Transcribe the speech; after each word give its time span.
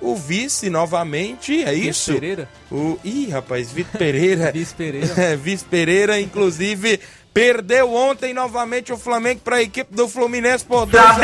o 0.00 0.14
vice 0.14 0.70
novamente, 0.70 1.64
é 1.64 1.74
isso? 1.74 2.12
Vice 2.12 2.20
Pereira? 2.20 2.48
O... 2.70 2.98
Ih, 3.04 3.28
rapaz, 3.30 3.72
Vitor 3.72 3.98
Pereira. 3.98 4.52
vice 4.52 4.74
Pereira. 4.74 5.08
É, 5.18 5.36
vice 5.36 5.64
Pereira, 5.64 6.20
inclusive, 6.20 7.00
perdeu 7.34 7.92
ontem 7.94 8.32
novamente 8.32 8.92
o 8.92 8.96
Flamengo 8.96 9.40
para 9.42 9.56
a 9.56 9.62
equipe 9.62 9.94
do 9.94 10.08
Fluminense 10.08 10.64
por 10.64 10.86
2 10.86 11.04
a 11.04 11.16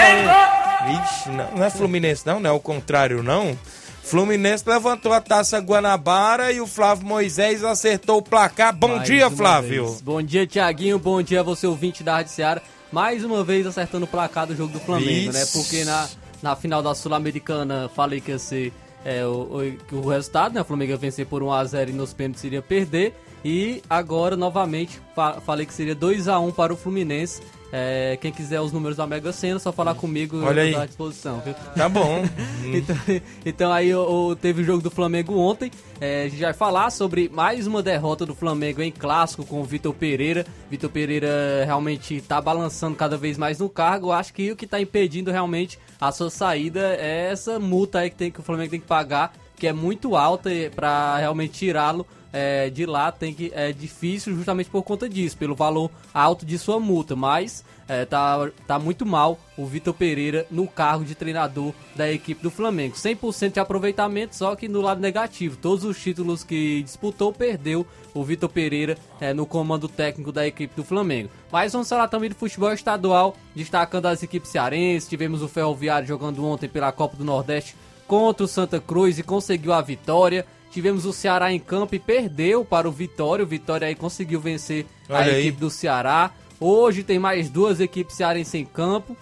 1 0.85 0.93
Ixi, 1.03 1.29
não, 1.31 1.51
não 1.53 1.65
é 1.65 1.71
Fluminense 1.71 2.27
não, 2.27 2.41
não 2.41 2.51
é 2.51 2.53
o 2.53 2.61
contrário 2.61 3.23
não. 3.23 3.57
Fluminense 4.03 4.65
levantou 4.67 5.15
a 5.15 5.21
taça 5.21 5.59
Guanabara 5.59 6.53
e 6.53 6.61
o 6.61 6.67
Flávio 6.67 7.07
Moisés 7.07 7.65
acertou 7.65 8.19
o 8.19 8.23
placar. 8.23 8.75
Bom 8.77 8.97
Mais 8.97 9.05
dia, 9.05 9.31
Flávio. 9.31 9.87
Vez. 9.87 10.03
Bom 10.03 10.23
dia, 10.23 10.47
Tiaguinho. 10.47 10.99
Bom 10.99 11.23
dia 11.23 11.41
a 11.41 11.43
você, 11.43 11.67
ouvinte 11.67 12.03
da 12.03 12.17
Rádio 12.17 12.33
Seara. 12.33 12.63
Mais 12.93 13.25
uma 13.25 13.43
vez 13.43 13.67
acertando 13.67 14.05
o 14.05 14.09
placar 14.09 14.47
do 14.47 14.55
jogo 14.55 14.75
do 14.75 14.79
Flamengo, 14.79 15.33
né? 15.33 15.45
Porque 15.53 15.85
na, 15.85 16.07
na 16.45 16.55
final 16.55 16.83
da 16.83 16.95
Sul-Americana 16.95 17.89
falei 17.89 18.21
que 18.21 18.31
ia 18.31 18.39
ser 18.39 18.71
é, 19.03 19.25
o, 19.25 19.49
o, 19.91 19.97
o, 19.97 20.09
resultado, 20.11 20.55
né? 20.55 20.61
O 20.61 20.65
Flamengo 20.65 20.91
ia 20.93 20.97
vencer 20.99 21.25
por 21.25 21.43
1x0 21.43 21.89
e 21.89 21.93
nos 21.93 22.13
pênaltis 22.13 22.45
iria 22.45 22.61
perder. 22.61 23.15
E 23.43 23.83
agora, 23.89 24.37
novamente, 24.37 25.01
fa 25.15 25.41
falei 25.41 25.65
que 25.65 25.73
seria 25.73 25.95
2 25.95 26.29
a 26.29 26.39
1 26.39 26.53
para 26.53 26.73
o 26.73 26.77
Fluminense. 26.77 27.41
É, 27.77 28.17
quem 28.21 28.31
quiser 28.31 28.61
os 28.61 28.71
números 28.71 28.97
da 28.97 29.05
Mega 29.05 29.33
Sena, 29.33 29.59
só 29.59 29.73
falar 29.73 29.97
comigo 29.97 30.41
Olha 30.45 30.63
aí. 30.63 30.77
à 30.77 30.87
disposição, 30.87 31.41
viu? 31.41 31.55
Tá 31.75 31.89
bom. 31.89 32.23
então, 32.73 32.97
então, 33.45 33.73
aí 33.73 33.93
o, 33.93 34.37
teve 34.37 34.63
o 34.63 34.65
jogo 34.65 34.81
do 34.81 34.93
Flamengo 34.93 35.37
ontem. 35.37 35.73
É, 36.01 36.23
a 36.23 36.29
gente 36.29 36.41
vai 36.41 36.53
falar 36.53 36.91
sobre 36.91 37.29
mais 37.29 37.67
uma 37.67 37.83
derrota 37.83 38.25
do 38.25 38.33
Flamengo 38.33 38.81
em 38.81 38.93
clássico 38.93 39.45
com 39.45 39.61
o 39.61 39.65
Vitor 39.65 39.93
Pereira. 39.93 40.47
Vitor 40.71 40.89
Pereira 40.89 41.65
realmente 41.67 42.21
tá 42.21 42.41
balançando 42.41 42.95
cada 42.95 43.17
vez 43.17 43.37
mais 43.37 43.59
no 43.59 43.69
cargo. 43.69 44.13
Acho 44.13 44.33
que 44.33 44.53
o 44.53 44.57
que 44.57 44.69
tá 44.69 44.81
impedindo 44.81 45.33
realmente 45.33 45.77
a 46.01 46.13
sua 46.13 46.31
saída 46.31 46.95
é 46.95 47.33
essa 47.33 47.59
multa 47.59 47.99
aí 47.99 48.11
que, 48.11 48.15
tem, 48.17 48.31
que 48.31 48.39
o 48.39 48.45
Flamengo 48.45 48.71
tem 48.71 48.81
que 48.81 48.87
pagar, 48.87 49.33
que 49.57 49.67
é 49.67 49.73
muito 49.73 50.15
alta 50.15 50.49
para 50.77 51.17
realmente 51.17 51.55
tirá-lo 51.55 52.07
é, 52.35 52.69
de 52.69 52.85
lá 52.85 53.13
tem 53.13 53.33
que 53.33 53.53
é 53.55 53.73
difícil 53.73 54.35
justamente 54.35 54.69
por 54.69 54.83
conta 54.83 55.09
disso, 55.09 55.37
pelo 55.37 55.55
valor 55.55 55.89
alto 56.13 56.45
de 56.45 56.59
sua 56.59 56.81
multa, 56.81 57.15
mas 57.15 57.65
é, 57.87 58.05
tá, 58.05 58.51
tá 58.67 58.77
muito 58.77 59.07
mal 59.07 59.39
o 59.57 59.65
Vitor 59.67 59.95
Pereira 59.95 60.45
no 60.51 60.67
cargo 60.67 61.05
de 61.05 61.15
treinador 61.15 61.73
da 61.95 62.11
equipe 62.11 62.43
do 62.43 62.51
Flamengo. 62.51 62.97
100% 62.97 63.53
de 63.53 63.61
aproveitamento, 63.61 64.35
só 64.35 64.57
que 64.57 64.69
no 64.69 64.81
lado 64.81 65.01
negativo. 65.01 65.57
Todos 65.57 65.85
os 65.85 66.03
títulos 66.03 66.43
que 66.43 66.83
disputou, 66.83 67.33
perdeu 67.33 67.87
o 68.13 68.25
Vitor 68.25 68.49
Pereira 68.49 68.99
é, 69.21 69.33
no 69.33 69.47
comando 69.47 69.89
técnico 69.89 70.33
da 70.33 70.45
equipe 70.45 70.75
do 70.75 70.83
Flamengo. 70.83 71.31
Mas 71.53 71.73
vamos 71.73 71.89
falar 71.89 72.09
também 72.09 72.31
do 72.31 72.35
futebol 72.35 72.73
estadual, 72.73 73.37
destacando 73.55 74.07
as 74.07 74.25
equipes 74.25 74.51
cearenses. 74.51 75.09
Tivemos 75.09 75.41
o 75.41 75.49
Ferroviário 75.49 76.09
jogando 76.09 76.45
ontem 76.45 76.69
pela 76.69 76.91
Copa 76.91 77.17
do 77.17 77.25
Nordeste 77.25 77.77
contra 78.07 78.45
o 78.45 78.49
Santa 78.49 78.81
Cruz 78.81 79.19
e 79.19 79.23
conseguiu 79.23 79.73
a 79.73 79.81
vitória. 79.81 80.45
Tivemos 80.75 81.07
o 81.07 81.13
Ceará 81.13 81.53
em 81.53 81.61
campo 81.61 81.95
e 81.95 82.01
perdeu 82.01 82.65
para 82.65 82.89
o 82.89 82.91
Vitória. 82.91 83.45
O 83.45 83.47
Vitória 83.47 83.87
aí 83.87 83.95
conseguiu 83.95 84.41
vencer 84.41 84.85
Olha 85.09 85.19
a 85.19 85.23
aí. 85.37 85.43
equipe 85.43 85.61
do 85.61 85.71
Ceará. 85.71 86.33
Hoje 86.59 87.05
tem 87.05 87.17
mais 87.17 87.49
duas 87.49 87.79
equipes 87.79 88.17
cearenses 88.17 88.55
em 88.55 88.65
campo. 88.65 89.17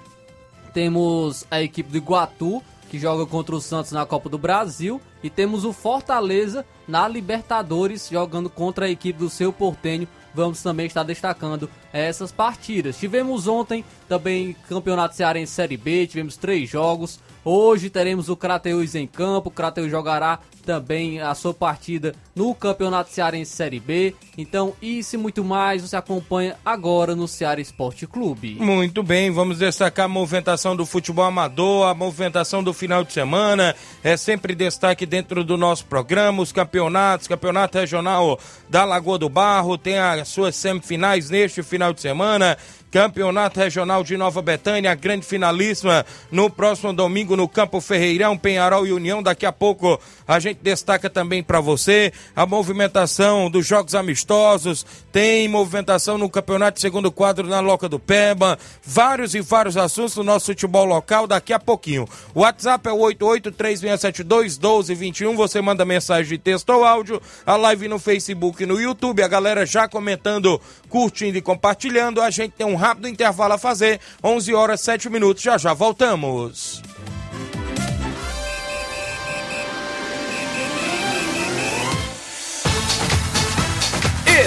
Temos 0.72 1.44
a 1.50 1.60
equipe 1.60 1.90
do 1.90 1.98
Iguatu, 1.98 2.62
que 2.88 2.98
joga 2.98 3.26
contra 3.26 3.54
o 3.54 3.60
Santos 3.60 3.92
na 3.92 4.06
Copa 4.06 4.30
do 4.30 4.38
Brasil. 4.38 4.98
E 5.22 5.28
temos 5.28 5.66
o 5.66 5.74
Fortaleza 5.74 6.64
na 6.88 7.06
Libertadores, 7.06 8.08
jogando 8.10 8.48
contra 8.48 8.86
a 8.86 8.90
equipe 8.90 9.18
do 9.18 9.28
seu 9.28 9.52
Portenho. 9.52 10.08
Vamos 10.34 10.62
também 10.62 10.86
estar 10.86 11.02
destacando 11.02 11.68
essas 11.92 12.32
partidas. 12.32 12.96
Tivemos 12.96 13.46
ontem 13.46 13.84
também 14.08 14.56
Campeonato 14.66 15.14
Cearense 15.14 15.52
Série 15.52 15.76
B, 15.76 16.06
tivemos 16.06 16.38
três 16.38 16.70
jogos. 16.70 17.20
Hoje 17.44 17.90
teremos 17.90 18.30
o 18.30 18.36
Crateus 18.36 18.94
em 18.94 19.06
campo. 19.06 19.50
O 19.50 19.52
Crateus 19.52 19.90
jogará 19.90 20.38
também 20.62 21.20
a 21.20 21.34
sua 21.34 21.52
partida 21.52 22.14
no 22.34 22.54
Campeonato 22.54 23.10
Cearense 23.10 23.50
Série 23.50 23.80
B. 23.80 24.14
Então, 24.38 24.74
isso 24.80 25.16
e 25.16 25.18
muito 25.18 25.42
mais 25.42 25.82
você 25.82 25.96
acompanha 25.96 26.56
agora 26.64 27.16
no 27.16 27.26
Ceará 27.26 27.60
Esporte 27.60 28.06
Clube. 28.06 28.54
Muito 28.60 29.02
bem, 29.02 29.30
vamos 29.30 29.58
destacar 29.58 30.06
a 30.06 30.08
movimentação 30.08 30.76
do 30.76 30.86
futebol 30.86 31.24
amador, 31.24 31.88
a 31.88 31.94
movimentação 31.94 32.62
do 32.62 32.72
final 32.72 33.02
de 33.02 33.12
semana. 33.12 33.74
É 34.02 34.16
sempre 34.16 34.54
destaque 34.54 35.04
dentro 35.04 35.42
do 35.42 35.56
nosso 35.56 35.84
programa, 35.86 36.42
os 36.42 36.52
campeonatos, 36.52 37.26
campeonato 37.26 37.78
regional 37.78 38.38
da 38.68 38.84
Lagoa 38.84 39.18
do 39.18 39.28
Barro, 39.28 39.76
tem 39.76 39.98
as 39.98 40.28
suas 40.28 40.54
semifinais 40.54 41.28
neste 41.28 41.62
final 41.62 41.92
de 41.92 42.00
semana. 42.00 42.56
Campeonato 42.90 43.58
Regional 43.58 44.04
de 44.04 44.18
Nova 44.18 44.42
Betânia, 44.42 44.94
grande 44.94 45.24
finalíssima 45.24 46.04
no 46.30 46.50
próximo 46.50 46.92
domingo 46.92 47.34
no 47.34 47.48
Campo 47.48 47.80
Ferreirão, 47.80 48.36
Penharol 48.36 48.86
e 48.86 48.92
União. 48.92 49.22
Daqui 49.22 49.46
a 49.46 49.52
pouco 49.52 49.98
a 50.28 50.38
gente 50.38 50.52
gente 50.52 50.60
destaca 50.62 51.08
também 51.08 51.42
para 51.42 51.60
você 51.60 52.12
a 52.34 52.46
movimentação 52.46 53.50
dos 53.50 53.66
jogos 53.66 53.94
amistosos, 53.94 54.86
tem 55.10 55.48
movimentação 55.48 56.18
no 56.18 56.30
Campeonato 56.30 56.80
Segundo 56.80 57.12
Quadro 57.12 57.46
na 57.46 57.60
Loca 57.60 57.88
do 57.88 57.98
Peba, 57.98 58.58
vários 58.82 59.34
e 59.34 59.40
vários 59.40 59.76
assuntos 59.76 60.14
do 60.14 60.24
nosso 60.24 60.46
futebol 60.46 60.84
local 60.84 61.26
daqui 61.26 61.52
a 61.52 61.58
pouquinho. 61.58 62.08
O 62.34 62.40
WhatsApp 62.40 62.88
é 62.88 62.92
o 62.92 62.98
8836721221, 62.98 65.36
você 65.36 65.60
manda 65.60 65.84
mensagem 65.84 66.30
de 66.30 66.38
texto 66.38 66.70
ou 66.70 66.84
áudio, 66.84 67.20
a 67.44 67.56
live 67.56 67.88
no 67.88 67.98
Facebook 67.98 68.62
e 68.62 68.66
no 68.66 68.80
YouTube, 68.80 69.22
a 69.22 69.28
galera 69.28 69.66
já 69.66 69.88
comentando, 69.88 70.60
curtindo 70.88 71.36
e 71.38 71.42
compartilhando, 71.42 72.20
a 72.20 72.30
gente 72.30 72.52
tem 72.52 72.66
um 72.66 72.76
rápido 72.76 73.08
intervalo 73.08 73.54
a 73.54 73.58
fazer, 73.58 73.98
11 74.22 74.54
horas 74.54 74.80
7 74.80 75.10
minutos, 75.10 75.42
já 75.42 75.58
já 75.58 75.74
voltamos. 75.74 76.91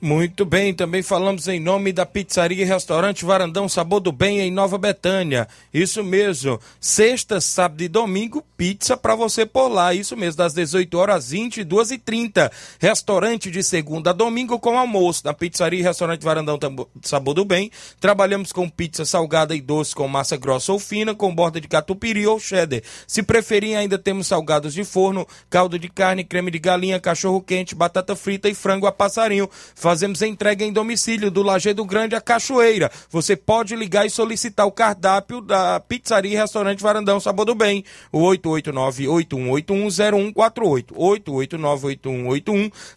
Muito 0.00 0.44
bem, 0.44 0.72
também 0.72 1.02
falamos 1.02 1.48
em 1.48 1.58
nome 1.58 1.92
da 1.92 2.06
Pizzaria 2.06 2.62
e 2.62 2.64
Restaurante 2.64 3.24
Varandão 3.24 3.68
Sabor 3.68 3.98
do 3.98 4.12
Bem 4.12 4.38
em 4.38 4.48
Nova 4.48 4.78
Betânia. 4.78 5.48
Isso 5.74 6.04
mesmo, 6.04 6.60
sexta, 6.78 7.40
sábado 7.40 7.82
e 7.82 7.88
domingo, 7.88 8.44
pizza 8.56 8.96
para 8.96 9.16
você 9.16 9.44
por 9.44 9.66
lá. 9.66 9.92
Isso 9.92 10.16
mesmo, 10.16 10.38
das 10.38 10.54
18 10.54 10.96
horas 10.96 11.16
às 11.16 11.30
22 11.32 11.90
e 11.90 11.98
30 11.98 12.48
Restaurante 12.78 13.50
de 13.50 13.60
segunda 13.60 14.10
a 14.10 14.12
domingo 14.12 14.60
com 14.60 14.78
almoço. 14.78 15.22
Na 15.24 15.34
Pizzaria 15.34 15.80
e 15.80 15.82
Restaurante 15.82 16.22
Varandão 16.22 16.60
Sabor 17.02 17.34
do 17.34 17.44
Bem, 17.44 17.68
trabalhamos 17.98 18.52
com 18.52 18.68
pizza 18.68 19.04
salgada 19.04 19.52
e 19.52 19.60
doce 19.60 19.96
com 19.96 20.06
massa 20.06 20.36
grossa 20.36 20.72
ou 20.72 20.78
fina, 20.78 21.12
com 21.12 21.34
borda 21.34 21.60
de 21.60 21.66
catupiry 21.66 22.24
ou 22.24 22.38
cheddar. 22.38 22.82
Se 23.04 23.20
preferir, 23.20 23.76
ainda 23.76 23.98
temos 23.98 24.28
salgados 24.28 24.74
de 24.74 24.84
forno, 24.84 25.26
caldo 25.50 25.76
de 25.76 25.88
carne, 25.88 26.22
creme 26.22 26.52
de 26.52 26.60
galinha, 26.60 27.00
cachorro 27.00 27.42
quente, 27.42 27.74
batata 27.74 28.14
frita 28.14 28.48
e 28.48 28.54
frango 28.54 28.86
a 28.86 28.92
passarinho. 28.92 29.50
Fazemos 29.88 30.20
entrega 30.20 30.66
em 30.66 30.70
domicílio 30.70 31.30
do 31.30 31.42
Lajeado 31.42 31.82
Grande 31.82 32.14
à 32.14 32.20
Cachoeira. 32.20 32.90
Você 33.08 33.34
pode 33.34 33.74
ligar 33.74 34.04
e 34.04 34.10
solicitar 34.10 34.66
o 34.66 34.70
cardápio 34.70 35.40
da 35.40 35.80
Pizzaria 35.80 36.34
e 36.34 36.36
Restaurante 36.36 36.82
Varandão 36.82 37.18
Sabor 37.18 37.46
do 37.46 37.54
Bem. 37.54 37.82
O 38.12 38.18
889-8181-0148. 38.18 40.92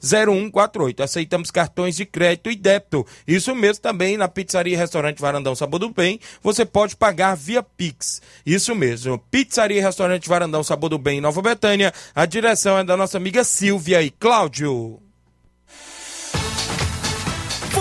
889-8181-0148. 0.02 1.00
Aceitamos 1.00 1.50
cartões 1.50 1.96
de 1.96 2.06
crédito 2.06 2.52
e 2.52 2.58
débito. 2.58 3.08
Isso 3.26 3.56
mesmo 3.56 3.82
também 3.82 4.18
na 4.18 4.28
Pizzaria 4.28 4.74
e 4.74 4.78
Restaurante 4.78 5.22
Varandão 5.22 5.56
Sabor 5.56 5.80
do 5.80 5.92
Bem. 5.92 6.20
Você 6.44 6.66
pode 6.66 6.98
pagar 6.98 7.38
via 7.38 7.64
Pix. 7.64 8.22
Isso 8.46 8.76
mesmo. 8.76 9.18
Pizzaria 9.18 9.78
e 9.78 9.82
Restaurante 9.82 10.28
Varandão 10.28 10.62
Sabor 10.62 10.90
do 10.90 10.98
Bem 10.98 11.20
em 11.20 11.22
Nova 11.22 11.42
Betânia. 11.42 11.94
A 12.14 12.26
direção 12.26 12.80
é 12.80 12.84
da 12.84 12.98
nossa 12.98 13.16
amiga 13.16 13.46
Silvia 13.46 14.02
e 14.02 14.10
Cláudio. 14.10 15.02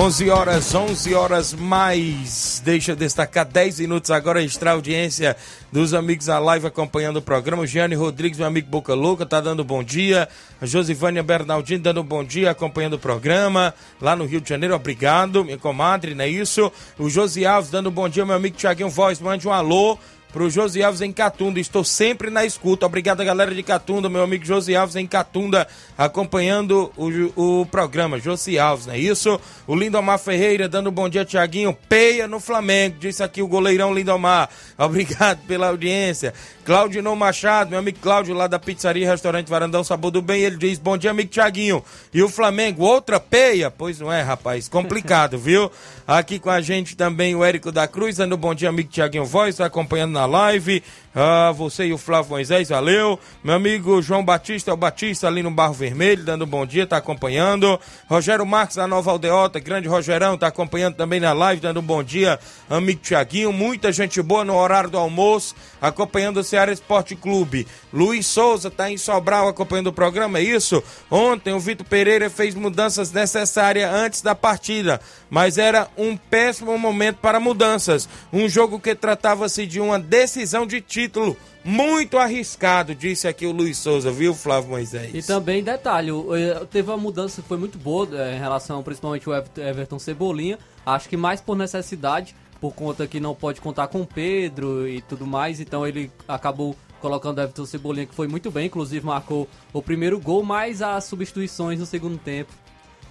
11 0.00 0.30
horas, 0.30 0.72
11 0.72 1.12
horas 1.12 1.52
mais. 1.52 2.62
Deixa 2.64 2.92
eu 2.92 2.96
destacar 2.96 3.44
10 3.44 3.80
minutos 3.80 4.12
agora, 4.12 4.40
extra 4.40 4.70
audiência 4.70 5.36
dos 5.72 5.92
amigos 5.92 6.26
da 6.26 6.38
live 6.38 6.68
acompanhando 6.68 7.16
o 7.16 7.22
programa. 7.22 7.64
O 7.64 7.66
Gianni 7.66 7.96
Rodrigues, 7.96 8.38
meu 8.38 8.46
amigo 8.46 8.70
Boca 8.70 8.94
Louca, 8.94 9.26
tá 9.26 9.40
dando 9.40 9.64
bom 9.64 9.82
dia. 9.82 10.28
A 10.60 10.66
Josivânia 10.66 11.20
Bernardino 11.20 11.82
dando 11.82 12.04
bom 12.04 12.22
dia, 12.22 12.52
acompanhando 12.52 12.92
o 12.92 12.98
programa. 13.00 13.74
Lá 14.00 14.14
no 14.14 14.24
Rio 14.24 14.40
de 14.40 14.48
Janeiro, 14.48 14.76
obrigado, 14.76 15.44
minha 15.44 15.58
comadre, 15.58 16.14
não 16.14 16.24
é 16.24 16.28
isso? 16.28 16.70
O 16.96 17.10
Josi 17.10 17.44
Alves 17.44 17.68
dando 17.68 17.90
bom 17.90 18.08
dia, 18.08 18.24
meu 18.24 18.36
amigo 18.36 18.56
Tiaguinho 18.56 18.88
Voz, 18.88 19.18
mande 19.18 19.48
um 19.48 19.52
alô 19.52 19.98
pro 20.32 20.50
Josi 20.50 20.82
Alves 20.82 21.00
em 21.00 21.12
Catunda. 21.12 21.58
Estou 21.60 21.82
sempre 21.84 22.30
na 22.30 22.44
escuta. 22.44 22.86
Obrigado, 22.86 23.24
galera 23.24 23.54
de 23.54 23.62
Catunda, 23.62 24.08
meu 24.08 24.22
amigo 24.22 24.44
Josi 24.44 24.74
Alves 24.76 24.96
em 24.96 25.06
Catunda, 25.06 25.66
acompanhando 25.96 26.92
o, 26.96 27.60
o 27.60 27.66
programa. 27.66 28.18
Josi 28.18 28.58
Alves, 28.58 28.86
não 28.86 28.94
é 28.94 28.98
isso? 28.98 29.40
O 29.66 29.74
Lindomar 29.74 30.18
Ferreira 30.18 30.68
dando 30.68 30.90
bom 30.90 31.08
dia, 31.08 31.24
Tiaguinho. 31.24 31.76
Peia 31.88 32.26
no 32.26 32.40
Flamengo, 32.40 32.96
disse 32.98 33.22
aqui 33.22 33.42
o 33.42 33.48
goleirão 33.48 33.94
Lindomar. 33.94 34.48
Obrigado 34.78 35.40
pela 35.46 35.68
audiência. 35.68 36.32
Claudinho 36.68 37.16
Machado, 37.16 37.70
meu 37.70 37.78
amigo 37.78 37.98
Cláudio 38.02 38.34
lá 38.34 38.46
da 38.46 38.58
Pizzaria 38.58 39.02
e 39.02 39.08
Restaurante 39.08 39.48
Varandão 39.48 39.82
Sabor 39.82 40.10
do 40.10 40.20
Bem, 40.20 40.42
ele 40.42 40.58
diz: 40.58 40.78
Bom 40.78 40.98
dia, 40.98 41.10
amigo 41.10 41.30
Tiaguinho. 41.30 41.82
E 42.12 42.22
o 42.22 42.28
Flamengo, 42.28 42.84
outra 42.84 43.18
peia? 43.18 43.70
Pois 43.70 43.98
não 43.98 44.12
é, 44.12 44.20
rapaz, 44.20 44.68
complicado, 44.68 45.38
viu? 45.40 45.72
Aqui 46.06 46.38
com 46.38 46.50
a 46.50 46.60
gente 46.60 46.94
também 46.94 47.34
o 47.34 47.42
Érico 47.42 47.72
da 47.72 47.88
Cruz, 47.88 48.16
dando 48.16 48.36
bom 48.36 48.54
dia, 48.54 48.68
amigo 48.68 48.90
Tiaguinho 48.90 49.24
Voz, 49.24 49.58
acompanhando 49.62 50.12
na 50.12 50.26
live. 50.28 50.82
Ah, 51.20 51.50
você 51.50 51.86
e 51.86 51.92
o 51.92 51.98
Flávio 51.98 52.30
Moisés, 52.30 52.68
valeu. 52.68 53.18
Meu 53.42 53.56
amigo 53.56 54.00
João 54.00 54.24
Batista, 54.24 54.72
o 54.72 54.76
Batista 54.76 55.26
ali 55.26 55.42
no 55.42 55.50
Barro 55.50 55.74
Vermelho, 55.74 56.22
dando 56.22 56.46
bom 56.46 56.64
dia, 56.64 56.86
tá 56.86 56.96
acompanhando. 56.98 57.80
Rogério 58.06 58.46
Marques 58.46 58.76
da 58.76 58.86
Nova 58.86 59.10
Aldeota, 59.10 59.58
grande 59.58 59.88
Rogerão, 59.88 60.38
tá 60.38 60.46
acompanhando 60.46 60.94
também 60.94 61.18
na 61.18 61.32
live, 61.32 61.60
dando 61.60 61.82
bom 61.82 62.04
dia, 62.04 62.38
amigo 62.70 63.00
Tiaguinho. 63.00 63.52
Muita 63.52 63.90
gente 63.90 64.22
boa 64.22 64.44
no 64.44 64.54
horário 64.54 64.90
do 64.90 64.98
almoço, 64.98 65.56
acompanhando 65.80 66.36
o 66.36 66.44
Ceará 66.44 66.70
Esporte 66.70 67.16
Clube. 67.16 67.66
Luiz 67.92 68.24
Souza 68.24 68.70
tá 68.70 68.88
em 68.88 68.96
Sobral 68.96 69.48
acompanhando 69.48 69.88
o 69.88 69.92
programa, 69.92 70.38
é 70.38 70.42
isso? 70.42 70.80
Ontem 71.10 71.52
o 71.52 71.58
Vitor 71.58 71.84
Pereira 71.84 72.30
fez 72.30 72.54
mudanças 72.54 73.10
necessárias 73.10 73.92
antes 73.92 74.22
da 74.22 74.36
partida, 74.36 75.00
mas 75.30 75.58
era 75.58 75.88
um 75.96 76.16
péssimo 76.16 76.78
momento 76.78 77.16
para 77.16 77.40
mudanças. 77.40 78.08
Um 78.32 78.48
jogo 78.48 78.80
que 78.80 78.94
tratava-se 78.94 79.66
de 79.66 79.80
uma 79.80 79.98
decisão 79.98 80.66
de 80.66 80.80
título 80.80 81.36
muito 81.64 82.16
arriscado, 82.16 82.94
disse 82.94 83.28
aqui 83.28 83.46
o 83.46 83.52
Luiz 83.52 83.76
Souza, 83.76 84.10
viu, 84.10 84.34
Flávio 84.34 84.70
Moisés? 84.70 85.14
E 85.14 85.22
também, 85.22 85.62
detalhe, 85.62 86.10
eh, 86.10 86.64
teve 86.70 86.90
uma 86.90 86.96
mudança 86.96 87.42
que 87.42 87.48
foi 87.48 87.58
muito 87.58 87.76
boa 87.78 88.08
eh, 88.12 88.36
em 88.36 88.38
relação, 88.38 88.82
principalmente, 88.82 89.28
o 89.28 89.34
Everton 89.34 89.98
Cebolinha. 89.98 90.58
Acho 90.86 91.08
que 91.08 91.16
mais 91.16 91.40
por 91.40 91.56
necessidade, 91.56 92.34
por 92.60 92.72
conta 92.72 93.06
que 93.06 93.20
não 93.20 93.34
pode 93.34 93.60
contar 93.60 93.88
com 93.88 94.04
Pedro 94.04 94.88
e 94.88 95.02
tudo 95.02 95.26
mais, 95.26 95.60
então 95.60 95.86
ele 95.86 96.10
acabou 96.26 96.74
colocando 97.00 97.38
o 97.38 97.42
Everton 97.42 97.66
Cebolinha, 97.66 98.06
que 98.06 98.14
foi 98.14 98.28
muito 98.28 98.50
bem, 98.50 98.66
inclusive 98.66 99.04
marcou 99.04 99.48
o 99.72 99.82
primeiro 99.82 100.18
gol, 100.18 100.42
mais 100.42 100.80
as 100.80 101.04
substituições 101.04 101.78
no 101.78 101.86
segundo 101.86 102.18
tempo. 102.18 102.52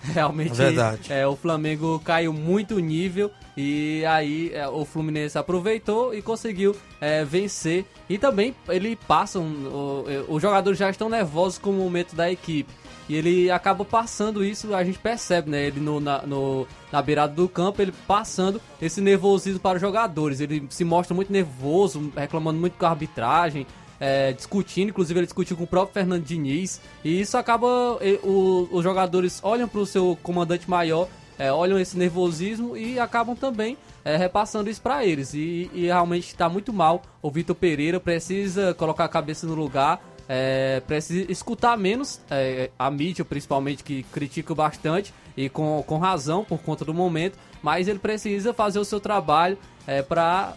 Realmente, 0.14 0.54
Verdade. 0.54 1.12
É, 1.12 1.28
o 1.28 1.36
Flamengo 1.36 2.00
caiu 2.04 2.32
muito 2.32 2.80
nível 2.80 3.32
e 3.56 4.04
aí 4.06 4.52
é, 4.54 4.68
o 4.68 4.86
Fluminense 4.86 5.38
aproveitou 5.38 6.14
e 6.14 6.22
conseguiu 6.22 6.76
é, 7.02 7.24
vencer. 7.26 7.86
E 8.10 8.18
também 8.18 8.56
ele 8.70 8.96
passa, 8.96 9.40
um, 9.40 10.04
os 10.28 10.42
jogadores 10.42 10.80
já 10.80 10.90
estão 10.90 11.10
nervosos 11.10 11.58
com 11.58 11.72
o 11.72 11.74
momento 11.74 12.16
da 12.16 12.32
equipe. 12.32 12.72
E 13.10 13.16
ele 13.16 13.50
acaba 13.50 13.86
passando 13.86 14.44
isso, 14.44 14.76
a 14.76 14.84
gente 14.84 15.00
percebe, 15.00 15.50
né? 15.50 15.68
Ele 15.68 15.80
no, 15.80 16.00
na, 16.00 16.24
no, 16.24 16.68
na 16.92 17.02
beirada 17.02 17.34
do 17.34 17.48
campo, 17.48 17.82
ele 17.82 17.94
passando 18.06 18.62
esse 18.82 19.00
nervosismo 19.00 19.60
para 19.60 19.78
os 19.78 19.82
jogadores. 19.82 20.42
Ele 20.42 20.68
se 20.70 20.84
mostra 20.84 21.16
muito 21.16 21.32
nervoso, 21.32 22.12
reclamando 22.16 22.60
muito 22.60 22.78
com 22.78 22.86
a 22.86 22.90
arbitragem. 22.90 23.66
É, 24.00 24.34
discutindo, 24.34 24.90
inclusive 24.90 25.20
ele 25.20 25.26
discutiu 25.26 25.58
com 25.58 25.64
o 25.64 25.68
próprio 25.68 25.94
Fernando 25.94 26.24
Diniz, 26.24 26.82
e 27.04 27.20
isso 27.22 27.38
acaba, 27.38 27.68
o, 28.24 28.68
os 28.72 28.84
jogadores 28.84 29.40
olham 29.44 29.68
para 29.68 29.80
o 29.80 29.86
seu 29.86 30.18
comandante 30.22 30.70
maior, 30.70 31.08
é, 31.40 31.52
olham 31.52 31.80
esse 31.80 31.98
nervosismo 31.98 32.76
e 32.76 33.00
acabam 33.00 33.36
também 33.36 33.78
é, 34.04 34.16
repassando 34.18 34.70
isso 34.70 34.82
para 34.82 35.06
eles, 35.06 35.34
e, 35.34 35.70
e 35.74 35.86
realmente 35.86 36.28
está 36.28 36.48
muito 36.50 36.72
mal, 36.72 37.02
o 37.22 37.30
Vitor 37.30 37.56
Pereira 37.56 38.00
precisa 38.00 38.74
colocar 38.74 39.06
a 39.06 39.10
cabeça 39.10 39.46
no 39.46 39.54
lugar, 39.54 40.02
é, 40.30 40.82
precisa 40.82 41.32
escutar 41.32 41.78
menos 41.78 42.20
é, 42.30 42.70
a 42.78 42.92
mídia, 42.92 43.24
principalmente, 43.24 43.84
que 43.84 44.04
critica 44.04 44.54
bastante 44.54 45.14
e 45.36 45.50
com, 45.50 45.84
com 45.88 45.98
razão 45.98 46.44
por 46.44 46.60
conta 46.60 46.84
do 46.84 46.94
momento, 46.94 47.38
mas 47.62 47.88
ele 47.88 48.00
precisa 48.00 48.54
fazer 48.54 48.80
o 48.80 48.86
seu 48.86 49.00
trabalho 49.00 49.58
é, 49.88 50.02
para 50.02 50.56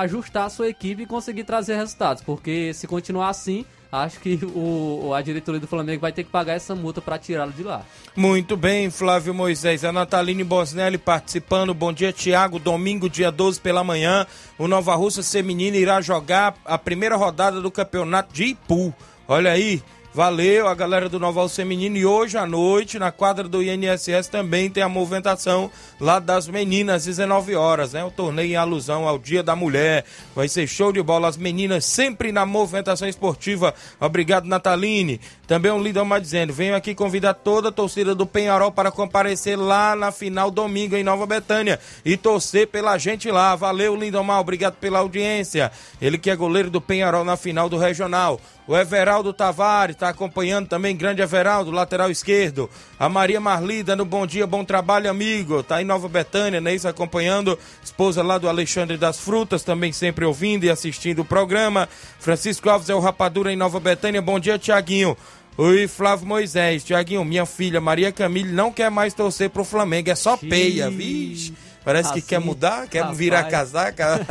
ajustar 0.00 0.46
a 0.46 0.50
sua 0.50 0.68
equipe 0.68 1.02
e 1.02 1.06
conseguir 1.06 1.44
trazer 1.44 1.76
resultados, 1.76 2.22
porque 2.22 2.72
se 2.74 2.86
continuar 2.86 3.30
assim, 3.30 3.64
acho 3.90 4.20
que 4.20 4.38
o, 4.54 5.12
a 5.14 5.22
diretoria 5.22 5.60
do 5.60 5.66
Flamengo 5.66 6.00
vai 6.00 6.12
ter 6.12 6.24
que 6.24 6.30
pagar 6.30 6.54
essa 6.54 6.74
multa 6.74 7.00
para 7.00 7.18
tirá-lo 7.18 7.52
de 7.52 7.62
lá. 7.62 7.82
Muito 8.14 8.56
bem, 8.56 8.90
Flávio 8.90 9.34
Moisés. 9.34 9.84
A 9.84 9.92
Nataline 9.92 10.44
Bosnelli 10.44 10.98
participando. 10.98 11.74
Bom 11.74 11.92
dia, 11.92 12.12
Tiago. 12.12 12.58
Domingo, 12.58 13.08
dia 13.08 13.32
12 13.32 13.60
pela 13.60 13.82
manhã, 13.82 14.26
o 14.58 14.68
Nova 14.68 14.94
Russa 14.94 15.22
Feminina 15.22 15.76
irá 15.76 16.00
jogar 16.00 16.54
a 16.64 16.78
primeira 16.78 17.16
rodada 17.16 17.60
do 17.60 17.70
campeonato 17.70 18.32
de 18.32 18.44
Ipu. 18.44 18.94
Olha 19.26 19.52
aí, 19.52 19.82
Valeu 20.12 20.66
a 20.66 20.74
galera 20.74 21.08
do 21.08 21.20
Noval 21.20 21.48
Feminino 21.48 21.96
e 21.96 22.04
hoje 22.04 22.36
à 22.36 22.44
noite 22.44 22.98
na 22.98 23.12
quadra 23.12 23.48
do 23.48 23.62
INSS 23.62 24.26
também 24.28 24.68
tem 24.68 24.82
a 24.82 24.88
movimentação 24.88 25.70
lá 26.00 26.18
das 26.18 26.48
meninas, 26.48 27.04
19 27.04 27.54
horas, 27.54 27.92
né? 27.92 28.02
O 28.02 28.10
torneio 28.10 28.50
em 28.50 28.56
alusão 28.56 29.06
ao 29.06 29.20
Dia 29.20 29.40
da 29.40 29.54
Mulher. 29.54 30.04
Vai 30.34 30.48
ser 30.48 30.66
show 30.66 30.92
de 30.92 31.00
bola, 31.00 31.28
as 31.28 31.36
meninas 31.36 31.84
sempre 31.84 32.32
na 32.32 32.44
movimentação 32.44 33.06
esportiva. 33.06 33.72
Obrigado, 34.00 34.46
Nataline. 34.46 35.20
Também 35.50 35.72
um 35.72 35.82
Lidomar 35.82 36.20
dizendo: 36.20 36.52
venho 36.52 36.76
aqui 36.76 36.94
convidar 36.94 37.34
toda 37.34 37.70
a 37.70 37.72
torcida 37.72 38.14
do 38.14 38.24
Penharol 38.24 38.70
para 38.70 38.88
comparecer 38.92 39.58
lá 39.58 39.96
na 39.96 40.12
final 40.12 40.48
domingo 40.48 40.94
em 40.94 41.02
Nova 41.02 41.26
Betânia 41.26 41.80
e 42.04 42.16
torcer 42.16 42.68
pela 42.68 42.96
gente 42.96 43.28
lá. 43.32 43.56
Valeu, 43.56 43.96
Lindomar, 43.96 44.38
obrigado 44.38 44.76
pela 44.76 45.00
audiência. 45.00 45.72
Ele 46.00 46.18
que 46.18 46.30
é 46.30 46.36
goleiro 46.36 46.70
do 46.70 46.80
Penharol 46.80 47.24
na 47.24 47.36
final 47.36 47.68
do 47.68 47.76
Regional. 47.76 48.40
O 48.64 48.76
Everaldo 48.76 49.32
Tavares 49.32 49.96
está 49.96 50.10
acompanhando 50.10 50.68
também, 50.68 50.96
grande 50.96 51.20
Everaldo, 51.20 51.72
lateral 51.72 52.08
esquerdo. 52.08 52.70
A 52.96 53.08
Maria 53.08 53.40
Marli 53.40 53.82
dando 53.82 54.04
bom 54.04 54.24
dia, 54.24 54.46
bom 54.46 54.64
trabalho, 54.64 55.10
amigo. 55.10 55.64
Tá 55.64 55.82
em 55.82 55.84
Nova 55.84 56.08
Betânia, 56.08 56.60
né? 56.60 56.72
Isso 56.72 56.86
acompanhando. 56.86 57.58
Esposa 57.82 58.22
lá 58.22 58.38
do 58.38 58.48
Alexandre 58.48 58.96
das 58.96 59.18
Frutas, 59.18 59.64
também 59.64 59.90
sempre 59.90 60.24
ouvindo 60.24 60.62
e 60.62 60.70
assistindo 60.70 61.22
o 61.22 61.24
programa. 61.24 61.88
Francisco 62.20 62.70
Alves 62.70 62.88
é 62.88 62.94
o 62.94 63.00
Rapadura 63.00 63.52
em 63.52 63.56
Nova 63.56 63.80
Betânia. 63.80 64.22
Bom 64.22 64.38
dia, 64.38 64.56
Tiaguinho. 64.56 65.16
Oi, 65.60 65.86
Flávio 65.86 66.26
Moisés. 66.26 66.82
Tiaguinho, 66.82 67.22
minha 67.22 67.44
filha 67.44 67.82
Maria 67.82 68.10
Camille 68.10 68.50
não 68.50 68.72
quer 68.72 68.90
mais 68.90 69.12
torcer 69.12 69.50
pro 69.50 69.62
Flamengo, 69.62 70.08
é 70.08 70.14
só 70.14 70.34
peia, 70.34 70.88
vixe. 70.88 71.52
Parece 71.84 72.10
assim, 72.10 72.20
que 72.22 72.28
quer 72.28 72.38
mudar, 72.38 72.86
quer 72.86 73.00
rapaz. 73.00 73.18
virar 73.18 73.44
casaca. 73.44 74.26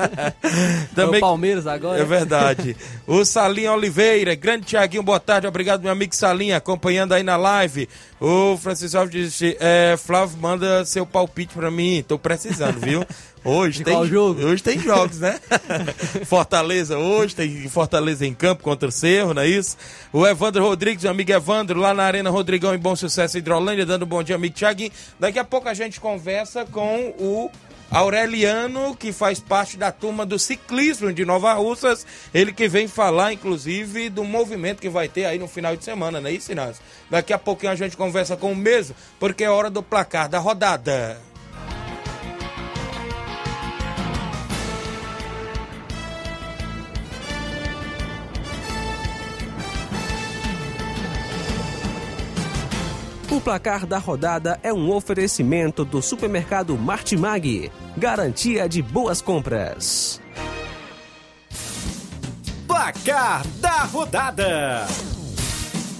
Também... 0.95 1.15
É 1.15 1.17
o 1.17 1.19
Palmeiras 1.19 1.67
agora. 1.67 2.01
É 2.01 2.03
verdade. 2.03 2.75
o 3.05 3.23
Salinha 3.23 3.71
Oliveira, 3.73 4.33
grande 4.33 4.65
Tiaguinho, 4.65 5.03
boa 5.03 5.19
tarde. 5.19 5.45
Obrigado, 5.45 5.83
meu 5.83 5.91
amigo 5.91 6.15
Salinha, 6.15 6.57
acompanhando 6.57 7.13
aí 7.13 7.21
na 7.21 7.37
live. 7.37 7.87
O 8.19 8.57
Francisco 8.57 8.97
Alves 8.97 9.13
disse: 9.13 9.55
é, 9.59 9.95
Flávio, 9.97 10.35
manda 10.39 10.83
seu 10.83 11.05
palpite 11.05 11.53
pra 11.53 11.69
mim. 11.69 12.03
Tô 12.07 12.17
precisando, 12.17 12.79
viu? 12.79 13.05
Hoje 13.43 13.83
tem, 13.83 14.05
jogo? 14.05 14.41
hoje 14.41 14.61
tem 14.61 14.79
jogos, 14.79 15.19
né? 15.19 15.39
Fortaleza 16.25 16.97
hoje, 16.97 17.35
tem 17.35 17.69
Fortaleza 17.69 18.25
em 18.25 18.33
campo 18.33 18.63
contra 18.63 18.89
o 18.89 18.91
Cerro, 18.91 19.33
não 19.33 19.41
é 19.41 19.47
isso? 19.47 19.77
O 20.11 20.27
Evandro 20.27 20.63
Rodrigues, 20.63 21.03
meu 21.03 21.11
amigo 21.11 21.31
Evandro, 21.31 21.79
lá 21.79 21.93
na 21.93 22.03
Arena 22.03 22.29
Rodrigão 22.29 22.75
em 22.75 22.77
Bom 22.77 22.95
Sucesso 22.95 23.37
Hidrolândia, 23.37 23.85
dando 23.85 24.03
um 24.03 24.07
bom 24.07 24.21
dia, 24.21 24.35
amigo 24.35 24.55
Tiaguinho. 24.55 24.91
Daqui 25.19 25.39
a 25.39 25.43
pouco 25.43 25.69
a 25.69 25.73
gente 25.73 25.99
conversa 25.99 26.65
com 26.65 27.13
o 27.17 27.49
Aureliano, 27.91 28.95
que 28.95 29.11
faz 29.11 29.39
parte 29.39 29.75
da 29.75 29.91
turma 29.91 30.25
do 30.25 30.37
ciclismo 30.37 31.11
de 31.11 31.25
Nova 31.25 31.53
Russas, 31.53 32.05
ele 32.33 32.53
que 32.53 32.67
vem 32.67 32.87
falar, 32.87 33.33
inclusive, 33.33 34.09
do 34.09 34.23
movimento 34.23 34.79
que 34.79 34.89
vai 34.89 35.07
ter 35.07 35.25
aí 35.25 35.39
no 35.39 35.47
final 35.47 35.75
de 35.75 35.83
semana, 35.83 36.21
não 36.21 36.29
é 36.29 36.33
isso, 36.33 36.51
Inácio? 36.51 36.83
Daqui 37.09 37.33
a 37.33 37.39
pouquinho 37.39 37.71
a 37.71 37.75
gente 37.75 37.97
conversa 37.97 38.37
com 38.37 38.51
o 38.51 38.55
mesmo, 38.55 38.95
porque 39.19 39.43
é 39.43 39.49
hora 39.49 39.69
do 39.69 39.81
placar 39.81 40.29
da 40.29 40.37
rodada. 40.37 41.28
O 53.31 53.39
placar 53.39 53.85
da 53.85 53.99
rodada 53.99 54.59
é 54.63 54.73
um 54.73 54.91
oferecimento 54.91 55.85
do 55.85 56.01
supermercado 56.01 56.75
Martimag. 56.75 57.71
Garantia 57.95 58.67
de 58.67 58.81
boas 58.81 59.21
compras. 59.21 60.19
Placar 62.65 63.45
da 63.59 63.83
rodada: 63.83 64.87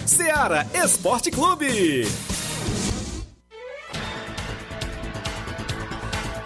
Seara 0.04 0.66
Esporte 0.74 1.30
Clube. 1.30 2.04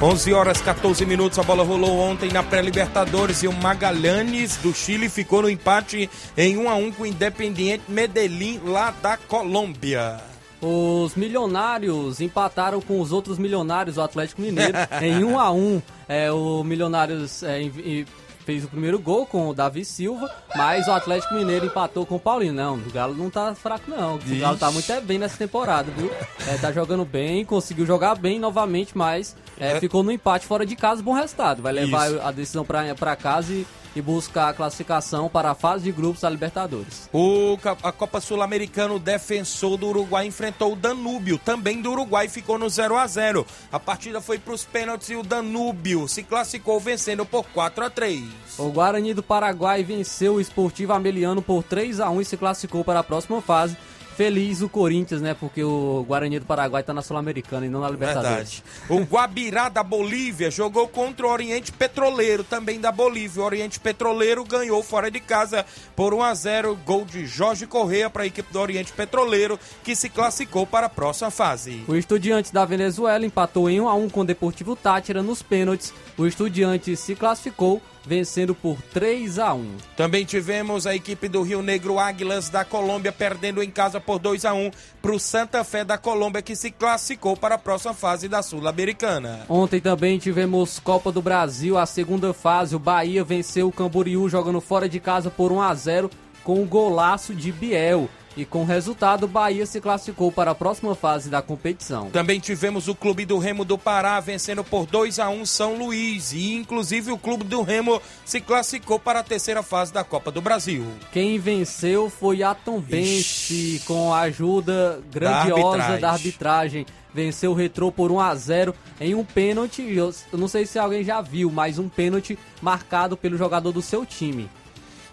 11 0.03 0.33
horas 0.35 0.61
14 0.61 1.07
minutos, 1.07 1.39
a 1.39 1.43
bola 1.43 1.65
rolou 1.65 1.99
ontem 1.99 2.31
na 2.31 2.43
pré-Libertadores 2.43 3.43
e 3.43 3.49
o 3.49 3.53
Magalhães 3.55 4.59
do 4.59 4.75
Chile 4.75 5.09
ficou 5.09 5.41
no 5.41 5.49
empate 5.49 6.11
em 6.37 6.59
1 6.59 6.69
a 6.69 6.75
1 6.75 6.93
com 6.93 7.05
o 7.05 7.07
Independiente 7.07 7.85
Medellín 7.89 8.61
lá 8.67 8.91
da 8.91 9.17
Colômbia. 9.17 10.34
Os 10.65 11.15
milionários 11.15 12.21
empataram 12.21 12.81
com 12.81 12.99
os 13.01 13.13
outros 13.13 13.39
milionários, 13.39 13.99
o 13.99 14.01
Atlético 14.01 14.41
Mineiro, 14.41 14.73
em 15.03 15.23
1 15.23 15.39
a 15.39 15.53
1 15.53 15.83
é, 16.09 16.33
O 16.33 16.65
Milionários 16.65 17.43
é, 17.43 17.61
em, 17.61 18.07
fez 18.45 18.65
o 18.65 18.69
primeiro 18.69 18.99
gol 18.99 19.27
com 19.27 19.49
o 19.49 19.55
Davi 19.55 19.85
Silva, 19.85 20.31
mas 20.55 20.87
o 20.87 20.93
Atlético 20.93 21.35
Mineiro 21.35 21.67
empatou 21.67 22.07
com 22.07 22.17
o 22.17 22.21
Paulinho. 22.21 22.53
Não, 22.53 22.77
o 22.77 22.91
Galo 22.93 23.15
não 23.15 23.31
tá 23.31 23.55
fraco, 23.55 23.91
não. 23.91 24.17
O 24.17 24.41
Galo 24.41 24.59
tá 24.59 24.71
muito 24.71 25.01
bem 25.03 25.19
nessa 25.19 25.37
temporada, 25.37 25.91
viu? 25.91 26.11
É, 26.47 26.57
tá 26.59 26.71
jogando 26.71 27.05
bem, 27.05 27.45
conseguiu 27.45 27.87
jogar 27.87 28.15
bem 28.15 28.39
novamente, 28.39 28.97
mas 28.97 29.37
é, 29.59 29.73
é. 29.73 29.81
ficou 29.81 30.03
no 30.03 30.13
empate 30.13 30.47
fora 30.47 30.65
de 30.65 30.77
casa, 30.77 31.03
bom 31.03 31.13
resultado. 31.13 31.63
Vai 31.63 31.73
levar 31.73 32.11
Isso. 32.11 32.21
a 32.23 32.31
decisão 32.31 32.65
para 32.65 33.17
casa 33.17 33.53
e 33.53 33.67
e 33.95 34.03
buscar 34.03 34.49
a 34.49 34.55
classificação 34.55 35.29
para 35.29 35.51
a 35.51 35.55
fase 35.55 35.85
de 35.85 35.93
grupos 35.93 36.23
da 36.23 36.31
Libertadores. 36.31 37.09
O, 37.13 37.59
a 37.83 37.93
Copa 37.93 38.21
Sul-Americana, 38.21 38.95
o 38.95 38.99
defensor 38.99 39.77
do 39.77 39.89
Uruguai 39.89 40.27
enfrentou 40.27 40.73
o 40.73 40.77
Danúbio, 40.77 41.39
também 41.39 41.81
do 41.81 41.91
Uruguai, 41.91 42.29
ficou 42.29 42.59
no 42.59 42.69
0 42.69 42.97
a 42.97 43.07
0 43.07 43.47
A 43.73 43.79
partida 43.79 44.21
foi 44.21 44.39
para 44.39 44.55
os 44.55 44.65
pênaltis 44.65 45.11
e 45.11 45.17
o 45.17 45.23
Danúbio 45.23 46.09
se 46.09 46.23
classificou 46.23 46.81
vencendo 46.81 47.25
por 47.25 47.45
4 47.47 47.85
a 47.85 47.91
3 47.91 48.25
O 48.59 48.71
Guarani 48.71 49.15
do 49.15 49.23
Paraguai 49.23 49.83
venceu 49.83 50.35
o 50.35 50.41
Esportivo 50.41 50.93
Ameliano 50.93 51.43
por 51.43 51.63
3 51.63 52.01
a 52.01 52.11
1 52.11 52.21
e 52.21 52.25
se 52.25 52.37
classificou 52.37 52.85
para 52.85 53.01
a 53.01 53.05
próxima 53.05 53.41
fase 53.41 53.77
feliz 54.17 54.63
o 54.63 54.69
Corinthians, 54.69 55.21
né? 55.21 55.35
Porque 55.35 55.63
o 55.63 56.05
Guarani 56.07 56.39
do 56.39 56.47
Paraguai 56.47 56.83
tá 56.83 56.95
na 56.95 57.03
Sul-Americana 57.03 57.67
e 57.67 57.69
não 57.69 57.81
na 57.81 57.91
Libertadores. 57.91 58.63
Verdade. 58.63 58.63
O 58.89 59.01
Guabirá 59.05 59.69
da 59.69 59.83
Bolívia 59.83 60.51
jogou 60.51 60.89
contra 60.89 61.27
o 61.27 61.31
Oriente 61.31 61.73
Petroleiro, 61.73 62.45
também 62.45 62.81
da 62.81 62.93
Bolívia. 62.93 63.43
O 63.43 63.47
Oriente 63.47 63.81
Petroleiro 63.81 64.45
ganhou 64.45 64.83
fora 64.83 65.11
de 65.11 65.21
casa 65.21 65.67
por 65.97 66.15
1 66.15 66.23
a 66.23 66.35
0 66.35 66.79
gol 66.85 67.05
de 67.05 67.27
Jorge 67.27 67.67
Correia 67.67 68.09
para 68.09 68.23
a 68.23 68.27
equipe 68.27 68.53
do 68.53 68.61
Oriente 68.61 68.93
Petroleiro, 68.93 69.59
que 69.83 69.95
se 69.97 70.09
classificou 70.09 70.67
para 70.67 70.87
a 70.87 70.91
próxima 70.91 71.31
fase. 71.31 71.83
O 71.89 71.97
Estudiantes 71.97 72.51
da 72.51 72.65
Venezuela 72.65 73.27
empatou 73.27 73.69
em 73.69 73.81
1 73.81 73.89
a 73.89 73.95
1 73.95 74.09
com 74.11 74.21
o 74.21 74.25
Deportivo 74.25 74.77
Tátira 74.77 75.23
nos 75.23 75.43
pênaltis. 75.43 75.93
O 76.17 76.27
Estudiantes 76.27 77.01
se 77.01 77.15
classificou 77.15 77.83
vencendo 78.07 78.55
por 78.55 78.77
3 78.93 79.39
a 79.39 79.55
1. 79.55 79.77
Também 79.97 80.25
tivemos 80.25 80.87
a 80.87 80.95
equipe 80.95 81.29
do 81.29 81.43
Rio 81.43 81.63
Negro 81.63 81.99
Águilas 81.99 82.49
da 82.49 82.65
Colômbia 82.65 83.13
perdendo 83.13 83.63
em 83.63 83.71
casa 83.71 84.01
por 84.01 84.19
2 84.19 84.45
a 84.45 84.53
1 84.53 84.71
para 85.01 85.13
o 85.13 85.19
Santa 85.19 85.65
Fé 85.65 85.85
da 85.85 85.99
Colômbia 85.99 86.43
que 86.43 86.55
se 86.55 86.71
classificou 86.71 87.37
para 87.37 87.55
a 87.55 87.59
próxima 87.59 87.95
fase 87.95 88.29
da 88.29 88.43
Sul-Americana. 88.43 89.45
Ontem 89.49 89.81
também 89.81 90.19
tivemos 90.19 90.79
Copa 90.79 91.11
do 91.11 91.23
Brasil, 91.23 91.79
a 91.79 91.87
segunda 91.87 92.33
fase. 92.33 92.77
O 92.77 92.79
Bahia 92.79 93.25
venceu 93.25 93.69
o 93.69 93.73
Camboriú 93.73 94.29
jogando 94.29 94.61
fora 94.61 94.89
de 94.89 95.01
casa 95.01 95.31
por 95.31 95.53
1 95.53 95.63
a 95.63 95.75
0 95.75 96.11
com 96.43 96.63
o 96.63 96.67
golaço 96.67 97.35
de 97.35 97.51
Biel. 97.51 98.09
E 98.37 98.45
com 98.45 98.63
o 98.63 98.65
resultado, 98.65 99.25
o 99.25 99.29
Bahia 99.29 99.65
se 99.65 99.81
classificou 99.81 100.33
para 100.33 100.51
a 100.51 100.55
próxima 100.55 100.95
fase 100.95 101.31
da 101.31 101.41
competição. 101.41 102.11
Também 102.11 102.41
tivemos 102.41 102.89
o 102.89 102.95
Clube 102.95 103.25
do 103.25 103.39
Remo 103.39 103.65
do 103.65 103.79
Pará 103.79 104.19
vencendo 104.19 104.65
por 104.65 104.87
2 104.87 105.21
a 105.21 105.29
1 105.29 105.47
São 105.47 105.77
Luís. 105.77 106.33
E 106.33 106.55
inclusive 106.55 107.13
o 107.13 107.19
Clube 107.19 107.45
do 107.45 107.63
Remo 107.63 108.03
se 108.25 108.41
classificou 108.41 108.99
para 108.99 109.21
a 109.21 109.23
terceira 109.23 109.63
fase 109.63 109.93
da 109.93 110.03
Copa 110.03 110.33
do 110.33 110.41
Brasil. 110.41 110.85
Quem 111.13 111.39
venceu 111.39 112.11
foi 112.11 112.43
a 112.43 112.55
Tombense, 112.55 113.81
com 113.87 114.13
a 114.13 114.21
ajuda 114.23 115.01
grandiosa 115.13 115.79
da 115.79 115.85
arbitragem. 115.85 116.01
Da 116.01 116.11
arbitragem. 116.11 116.87
Venceu 117.15 117.53
o 117.53 117.55
Retrô 117.55 117.93
por 117.93 118.11
1 118.11 118.19
a 118.19 118.35
0 118.35 118.75
em 119.01 119.15
um 119.15 119.25
pênalti. 119.25 119.83
Eu 119.83 120.13
não 120.33 120.49
sei 120.49 120.67
se 120.67 120.81
alguém 120.81 121.05
já 121.05 121.21
viu, 121.21 121.49
mas 121.49 121.79
um 121.79 121.89
pênalti 121.89 122.37
marcado 122.61 123.17
pelo 123.17 123.39
jogador 123.39 123.71
do 123.71 123.81
seu 123.81 124.05
time. 124.05 124.51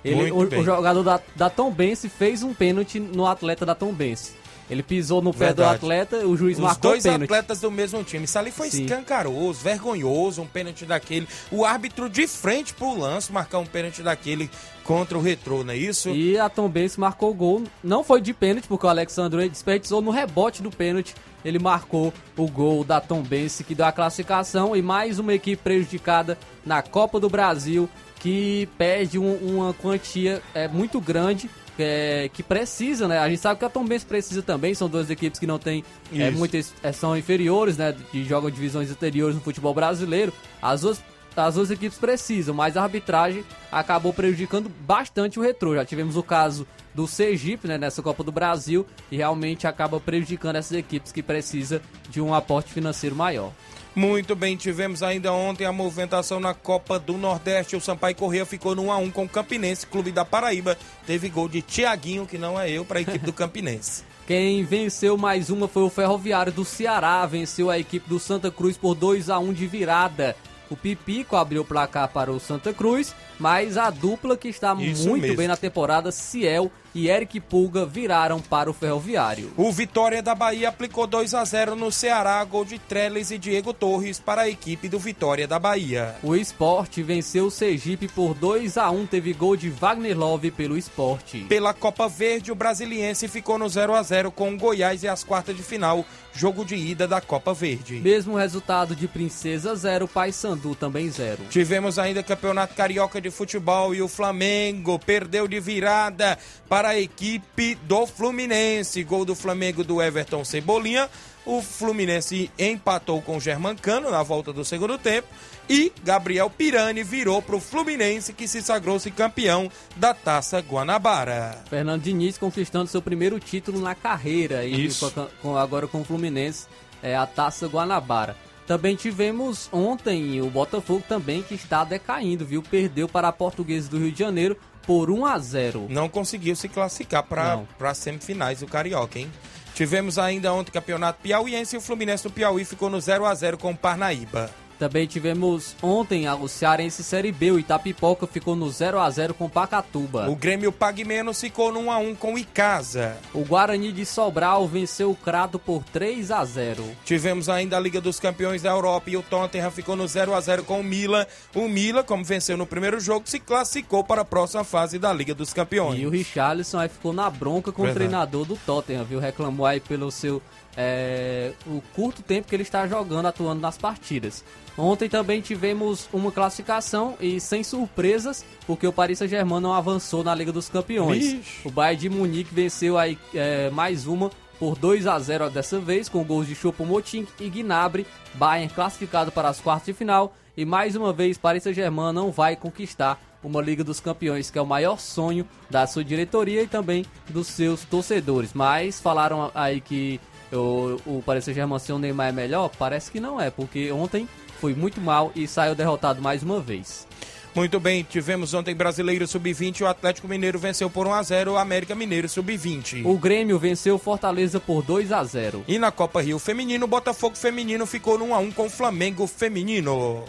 Ele, 0.03 0.31
o, 0.31 0.37
o 0.39 0.63
jogador 0.63 1.03
da, 1.03 1.19
da 1.35 1.49
Tom 1.49 1.71
Bense 1.71 2.09
fez 2.09 2.43
um 2.43 2.53
pênalti 2.53 2.99
no 2.99 3.27
atleta 3.27 3.65
da 3.65 3.75
Tom 3.75 3.93
Bense. 3.93 4.41
Ele 4.69 4.81
pisou 4.81 5.21
no 5.21 5.33
pé 5.33 5.47
Verdade. 5.47 5.69
do 5.69 5.75
atleta, 5.75 6.17
o 6.25 6.37
juiz 6.37 6.57
Os 6.57 6.63
marcou 6.63 6.91
dois 6.91 7.03
o 7.03 7.09
pênalti. 7.09 7.23
atletas 7.25 7.59
do 7.59 7.69
mesmo 7.69 8.01
time. 8.05 8.23
Isso 8.23 8.39
ali 8.39 8.51
foi 8.51 8.69
Sim. 8.69 8.85
escancaroso, 8.85 9.59
vergonhoso, 9.59 10.41
um 10.41 10.47
pênalti 10.47 10.85
daquele. 10.85 11.27
O 11.51 11.65
árbitro 11.65 12.07
de 12.09 12.25
frente 12.25 12.73
pro 12.73 12.97
lance 12.97 13.33
marcar 13.33 13.59
um 13.59 13.65
pênalti 13.65 14.01
daquele 14.01 14.49
contra 14.85 15.17
o 15.17 15.21
retrô, 15.21 15.61
não 15.65 15.73
é 15.73 15.77
isso? 15.77 16.09
E 16.11 16.39
a 16.39 16.47
Tom 16.47 16.69
Bense 16.69 16.97
marcou 16.97 17.31
o 17.31 17.33
gol. 17.33 17.63
Não 17.83 18.01
foi 18.01 18.21
de 18.21 18.33
pênalti, 18.33 18.65
porque 18.65 18.85
o 18.85 18.89
Alexandre 18.89 19.49
desperdiçou 19.49 20.01
no 20.01 20.09
rebote 20.09 20.61
do 20.63 20.71
pênalti. 20.71 21.13
Ele 21.43 21.59
marcou 21.59 22.13
o 22.37 22.47
gol 22.47 22.85
da 22.85 23.01
Tom 23.01 23.21
Bense, 23.23 23.65
que 23.65 23.75
deu 23.75 23.85
a 23.85 23.91
classificação. 23.91 24.73
E 24.73 24.81
mais 24.81 25.19
uma 25.19 25.33
equipe 25.33 25.61
prejudicada 25.61 26.37
na 26.65 26.81
Copa 26.81 27.19
do 27.19 27.27
Brasil, 27.29 27.89
que 28.21 28.67
perde 28.77 29.17
um- 29.17 29.35
uma 29.35 29.73
quantia 29.73 30.41
é, 30.53 30.67
muito 30.67 30.99
grande. 31.01 31.49
é, 31.79 32.29
que 32.31 32.43
precisa, 32.43 33.07
né? 33.07 33.17
A 33.17 33.27
gente 33.27 33.39
sabe 33.39 33.57
que 33.57 33.65
a 33.65 33.69
Tom 33.69 33.83
Bense 33.85 34.05
precisa 34.05 34.43
também. 34.43 34.73
São 34.75 34.87
duas 34.87 35.09
equipes 35.09 35.39
que 35.39 35.47
não 35.47 35.57
têm 35.57 35.83
é, 36.13 36.29
muitas 36.29 36.71
é, 36.83 36.91
são 36.91 37.17
inferiores, 37.17 37.77
né? 37.77 37.95
Que 38.11 38.23
jogam 38.23 38.51
divisões 38.51 38.91
anteriores 38.91 39.35
no 39.35 39.41
futebol 39.41 39.73
brasileiro. 39.73 40.31
As 40.61 40.81
duas 40.81 41.01
as 41.35 41.55
duas 41.55 41.71
equipes 41.71 41.97
precisam, 41.97 42.53
mas 42.53 42.75
a 42.75 42.83
arbitragem 42.83 43.43
acabou 43.71 44.11
prejudicando 44.13 44.69
bastante 44.85 45.39
o 45.39 45.41
retrô. 45.41 45.73
Já 45.73 45.85
tivemos 45.85 46.17
o 46.17 46.21
caso 46.21 46.67
do 46.93 47.07
Sergipe, 47.07 47.69
né, 47.69 47.77
nessa 47.77 48.01
Copa 48.03 48.21
do 48.21 48.33
Brasil, 48.33 48.85
e 49.09 49.15
realmente 49.15 49.65
acaba 49.65 49.97
prejudicando 49.97 50.57
essas 50.57 50.77
equipes 50.77 51.09
que 51.11 51.23
precisam 51.23 51.79
de 52.09 52.19
um 52.19 52.33
aporte 52.33 52.73
financeiro 52.73 53.15
maior. 53.15 53.53
Muito 53.93 54.37
bem, 54.37 54.55
tivemos 54.55 55.03
ainda 55.03 55.33
ontem 55.33 55.65
a 55.65 55.71
movimentação 55.73 56.39
na 56.39 56.53
Copa 56.53 56.97
do 56.97 57.17
Nordeste. 57.17 57.75
O 57.75 57.81
Sampaio 57.81 58.15
Corrêa 58.15 58.45
ficou 58.45 58.73
no 58.73 58.83
1x1 58.83 59.11
com 59.11 59.23
o 59.25 59.29
Campinense, 59.29 59.85
Clube 59.85 60.11
da 60.13 60.23
Paraíba. 60.23 60.77
Teve 61.05 61.27
gol 61.27 61.49
de 61.49 61.61
Tiaguinho, 61.61 62.25
que 62.25 62.37
não 62.37 62.57
é 62.59 62.69
eu, 62.69 62.85
para 62.85 62.99
a 62.99 63.01
equipe 63.01 63.25
do 63.25 63.33
Campinense. 63.33 64.03
Quem 64.25 64.63
venceu 64.63 65.17
mais 65.17 65.49
uma 65.49 65.67
foi 65.67 65.83
o 65.83 65.89
Ferroviário 65.89 66.53
do 66.53 66.63
Ceará, 66.63 67.25
venceu 67.25 67.69
a 67.69 67.77
equipe 67.77 68.07
do 68.07 68.17
Santa 68.17 68.49
Cruz 68.49 68.77
por 68.77 68.95
2 68.95 69.29
a 69.29 69.37
1 69.39 69.51
de 69.51 69.67
virada. 69.67 70.37
O 70.69 70.75
Pipico 70.77 71.35
abriu 71.35 71.63
o 71.63 71.65
placar 71.65 72.07
para 72.07 72.31
o 72.31 72.39
Santa 72.39 72.73
Cruz, 72.73 73.13
mas 73.37 73.75
a 73.75 73.89
dupla 73.89 74.37
que 74.37 74.47
está 74.47 74.73
Isso 74.75 75.09
muito 75.09 75.23
mesmo. 75.23 75.35
bem 75.35 75.49
na 75.49 75.57
temporada, 75.57 76.13
Ciel 76.13 76.71
e 76.93 77.09
Eric 77.09 77.39
Pulga, 77.39 77.85
viraram 77.85 78.39
para 78.39 78.69
o 78.69 78.73
Ferroviário. 78.73 79.51
O 79.57 79.71
Vitória 79.71 80.21
da 80.21 80.35
Bahia 80.35 80.69
aplicou 80.69 81.07
2 81.07 81.33
a 81.33 81.43
0 81.43 81.75
no 81.75 81.91
Ceará, 81.91 82.43
gol 82.43 82.65
de 82.65 82.79
Trellis 82.79 83.31
e 83.31 83.37
Diego 83.37 83.73
Torres 83.73 84.19
para 84.19 84.43
a 84.43 84.49
equipe 84.49 84.89
do 84.89 84.99
Vitória 84.99 85.47
da 85.47 85.59
Bahia. 85.59 86.15
O 86.23 86.35
esporte 86.35 87.01
venceu 87.03 87.45
o 87.45 87.51
Sergipe 87.51 88.07
por 88.07 88.33
2 88.33 88.77
a 88.77 88.89
1 88.89 89.05
teve 89.07 89.33
gol 89.33 89.55
de 89.55 89.69
Wagner 89.69 90.17
Love 90.17 90.51
pelo 90.51 90.77
esporte. 90.77 91.45
Pela 91.49 91.73
Copa 91.73 92.07
Verde, 92.07 92.51
o 92.51 92.55
Brasiliense 92.55 93.27
ficou 93.27 93.57
no 93.57 93.69
0 93.69 93.93
a 93.93 94.03
0 94.03 94.31
com 94.31 94.53
o 94.53 94.57
Goiás 94.57 95.03
e 95.03 95.07
as 95.07 95.23
quartas 95.23 95.55
de 95.55 95.63
final, 95.63 96.05
jogo 96.33 96.63
de 96.65 96.75
ida 96.75 97.07
da 97.07 97.21
Copa 97.21 97.53
Verde. 97.53 97.95
Mesmo 97.95 98.35
resultado 98.35 98.95
de 98.95 99.07
Princesa 99.07 99.75
0, 99.75 100.07
Paysandu 100.07 100.75
também 100.75 101.09
0. 101.09 101.43
Tivemos 101.49 101.99
ainda 101.99 102.23
Campeonato 102.23 102.75
Carioca 102.75 103.19
de 103.19 103.29
Futebol 103.29 103.93
e 103.93 104.01
o 104.01 104.07
Flamengo 104.07 104.97
perdeu 104.99 105.47
de 105.47 105.59
virada 105.59 106.37
para 106.67 106.80
a 106.89 106.99
equipe 106.99 107.75
do 107.83 108.05
Fluminense. 108.05 109.03
Gol 109.03 109.25
do 109.25 109.35
Flamengo 109.35 109.83
do 109.83 110.01
Everton 110.01 110.43
Cebolinha. 110.43 111.09
O 111.45 111.61
Fluminense 111.61 112.51
empatou 112.57 113.21
com 113.21 113.37
o 113.37 113.39
Germancano 113.39 114.11
na 114.11 114.21
volta 114.21 114.53
do 114.53 114.63
segundo 114.63 114.97
tempo. 114.97 115.27
E 115.67 115.91
Gabriel 116.03 116.49
Pirani 116.49 117.03
virou 117.03 117.41
para 117.41 117.55
o 117.55 117.59
Fluminense 117.59 118.33
que 118.33 118.47
se 118.47 118.61
sagrou-se 118.61 119.09
campeão 119.09 119.71
da 119.95 120.13
Taça 120.13 120.59
Guanabara. 120.59 121.63
Fernando 121.69 122.03
Diniz 122.03 122.37
conquistando 122.37 122.87
seu 122.87 123.01
primeiro 123.01 123.39
título 123.39 123.79
na 123.79 123.95
carreira, 123.95 124.65
e 124.65 124.85
Isso. 124.85 125.11
agora 125.57 125.87
com 125.87 126.01
o 126.01 126.03
Fluminense, 126.03 126.67
é 127.01 127.15
a 127.15 127.25
Taça 127.25 127.67
Guanabara. 127.67 128.35
Também 128.67 128.95
tivemos 128.95 129.67
ontem 129.71 130.41
o 130.41 130.49
Botafogo 130.49 131.03
também 131.07 131.41
que 131.41 131.55
está 131.55 131.83
decaindo, 131.83 132.45
viu? 132.45 132.61
Perdeu 132.61 133.07
para 133.09 133.27
a 133.27 133.33
Portuguesa 133.33 133.89
do 133.89 133.97
Rio 133.97 134.11
de 134.11 134.19
Janeiro 134.19 134.57
por 134.91 135.09
1 135.09 135.25
a 135.25 135.39
0. 135.39 135.87
não 135.89 136.09
conseguiu 136.09 136.53
se 136.53 136.67
classificar 136.67 137.23
para 137.23 137.63
as 137.79 137.97
semifinais 137.97 138.59
do 138.59 138.67
Carioca, 138.67 139.17
hein? 139.17 139.31
Tivemos 139.73 140.19
ainda 140.19 140.51
ontem 140.51 140.69
Campeonato 140.69 141.21
Piauiense 141.21 141.77
e 141.77 141.79
o 141.79 141.81
Fluminense 141.81 142.23
do 142.23 142.29
Piauí 142.29 142.65
ficou 142.65 142.89
no 142.89 142.99
0 142.99 143.25
a 143.25 143.33
0 143.33 143.57
com 143.57 143.71
o 143.71 143.77
Parnaíba. 143.77 144.51
Também 144.81 145.05
tivemos 145.05 145.75
ontem 145.79 146.25
a- 146.25 146.33
o 146.33 146.47
Cearense 146.47 147.03
Série 147.03 147.31
B, 147.31 147.51
o 147.51 147.59
Itapipoca 147.59 148.25
ficou 148.25 148.55
no 148.55 148.67
0 148.71 148.99
a 148.99 149.07
0 149.11 149.31
com 149.35 149.45
o 149.45 149.49
Pacatuba. 149.49 150.27
O 150.27 150.35
Grêmio 150.35 150.71
Pague 150.71 151.05
Menos 151.05 151.39
ficou 151.39 151.71
no 151.71 151.81
1 151.81 151.91
a 151.91 151.97
1 151.99 152.15
com 152.15 152.33
o 152.33 152.37
Icasa. 152.39 153.15
O 153.31 153.45
Guarani 153.45 153.91
de 153.91 154.03
Sobral 154.07 154.67
venceu 154.67 155.11
o 155.11 155.15
Crato 155.15 155.59
por 155.59 155.83
3 155.83 156.31
a 156.31 156.43
0. 156.43 156.83
Tivemos 157.05 157.47
ainda 157.47 157.77
a 157.77 157.79
Liga 157.79 158.01
dos 158.01 158.19
Campeões 158.19 158.63
da 158.63 158.71
Europa 158.71 159.11
e 159.11 159.17
o 159.17 159.21
Tottenham 159.21 159.69
ficou 159.69 159.95
no 159.95 160.07
0 160.07 160.33
a 160.33 160.41
0 160.41 160.63
com 160.63 160.79
o 160.79 160.83
Milan. 160.83 161.27
O 161.53 161.67
Milan, 161.67 162.01
como 162.01 162.23
venceu 162.25 162.57
no 162.57 162.65
primeiro 162.65 162.99
jogo, 162.99 163.29
se 163.29 163.39
classificou 163.39 164.03
para 164.03 164.21
a 164.21 164.25
próxima 164.25 164.63
fase 164.63 164.97
da 164.97 165.13
Liga 165.13 165.35
dos 165.35 165.53
Campeões. 165.53 165.99
E 166.01 166.07
o 166.07 166.09
Richarlison 166.09 166.79
aí 166.79 166.89
ficou 166.89 167.13
na 167.13 167.29
bronca 167.29 167.71
com 167.71 167.83
Verdade. 167.83 168.05
o 168.05 168.09
treinador 168.09 168.45
do 168.45 168.55
Tottenham, 168.57 169.03
viu? 169.05 169.19
Reclamou 169.19 169.63
aí 169.67 169.79
pelo 169.79 170.09
seu 170.09 170.41
é, 170.75 171.51
o 171.65 171.81
curto 171.95 172.21
tempo 172.21 172.47
que 172.47 172.55
ele 172.55 172.63
está 172.63 172.87
jogando, 172.87 173.25
atuando 173.25 173.61
nas 173.61 173.77
partidas. 173.77 174.43
Ontem 174.77 175.09
também 175.09 175.41
tivemos 175.41 176.07
uma 176.13 176.31
classificação 176.31 177.15
e 177.19 177.39
sem 177.39 177.63
surpresas, 177.63 178.45
porque 178.65 178.87
o 178.87 178.93
Paris 178.93 179.19
Saint-Germain 179.19 179.59
não 179.59 179.73
avançou 179.73 180.23
na 180.23 180.33
Liga 180.33 180.51
dos 180.51 180.69
Campeões. 180.69 181.37
O 181.65 181.71
Bayern 181.71 182.01
de 182.01 182.09
Munique 182.09 182.53
venceu 182.53 182.97
aí 182.97 183.17
é, 183.33 183.69
mais 183.69 184.07
uma 184.07 184.31
por 184.57 184.77
2 184.77 185.07
a 185.07 185.17
0 185.17 185.49
dessa 185.49 185.79
vez, 185.79 186.07
com 186.07 186.23
gols 186.23 186.47
de 186.47 186.55
Choupo-Moting 186.55 187.27
e 187.39 187.49
Gnabry. 187.49 188.05
Bayern 188.35 188.73
classificado 188.73 189.31
para 189.31 189.49
as 189.49 189.59
quartas 189.59 189.87
de 189.87 189.93
final 189.93 190.33
e 190.55 190.65
mais 190.65 190.95
uma 190.95 191.11
vez 191.11 191.37
Paris 191.37 191.63
Saint-Germain 191.63 192.13
não 192.13 192.31
vai 192.31 192.55
conquistar 192.55 193.19
uma 193.43 193.61
Liga 193.61 193.83
dos 193.83 193.99
Campeões, 193.99 194.51
que 194.51 194.59
é 194.59 194.61
o 194.61 194.65
maior 194.65 194.99
sonho 194.99 195.47
da 195.69 195.87
sua 195.87 196.03
diretoria 196.03 196.61
e 196.61 196.67
também 196.67 197.05
dos 197.29 197.47
seus 197.47 197.83
torcedores. 197.83 198.53
Mas 198.53 198.99
falaram 198.99 199.51
aí 199.55 199.81
que 199.81 200.19
o, 200.51 200.99
o 201.05 201.23
Paris 201.25 201.45
Saint-Germain 201.45 201.79
ser 201.79 201.93
o 201.93 201.99
Neymar 201.99 202.29
é 202.29 202.31
melhor? 202.31 202.69
Parece 202.77 203.11
que 203.11 203.19
não 203.19 203.39
é, 203.39 203.49
porque 203.49 203.91
ontem 203.91 204.27
foi 204.59 204.75
muito 204.75 205.01
mal 205.01 205.31
e 205.35 205.47
saiu 205.47 205.75
derrotado 205.75 206.21
mais 206.21 206.43
uma 206.43 206.59
vez. 206.59 207.07
Muito 207.53 207.81
bem, 207.81 208.01
tivemos 208.01 208.53
ontem 208.53 208.73
Brasileiro 208.73 209.27
Sub-20 209.27 209.81
o 209.81 209.87
Atlético 209.87 210.25
Mineiro 210.25 210.57
venceu 210.57 210.89
por 210.89 211.05
1 211.05 211.13
a 211.13 211.23
0 211.23 211.51
o 211.51 211.57
América 211.57 211.93
Mineiro 211.93 212.29
Sub-20. 212.29 213.05
O 213.05 213.17
Grêmio 213.17 213.59
venceu 213.59 213.97
Fortaleza 213.97 214.57
por 214.57 214.81
2 214.81 215.11
a 215.11 215.21
0. 215.21 215.65
E 215.67 215.77
na 215.77 215.91
Copa 215.91 216.21
Rio 216.21 216.39
Feminino, 216.39 216.85
o 216.85 216.87
Botafogo 216.87 217.35
Feminino 217.35 217.85
ficou 217.85 218.17
no 218.17 218.25
1 218.25 218.35
a 218.35 218.37
1 218.39 218.51
com 218.51 218.67
o 218.67 218.69
Flamengo 218.69 219.27
Feminino. 219.27 220.23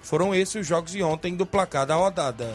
Foram 0.00 0.34
esses 0.34 0.62
os 0.62 0.66
jogos 0.66 0.92
de 0.92 1.02
ontem 1.02 1.36
do 1.36 1.44
placar 1.44 1.84
da 1.84 1.96
rodada. 1.96 2.54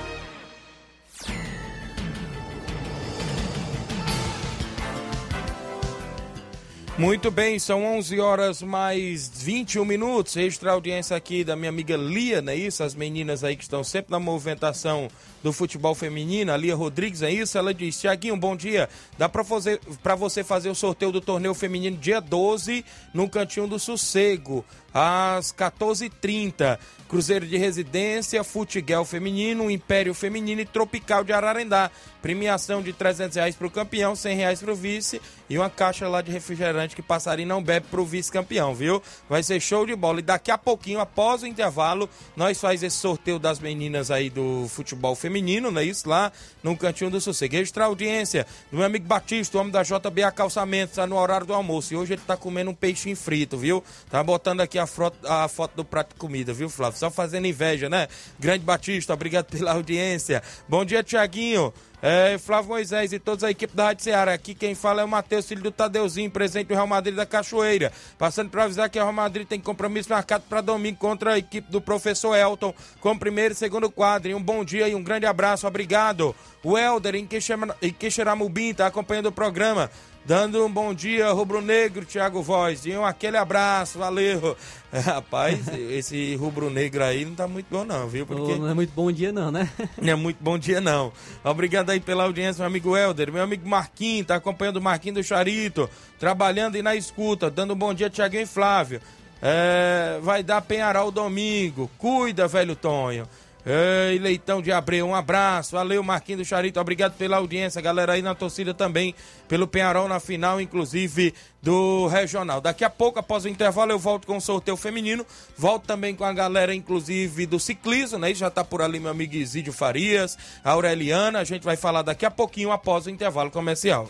Muito 7.01 7.31
bem, 7.31 7.57
são 7.57 7.83
11 7.97 8.19
horas 8.19 8.61
mais 8.61 9.27
21 9.27 9.83
minutos. 9.83 10.37
Extra 10.37 10.73
audiência 10.73 11.17
aqui 11.17 11.43
da 11.43 11.55
minha 11.55 11.69
amiga 11.69 11.97
Lia, 11.97 12.43
não 12.43 12.53
é 12.53 12.55
isso? 12.55 12.83
As 12.83 12.93
meninas 12.93 13.43
aí 13.43 13.55
que 13.55 13.63
estão 13.63 13.83
sempre 13.83 14.11
na 14.11 14.19
movimentação 14.19 15.07
do 15.41 15.51
futebol 15.51 15.95
feminino. 15.95 16.51
A 16.51 16.57
Lia 16.57 16.75
Rodrigues, 16.75 17.23
é 17.23 17.31
isso? 17.31 17.57
Ela 17.57 17.73
diz: 17.73 17.99
Tiaguinho, 17.99 18.37
bom 18.37 18.55
dia. 18.55 18.87
Dá 19.17 19.27
pra, 19.27 19.43
fazer, 19.43 19.79
pra 20.03 20.13
você 20.13 20.43
fazer 20.43 20.69
o 20.69 20.75
sorteio 20.75 21.11
do 21.11 21.19
torneio 21.19 21.55
feminino 21.55 21.97
dia 21.97 22.21
12 22.21 22.85
no 23.15 23.27
Cantinho 23.27 23.65
do 23.65 23.79
Sossego, 23.79 24.63
às 24.93 25.51
14h30. 25.51 26.77
Cruzeiro 27.09 27.45
de 27.45 27.57
Residência, 27.57 28.41
Futiguel 28.41 29.03
Feminino, 29.03 29.69
Império 29.69 30.13
Feminino 30.13 30.61
e 30.61 30.65
Tropical 30.65 31.25
de 31.25 31.33
Ararendá. 31.33 31.91
Premiação 32.21 32.81
de 32.81 32.93
300 32.93 33.35
reais 33.35 33.55
pro 33.55 33.69
campeão, 33.69 34.15
100 34.15 34.37
reais 34.37 34.61
pro 34.61 34.75
vice 34.75 35.19
e 35.51 35.57
uma 35.57 35.69
caixa 35.69 36.07
lá 36.07 36.21
de 36.21 36.31
refrigerante 36.31 36.95
que 36.95 37.01
passarinho 37.01 37.49
não 37.49 37.61
bebe 37.61 37.85
pro 37.91 38.05
vice-campeão, 38.05 38.73
viu? 38.73 39.03
Vai 39.29 39.43
ser 39.43 39.59
show 39.59 39.85
de 39.85 39.93
bola. 39.93 40.19
E 40.19 40.23
daqui 40.23 40.49
a 40.49 40.57
pouquinho, 40.57 41.01
após 41.01 41.43
o 41.43 41.47
intervalo, 41.47 42.09
nós 42.37 42.57
faz 42.57 42.81
esse 42.81 42.95
sorteio 42.95 43.37
das 43.37 43.59
meninas 43.59 44.09
aí 44.09 44.29
do 44.29 44.65
futebol 44.69 45.13
feminino, 45.13 45.69
não 45.69 45.81
é 45.81 45.83
isso? 45.83 46.07
Lá 46.07 46.31
no 46.63 46.77
Cantinho 46.77 47.09
do 47.11 47.19
Sossego. 47.19 47.57
Extra 47.57 47.83
audiência 47.83 48.47
do 48.71 48.77
meu 48.77 48.85
amigo 48.85 49.05
Batista, 49.05 49.57
o 49.57 49.59
homem 49.59 49.73
da 49.73 49.83
JBA 49.83 50.31
Calçamentos, 50.31 50.95
tá 50.95 51.05
no 51.05 51.17
horário 51.17 51.45
do 51.45 51.53
almoço. 51.53 51.93
E 51.93 51.97
hoje 51.97 52.13
ele 52.13 52.21
tá 52.25 52.37
comendo 52.37 52.71
um 52.71 52.73
peixinho 52.73 53.17
frito, 53.17 53.57
viu? 53.57 53.83
Tá 54.09 54.23
botando 54.23 54.61
aqui 54.61 54.79
a, 54.79 54.87
frota- 54.87 55.43
a 55.43 55.49
foto 55.49 55.75
do 55.75 55.83
prato 55.83 56.13
de 56.13 56.15
comida, 56.15 56.53
viu, 56.53 56.69
Flávio? 56.69 56.97
Só 56.97 57.11
fazendo 57.11 57.45
inveja, 57.45 57.89
né? 57.89 58.07
Grande 58.39 58.63
Batista, 58.63 59.13
obrigado 59.13 59.47
pela 59.47 59.73
audiência. 59.73 60.41
Bom 60.69 60.85
dia, 60.85 61.03
Tiaguinho. 61.03 61.73
É, 62.01 62.37
Flávio 62.39 62.69
Moisés 62.69 63.13
e 63.13 63.19
toda 63.19 63.45
a 63.45 63.51
equipe 63.51 63.75
da 63.75 63.85
Rádio 63.85 64.03
Ceará. 64.03 64.33
Aqui 64.33 64.55
quem 64.55 64.73
fala 64.73 65.01
é 65.01 65.05
o 65.05 65.07
Matheus, 65.07 65.47
filho 65.47 65.61
do 65.61 65.71
Tadeuzinho, 65.71 66.31
presente 66.31 66.67
do 66.67 66.73
Real 66.73 66.87
Madrid 66.87 67.15
da 67.15 67.25
Cachoeira. 67.25 67.91
Passando 68.17 68.49
para 68.49 68.63
avisar 68.63 68.89
que 68.89 68.97
o 68.97 69.01
Real 69.01 69.13
Madrid 69.13 69.47
tem 69.47 69.59
compromisso 69.59 70.09
marcado 70.09 70.43
para 70.49 70.61
domingo 70.61 70.97
contra 70.97 71.33
a 71.33 71.37
equipe 71.37 71.71
do 71.71 71.79
professor 71.79 72.35
Elton, 72.35 72.73
com 72.99 73.17
primeiro 73.17 73.53
e 73.53 73.57
segundo 73.57 73.89
quadro. 73.91 74.31
E 74.31 74.33
um 74.33 74.41
bom 74.41 74.65
dia 74.65 74.87
e 74.87 74.95
um 74.95 75.03
grande 75.03 75.27
abraço. 75.27 75.67
Obrigado. 75.67 76.35
O 76.63 76.77
Helder 76.77 77.15
em 77.15 77.27
Quixeramubim 77.27 78.69
está 78.69 78.87
acompanhando 78.87 79.27
o 79.27 79.31
programa. 79.31 79.89
Dando 80.23 80.63
um 80.63 80.71
bom 80.71 80.93
dia, 80.93 81.31
rubro-negro, 81.31 82.05
Thiago 82.05 82.43
Voz. 82.43 82.85
E 82.85 82.95
um 82.95 83.03
aquele 83.03 83.37
abraço, 83.37 83.97
valeu. 83.97 84.55
É, 84.93 84.99
rapaz, 85.01 85.67
esse 85.67 86.35
rubro-negro 86.35 87.03
aí 87.03 87.25
não 87.25 87.33
tá 87.33 87.47
muito 87.47 87.65
bom, 87.71 87.83
não, 87.83 88.07
viu? 88.07 88.25
Porque... 88.27 88.55
Não 88.55 88.69
é 88.69 88.73
muito 88.73 88.93
bom 88.93 89.11
dia, 89.11 89.31
não, 89.31 89.51
né? 89.51 89.67
Não 89.99 90.13
é 90.13 90.15
muito 90.15 90.37
bom 90.39 90.59
dia, 90.59 90.79
não. 90.79 91.11
Obrigado 91.43 91.89
aí 91.89 91.99
pela 91.99 92.23
audiência, 92.23 92.61
meu 92.61 92.67
amigo 92.67 92.95
Helder. 92.95 93.31
Meu 93.31 93.41
amigo 93.41 93.67
Marquinhos, 93.67 94.27
tá 94.27 94.35
acompanhando 94.35 94.77
o 94.77 94.81
Marquinhos 94.81 95.17
do 95.17 95.23
Charito, 95.23 95.89
trabalhando 96.19 96.77
e 96.77 96.81
na 96.83 96.95
escuta, 96.95 97.49
dando 97.49 97.73
um 97.73 97.77
bom 97.77 97.93
dia, 97.93 98.09
Thiaguinho 98.09 98.43
e 98.43 98.45
Flávio. 98.45 99.01
É, 99.41 100.19
vai 100.21 100.43
dar 100.43 100.61
Penharol 100.61 101.11
domingo. 101.11 101.89
Cuida, 101.97 102.47
velho 102.47 102.75
Tonho. 102.75 103.27
Ei, 103.63 104.17
Leitão 104.17 104.59
de 104.59 104.71
Abreu, 104.71 105.05
um 105.05 105.13
abraço. 105.13 105.75
Valeu, 105.75 106.01
Marquinhos 106.01 106.41
do 106.41 106.45
Charito. 106.45 106.79
Obrigado 106.79 107.13
pela 107.13 107.37
audiência, 107.37 107.79
galera 107.79 108.13
aí 108.13 108.21
na 108.21 108.33
torcida 108.33 108.73
também, 108.73 109.13
pelo 109.47 109.67
Penharol 109.67 110.07
na 110.07 110.19
final, 110.19 110.59
inclusive 110.59 111.31
do 111.61 112.07
Regional. 112.07 112.59
Daqui 112.59 112.83
a 112.83 112.89
pouco, 112.89 113.19
após 113.19 113.45
o 113.45 113.49
intervalo, 113.49 113.91
eu 113.91 113.99
volto 113.99 114.25
com 114.25 114.37
o 114.37 114.41
sorteio 114.41 114.75
feminino. 114.75 115.23
Volto 115.55 115.85
também 115.85 116.15
com 116.15 116.23
a 116.23 116.33
galera, 116.33 116.73
inclusive, 116.73 117.45
do 117.45 117.59
ciclismo, 117.59 118.17
né? 118.17 118.33
Já 118.33 118.49
tá 118.49 118.63
por 118.63 118.81
ali 118.81 118.99
meu 118.99 119.11
amigo 119.11 119.35
Isídio 119.35 119.71
Farias, 119.71 120.37
a 120.63 120.71
Aureliana. 120.71 121.39
A 121.39 121.43
gente 121.43 121.63
vai 121.63 121.77
falar 121.77 122.01
daqui 122.01 122.25
a 122.25 122.31
pouquinho, 122.31 122.71
após 122.71 123.05
o 123.05 123.11
intervalo 123.11 123.51
comercial. 123.51 124.09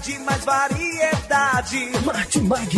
Mais 0.00 0.42
variedade. 0.46 1.90
Martimag. 2.06 2.70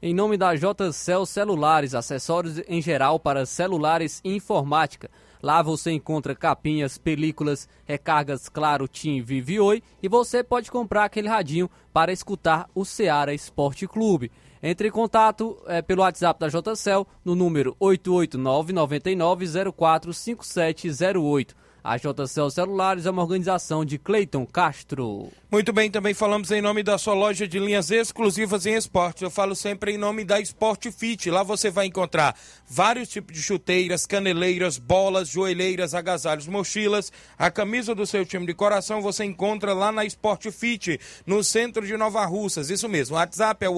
Em 0.00 0.14
nome 0.14 0.38
da 0.38 0.54
JCL 0.54 1.26
Celulares, 1.26 1.94
acessórios 1.94 2.62
em 2.66 2.80
geral 2.80 3.20
para 3.20 3.44
celulares 3.44 4.22
e 4.24 4.34
informática. 4.34 5.10
Lá 5.42 5.60
você 5.60 5.90
encontra 5.90 6.34
capinhas, 6.34 6.96
películas, 6.96 7.68
recargas 7.84 8.48
Claro, 8.48 8.88
TIM, 8.88 9.20
Vivi 9.20 9.60
Oi 9.60 9.82
e 10.02 10.08
você 10.08 10.42
pode 10.42 10.70
comprar 10.70 11.04
aquele 11.04 11.28
radinho 11.28 11.68
para 11.92 12.10
escutar 12.10 12.70
o 12.74 12.82
Ceará 12.82 13.34
Esporte 13.34 13.86
Clube. 13.86 14.32
Entre 14.62 14.88
em 14.88 14.90
contato 14.90 15.62
é, 15.66 15.82
pelo 15.82 16.00
WhatsApp 16.00 16.40
da 16.40 16.48
JCL 16.48 17.06
no 17.22 17.34
número 17.34 17.76
889 17.78 18.72
99 18.72 19.46
045708. 19.76 21.54
A 21.88 21.96
JCL 21.98 22.50
Celulares 22.50 23.06
é 23.06 23.10
uma 23.12 23.22
organização 23.22 23.84
de 23.84 23.96
Cleiton 23.96 24.44
Castro. 24.44 25.28
Muito 25.48 25.72
bem, 25.72 25.88
também 25.88 26.12
falamos 26.12 26.50
em 26.50 26.60
nome 26.60 26.82
da 26.82 26.98
sua 26.98 27.14
loja 27.14 27.46
de 27.46 27.60
linhas 27.60 27.92
exclusivas 27.92 28.66
em 28.66 28.74
esporte. 28.74 29.22
Eu 29.22 29.30
falo 29.30 29.54
sempre 29.54 29.92
em 29.92 29.96
nome 29.96 30.24
da 30.24 30.40
Sport 30.40 30.88
Fit. 30.90 31.30
Lá 31.30 31.44
você 31.44 31.70
vai 31.70 31.86
encontrar 31.86 32.36
vários 32.68 33.08
tipos 33.08 33.32
de 33.32 33.40
chuteiras, 33.40 34.06
caneleiras, 34.06 34.76
bolas, 34.76 35.28
joelheiras, 35.28 35.94
agasalhos, 35.94 36.48
mochilas. 36.48 37.12
A 37.38 37.48
camisa 37.48 37.94
do 37.94 38.04
seu 38.04 38.26
time 38.26 38.44
de 38.44 38.54
coração 38.54 39.00
você 39.00 39.22
encontra 39.22 39.72
lá 39.72 39.92
na 39.92 40.04
Sport 40.04 40.50
Fit, 40.50 40.98
no 41.24 41.44
centro 41.44 41.86
de 41.86 41.96
Nova 41.96 42.26
Russas. 42.26 42.68
Isso 42.68 42.88
mesmo, 42.88 43.14
o 43.14 43.18
WhatsApp 43.18 43.64
é 43.64 43.68
o 43.68 43.76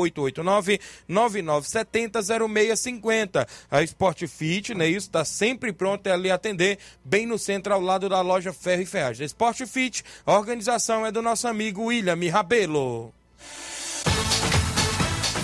889-9970-0650. 1.08 3.46
A 3.70 3.82
Sport 3.82 4.26
Fit, 4.26 4.74
né, 4.74 4.88
isso, 4.88 5.08
está 5.08 5.22
sempre 5.22 5.70
pronta 5.74 6.14
a 6.14 6.16
lhe 6.16 6.30
atender, 6.30 6.78
bem 7.04 7.26
no 7.26 7.38
centro, 7.38 7.74
ao 7.74 7.80
lado 7.82 8.08
da 8.08 8.22
loja 8.22 8.54
Ferro 8.54 8.80
e 8.80 8.86
Ferragem. 8.86 9.26
Sport 9.26 9.66
Fit, 9.66 10.02
a 10.24 10.32
organização 10.32 11.04
é 11.04 11.12
do 11.12 11.20
nosso 11.20 11.46
amigo 11.46 11.57
amigo 11.58 11.86
William 11.86 12.20
Rabelo. 12.30 13.12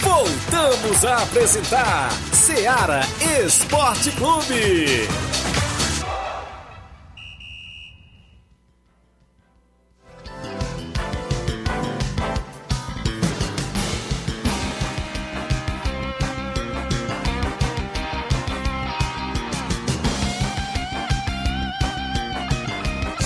Voltamos 0.00 1.04
a 1.04 1.22
apresentar 1.24 2.08
Seara 2.32 3.00
Esporte 3.20 4.12
Clube. 4.12 5.08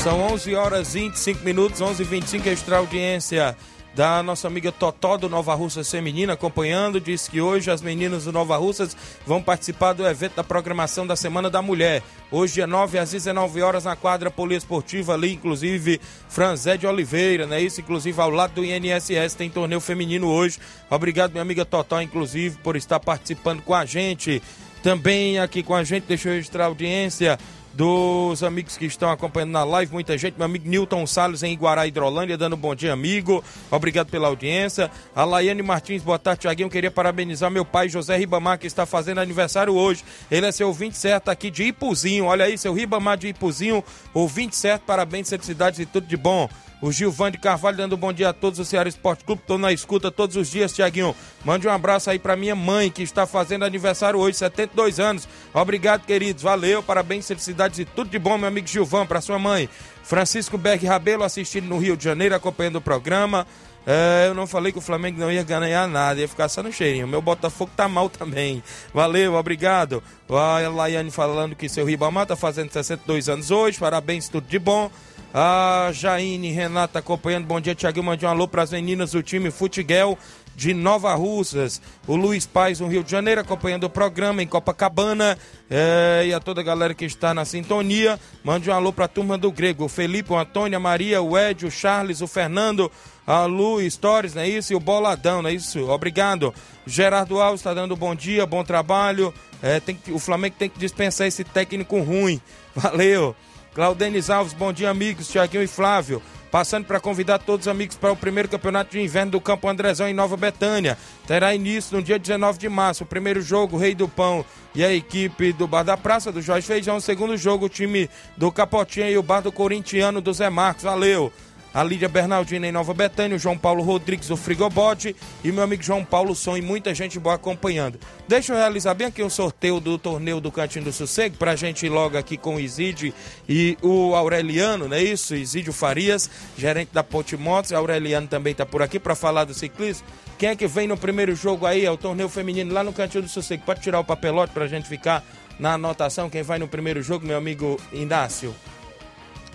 São 0.08 0.22
11 0.22 0.54
horas 0.54 0.94
e 0.94 1.00
25 1.00 1.44
minutos, 1.44 1.82
11 1.82 2.02
e 2.02 2.06
25 2.06 2.48
extra 2.48 2.78
audiência 2.78 3.54
da 3.94 4.22
nossa 4.22 4.48
amiga 4.48 4.72
Totó 4.72 5.18
do 5.18 5.28
Nova 5.28 5.54
Russas 5.54 5.90
Feminina 5.90 6.32
acompanhando. 6.32 6.98
Diz 6.98 7.28
que 7.28 7.42
hoje 7.42 7.70
as 7.70 7.82
meninas 7.82 8.24
do 8.24 8.32
Nova 8.32 8.56
Russas 8.56 8.96
vão 9.26 9.42
participar 9.42 9.92
do 9.92 10.08
evento 10.08 10.36
da 10.36 10.42
programação 10.42 11.06
da 11.06 11.14
Semana 11.14 11.50
da 11.50 11.60
Mulher. 11.60 12.02
Hoje, 12.30 12.54
dia 12.54 12.66
9 12.66 12.98
às 12.98 13.10
19 13.10 13.60
horas, 13.60 13.84
na 13.84 13.94
quadra 13.96 14.30
poliesportiva 14.30 15.12
ali, 15.12 15.34
inclusive 15.34 16.00
Franzé 16.26 16.78
de 16.78 16.86
Oliveira, 16.86 17.46
né? 17.46 17.60
Isso, 17.60 17.82
inclusive 17.82 18.18
ao 18.18 18.30
lado 18.30 18.54
do 18.54 18.64
INSS, 18.64 19.34
tem 19.36 19.50
torneio 19.50 19.78
feminino 19.78 20.26
hoje. 20.26 20.58
Obrigado, 20.88 21.32
minha 21.32 21.42
amiga 21.42 21.66
Totó, 21.66 22.00
inclusive, 22.00 22.56
por 22.62 22.76
estar 22.76 22.98
participando 22.98 23.60
com 23.60 23.74
a 23.74 23.84
gente. 23.84 24.42
Também 24.82 25.38
aqui 25.38 25.62
com 25.62 25.74
a 25.74 25.84
gente, 25.84 26.04
deixa 26.04 26.30
eu 26.30 26.34
registrar 26.34 26.64
a 26.64 26.68
audiência 26.68 27.38
dos 27.74 28.42
amigos 28.42 28.76
que 28.76 28.86
estão 28.86 29.10
acompanhando 29.10 29.50
na 29.50 29.64
live, 29.64 29.92
muita 29.92 30.18
gente, 30.18 30.36
meu 30.36 30.46
amigo 30.46 30.68
Newton 30.68 31.06
Salles 31.06 31.42
em 31.42 31.52
Iguará, 31.52 31.86
Hidrolândia, 31.86 32.36
dando 32.36 32.54
um 32.54 32.58
bom 32.58 32.74
dia, 32.74 32.92
amigo. 32.92 33.42
Obrigado 33.70 34.08
pela 34.08 34.28
audiência. 34.28 34.90
A 35.14 35.24
Laiane 35.24 35.62
Martins, 35.62 36.02
boa 36.02 36.18
tarde, 36.18 36.40
Tiaguinho. 36.40 36.70
Queria 36.70 36.90
parabenizar 36.90 37.50
meu 37.50 37.64
pai, 37.64 37.88
José 37.88 38.16
Ribamar, 38.16 38.58
que 38.58 38.66
está 38.66 38.84
fazendo 38.84 39.18
aniversário 39.18 39.74
hoje. 39.74 40.04
Ele 40.30 40.46
é 40.46 40.52
seu 40.52 40.68
ouvinte 40.68 40.98
certo 40.98 41.28
aqui 41.28 41.50
de 41.50 41.64
Ipuzinho. 41.64 42.24
Olha 42.24 42.46
aí, 42.46 42.58
seu 42.58 42.72
Ribamar 42.72 43.16
de 43.16 43.28
Ipuzinho, 43.28 43.84
ouvinte 44.12 44.56
certo, 44.56 44.82
parabéns, 44.82 45.28
felicidades 45.28 45.78
e 45.78 45.86
tudo 45.86 46.06
de 46.06 46.16
bom. 46.16 46.48
O 46.80 46.92
Gilvan 46.92 47.32
de 47.32 47.38
Carvalho 47.38 47.76
dando 47.76 47.96
um 47.96 47.98
bom 47.98 48.12
dia 48.12 48.28
a 48.28 48.32
todos 48.32 48.60
o 48.60 48.64
Ceará 48.64 48.88
Esporte 48.88 49.24
Clube. 49.24 49.42
Estou 49.42 49.58
na 49.58 49.72
escuta 49.72 50.12
todos 50.12 50.36
os 50.36 50.48
dias, 50.48 50.72
Tiaguinho. 50.72 51.14
Mande 51.44 51.66
um 51.66 51.72
abraço 51.72 52.08
aí 52.08 52.20
para 52.20 52.36
minha 52.36 52.54
mãe, 52.54 52.88
que 52.88 53.02
está 53.02 53.26
fazendo 53.26 53.64
aniversário 53.64 54.20
hoje, 54.20 54.38
72 54.38 55.00
anos. 55.00 55.28
Obrigado, 55.52 56.06
queridos. 56.06 56.42
Valeu, 56.42 56.80
parabéns, 56.80 57.26
felicidades 57.26 57.80
e 57.80 57.84
tudo 57.84 58.10
de 58.10 58.18
bom, 58.18 58.38
meu 58.38 58.46
amigo 58.46 58.68
Gilvan, 58.68 59.06
para 59.06 59.20
sua 59.20 59.40
mãe. 59.40 59.68
Francisco 60.04 60.56
Berg 60.56 60.86
Rabelo 60.86 61.24
assistindo 61.24 61.66
no 61.66 61.78
Rio 61.78 61.96
de 61.96 62.04
Janeiro, 62.04 62.34
acompanhando 62.34 62.76
o 62.76 62.80
programa. 62.80 63.44
É, 63.84 64.26
eu 64.28 64.34
não 64.34 64.46
falei 64.46 64.70
que 64.70 64.78
o 64.78 64.82
Flamengo 64.82 65.18
não 65.18 65.32
ia 65.32 65.42
ganhar 65.42 65.88
nada, 65.88 66.20
ia 66.20 66.28
ficar 66.28 66.48
só 66.48 66.62
no 66.62 66.72
cheirinho. 66.72 67.08
Meu 67.08 67.20
Botafogo 67.20 67.72
tá 67.76 67.88
mal 67.88 68.08
também. 68.08 68.62
Valeu, 68.94 69.34
obrigado. 69.34 70.02
A 70.30 70.68
Laiane 70.68 71.10
falando 71.10 71.56
que 71.56 71.68
seu 71.68 71.84
Ribamar 71.84 72.26
tá 72.26 72.36
fazendo 72.36 72.70
62 72.70 73.28
anos 73.28 73.50
hoje. 73.50 73.78
Parabéns, 73.78 74.28
tudo 74.28 74.46
de 74.46 74.58
bom. 74.58 74.90
A 75.32 75.90
Jaine 75.92 76.50
Renata 76.52 76.98
acompanhando. 77.00 77.46
Bom 77.46 77.60
dia, 77.60 77.74
Tiaguinho. 77.74 78.06
Mande 78.06 78.24
um 78.24 78.28
alô 78.28 78.48
para 78.48 78.62
as 78.62 78.72
meninas 78.72 79.10
do 79.12 79.22
time 79.22 79.50
Futiguel 79.50 80.18
de 80.56 80.72
Nova 80.74 81.14
Russas. 81.14 81.80
O 82.06 82.16
Luiz 82.16 82.46
Paz, 82.46 82.80
no 82.80 82.88
Rio 82.88 83.04
de 83.04 83.10
Janeiro, 83.10 83.40
acompanhando 83.40 83.84
o 83.84 83.90
programa 83.90 84.42
em 84.42 84.46
Copacabana. 84.46 85.38
É, 85.70 86.24
e 86.26 86.34
a 86.34 86.40
toda 86.40 86.62
a 86.62 86.64
galera 86.64 86.94
que 86.94 87.04
está 87.04 87.34
na 87.34 87.44
sintonia. 87.44 88.18
Mande 88.42 88.70
um 88.70 88.72
alô 88.72 88.92
para 88.92 89.04
a 89.04 89.08
turma 89.08 89.36
do 89.36 89.52
Grego. 89.52 89.84
O 89.84 89.88
Felipe, 89.88 90.32
o 90.32 90.38
Antônio, 90.38 90.76
a 90.76 90.80
Maria, 90.80 91.20
o 91.20 91.38
Ed, 91.38 91.66
o 91.66 91.70
Charles, 91.70 92.22
o 92.22 92.26
Fernando, 92.26 92.90
A 93.26 93.44
Lu 93.44 93.78
Stories, 93.88 94.34
não 94.34 94.42
é 94.42 94.48
isso? 94.48 94.72
E 94.72 94.76
o 94.76 94.80
Boladão, 94.80 95.42
não 95.42 95.50
é 95.50 95.52
isso? 95.52 95.88
Obrigado. 95.90 96.54
Gerardo 96.86 97.38
Alves 97.38 97.60
está 97.60 97.74
dando 97.74 97.94
bom 97.94 98.14
dia, 98.14 98.46
bom 98.46 98.64
trabalho. 98.64 99.32
É, 99.62 99.78
tem 99.78 99.94
que, 99.94 100.10
o 100.10 100.18
Flamengo 100.18 100.56
tem 100.58 100.70
que 100.70 100.78
dispensar 100.78 101.26
esse 101.26 101.44
técnico 101.44 102.00
ruim. 102.00 102.40
Valeu. 102.74 103.36
Claudenis 103.74 104.30
Alves, 104.30 104.52
bom 104.52 104.72
dia, 104.72 104.90
amigos. 104.90 105.28
Tiaguinho 105.28 105.62
e 105.62 105.66
Flávio. 105.66 106.22
Passando 106.50 106.86
para 106.86 106.98
convidar 106.98 107.38
todos 107.38 107.66
os 107.66 107.70
amigos 107.70 107.96
para 107.96 108.10
o 108.10 108.16
primeiro 108.16 108.48
campeonato 108.48 108.92
de 108.92 109.00
inverno 109.00 109.32
do 109.32 109.40
Campo 109.40 109.68
Andrezão 109.68 110.08
em 110.08 110.14
Nova 110.14 110.36
Betânia. 110.36 110.96
Terá 111.26 111.54
início 111.54 111.96
no 111.96 112.02
dia 112.02 112.18
19 112.18 112.58
de 112.58 112.68
março. 112.68 113.04
O 113.04 113.06
primeiro 113.06 113.42
jogo, 113.42 113.76
Rei 113.76 113.94
do 113.94 114.08
Pão 114.08 114.44
e 114.74 114.82
a 114.82 114.92
equipe 114.92 115.52
do 115.52 115.66
Bar 115.66 115.82
da 115.82 115.96
Praça, 115.96 116.32
do 116.32 116.40
Jorge 116.40 116.66
Feijão. 116.66 116.96
O 116.96 117.00
segundo 117.02 117.36
jogo, 117.36 117.66
o 117.66 117.68
time 117.68 118.08
do 118.36 118.50
Capotinha 118.50 119.10
e 119.10 119.18
o 119.18 119.22
Bar 119.22 119.42
do 119.42 119.52
Corintiano, 119.52 120.22
do 120.22 120.32
Zé 120.32 120.48
Marcos. 120.48 120.84
Valeu! 120.84 121.30
A 121.78 121.84
Lídia 121.84 122.08
Bernardina 122.08 122.66
em 122.66 122.72
Nova 122.72 122.92
Betânia, 122.92 123.36
o 123.36 123.38
João 123.38 123.56
Paulo 123.56 123.84
Rodrigues, 123.84 124.30
o 124.30 124.36
Frigobote 124.36 125.14
e 125.44 125.52
meu 125.52 125.62
amigo 125.62 125.80
João 125.80 126.04
Paulo 126.04 126.34
Som 126.34 126.56
e 126.56 126.60
muita 126.60 126.92
gente 126.92 127.20
boa 127.20 127.36
acompanhando. 127.36 128.00
Deixa 128.26 128.52
eu 128.52 128.56
realizar 128.56 128.94
bem 128.94 129.06
aqui 129.06 129.22
o 129.22 129.30
sorteio 129.30 129.78
do 129.78 129.96
torneio 129.96 130.40
do 130.40 130.50
Cantinho 130.50 130.86
do 130.86 130.92
Sossego 130.92 131.36
pra 131.36 131.54
gente 131.54 131.86
ir 131.86 131.88
logo 131.88 132.18
aqui 132.18 132.36
com 132.36 132.56
o 132.56 132.60
Isídio 132.60 133.14
e 133.48 133.78
o 133.80 134.16
Aureliano, 134.16 134.88
não 134.88 134.96
é 134.96 135.02
isso? 135.04 135.36
Isídio 135.36 135.72
Farias, 135.72 136.28
gerente 136.56 136.88
da 136.92 137.04
Ponte 137.04 137.36
Motos, 137.36 137.70
Aureliano 137.70 138.26
também 138.26 138.56
tá 138.56 138.66
por 138.66 138.82
aqui 138.82 138.98
para 138.98 139.14
falar 139.14 139.44
do 139.44 139.54
ciclismo. 139.54 140.04
Quem 140.36 140.48
é 140.48 140.56
que 140.56 140.66
vem 140.66 140.88
no 140.88 140.96
primeiro 140.96 141.32
jogo 141.36 141.64
aí? 141.64 141.84
É 141.84 141.90
o 141.92 141.96
torneio 141.96 142.28
feminino 142.28 142.74
lá 142.74 142.82
no 142.82 142.92
Cantinho 142.92 143.22
do 143.22 143.28
Sossego. 143.28 143.62
Pode 143.64 143.82
tirar 143.82 144.00
o 144.00 144.04
papelote 144.04 144.52
pra 144.52 144.66
gente 144.66 144.88
ficar 144.88 145.24
na 145.60 145.74
anotação. 145.74 146.28
Quem 146.28 146.42
vai 146.42 146.58
no 146.58 146.66
primeiro 146.66 147.00
jogo, 147.04 147.24
meu 147.24 147.38
amigo 147.38 147.80
Inácio? 147.92 148.52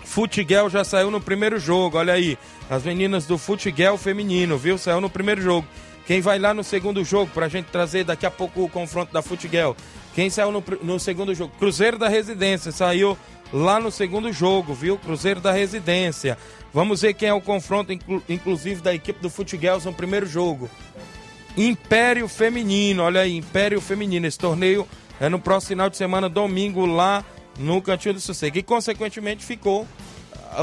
Futiguel 0.04 0.70
já 0.70 0.84
saiu 0.84 1.10
no 1.10 1.20
primeiro 1.20 1.58
jogo, 1.58 1.98
olha 1.98 2.12
aí. 2.12 2.38
As 2.70 2.82
meninas 2.84 3.26
do 3.26 3.36
Futiguel 3.36 3.98
feminino, 3.98 4.56
viu? 4.56 4.78
Saiu 4.78 5.00
no 5.00 5.10
primeiro 5.10 5.40
jogo. 5.40 5.66
Quem 6.06 6.20
vai 6.20 6.38
lá 6.38 6.52
no 6.52 6.62
segundo 6.62 7.02
jogo, 7.02 7.30
pra 7.32 7.48
gente 7.48 7.66
trazer 7.66 8.04
daqui 8.04 8.26
a 8.26 8.30
pouco 8.30 8.62
o 8.62 8.68
confronto 8.68 9.12
da 9.12 9.22
Futiguel. 9.22 9.74
Quem 10.14 10.28
saiu 10.28 10.52
no, 10.52 10.62
no 10.82 11.00
segundo 11.00 11.34
jogo? 11.34 11.54
Cruzeiro 11.58 11.98
da 11.98 12.08
Residência, 12.08 12.70
saiu 12.70 13.16
lá 13.52 13.80
no 13.80 13.90
segundo 13.90 14.30
jogo, 14.32 14.74
viu? 14.74 14.98
Cruzeiro 14.98 15.40
da 15.40 15.50
Residência. 15.50 16.36
Vamos 16.72 17.02
ver 17.02 17.14
quem 17.14 17.28
é 17.28 17.34
o 17.34 17.40
confronto, 17.40 17.92
inclu, 17.92 18.22
inclusive, 18.28 18.82
da 18.82 18.94
equipe 18.94 19.20
do 19.20 19.30
Futiguel 19.30 19.80
no 19.84 19.94
primeiro 19.94 20.26
jogo. 20.26 20.68
Império 21.56 22.28
Feminino, 22.28 23.02
olha 23.02 23.22
aí, 23.22 23.36
Império 23.36 23.80
Feminino. 23.80 24.26
Esse 24.26 24.38
torneio 24.38 24.86
é 25.20 25.28
no 25.28 25.38
próximo 25.38 25.68
final 25.70 25.88
de 25.88 25.96
semana, 25.96 26.28
domingo, 26.28 26.84
lá 26.84 27.24
no 27.58 27.80
Cantinho 27.80 28.14
do 28.14 28.20
Sossego. 28.20 28.58
E, 28.58 28.62
consequentemente, 28.62 29.44
ficou 29.44 29.86